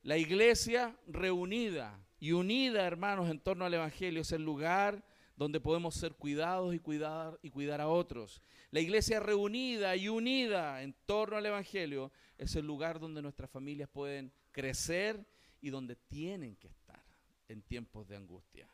la 0.03 0.17
iglesia 0.17 0.97
reunida 1.07 1.99
y 2.19 2.33
unida, 2.33 2.87
hermanos, 2.87 3.31
en 3.31 3.41
torno 3.41 3.65
al 3.65 3.75
Evangelio 3.75 4.23
es 4.23 4.33
el 4.33 4.43
lugar 4.43 5.05
donde 5.37 5.61
podemos 5.61 5.95
ser 5.95 6.15
cuidados 6.15 6.75
y 6.75 6.79
cuidar, 6.79 7.39
y 7.43 7.51
cuidar 7.51 7.81
a 7.81 7.89
otros. 7.89 8.43
La 8.71 8.81
iglesia 8.81 9.21
reunida 9.21 9.97
y 9.97 10.09
unida 10.09 10.83
en 10.83 10.95
torno 11.07 11.37
al 11.37 11.47
Evangelio 11.47 12.13
es 12.37 12.57
el 12.57 12.67
lugar 12.67 13.01
donde 13.01 13.23
nuestras 13.23 13.51
familias 13.51 13.89
pueden 13.89 14.33
crecer 14.53 15.27
y 15.63 15.71
donde 15.71 15.97
tienen 15.97 16.57
que 16.57 16.69
estar 16.69 17.03
en 17.49 17.63
tiempos 17.63 18.07
de 18.09 18.17
angustia. 18.17 18.69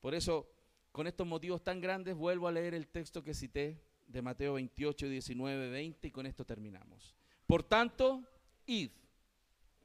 Por 0.00 0.14
eso 0.14 0.51
con 0.92 1.06
estos 1.06 1.26
motivos 1.26 1.64
tan 1.64 1.80
grandes 1.80 2.14
vuelvo 2.14 2.46
a 2.46 2.52
leer 2.52 2.74
el 2.74 2.86
texto 2.86 3.22
que 3.22 3.32
cité 3.32 3.82
de 4.06 4.20
Mateo 4.20 4.54
28, 4.54 5.08
19, 5.08 5.70
20 5.70 6.08
y 6.08 6.10
con 6.10 6.26
esto 6.26 6.44
terminamos. 6.44 7.14
Por 7.46 7.62
tanto, 7.62 8.22
id 8.66 8.90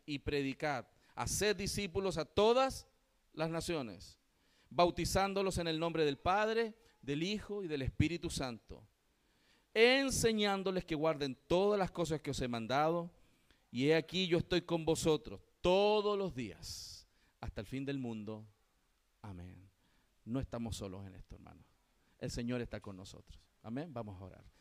y 0.05 0.19
predicad, 0.19 0.85
haced 1.15 1.55
discípulos 1.55 2.17
a 2.17 2.25
todas 2.25 2.87
las 3.33 3.49
naciones, 3.49 4.17
bautizándolos 4.69 5.57
en 5.57 5.67
el 5.67 5.79
nombre 5.79 6.03
del 6.03 6.17
Padre, 6.17 6.75
del 7.01 7.23
Hijo 7.23 7.63
y 7.63 7.67
del 7.67 7.83
Espíritu 7.83 8.29
Santo, 8.29 8.85
enseñándoles 9.73 10.83
que 10.83 10.95
guarden 10.95 11.37
todas 11.47 11.79
las 11.79 11.91
cosas 11.91 12.21
que 12.21 12.31
os 12.31 12.41
he 12.41 12.47
mandado, 12.47 13.09
y 13.71 13.87
he 13.87 13.95
aquí 13.95 14.27
yo 14.27 14.39
estoy 14.39 14.61
con 14.61 14.83
vosotros 14.83 15.39
todos 15.61 16.17
los 16.17 16.35
días, 16.35 17.07
hasta 17.39 17.61
el 17.61 17.67
fin 17.67 17.85
del 17.85 17.97
mundo. 17.97 18.45
Amén 19.21 19.66
no 20.27 20.39
estamos 20.39 20.75
solos 20.75 21.05
en 21.07 21.15
esto, 21.15 21.35
hermanos. 21.35 21.65
El 22.19 22.31
Señor 22.31 22.61
está 22.61 22.79
con 22.79 22.97
nosotros. 22.97 23.41
Amén. 23.63 23.93
Vamos 23.93 24.21
a 24.21 24.25
orar. 24.25 24.56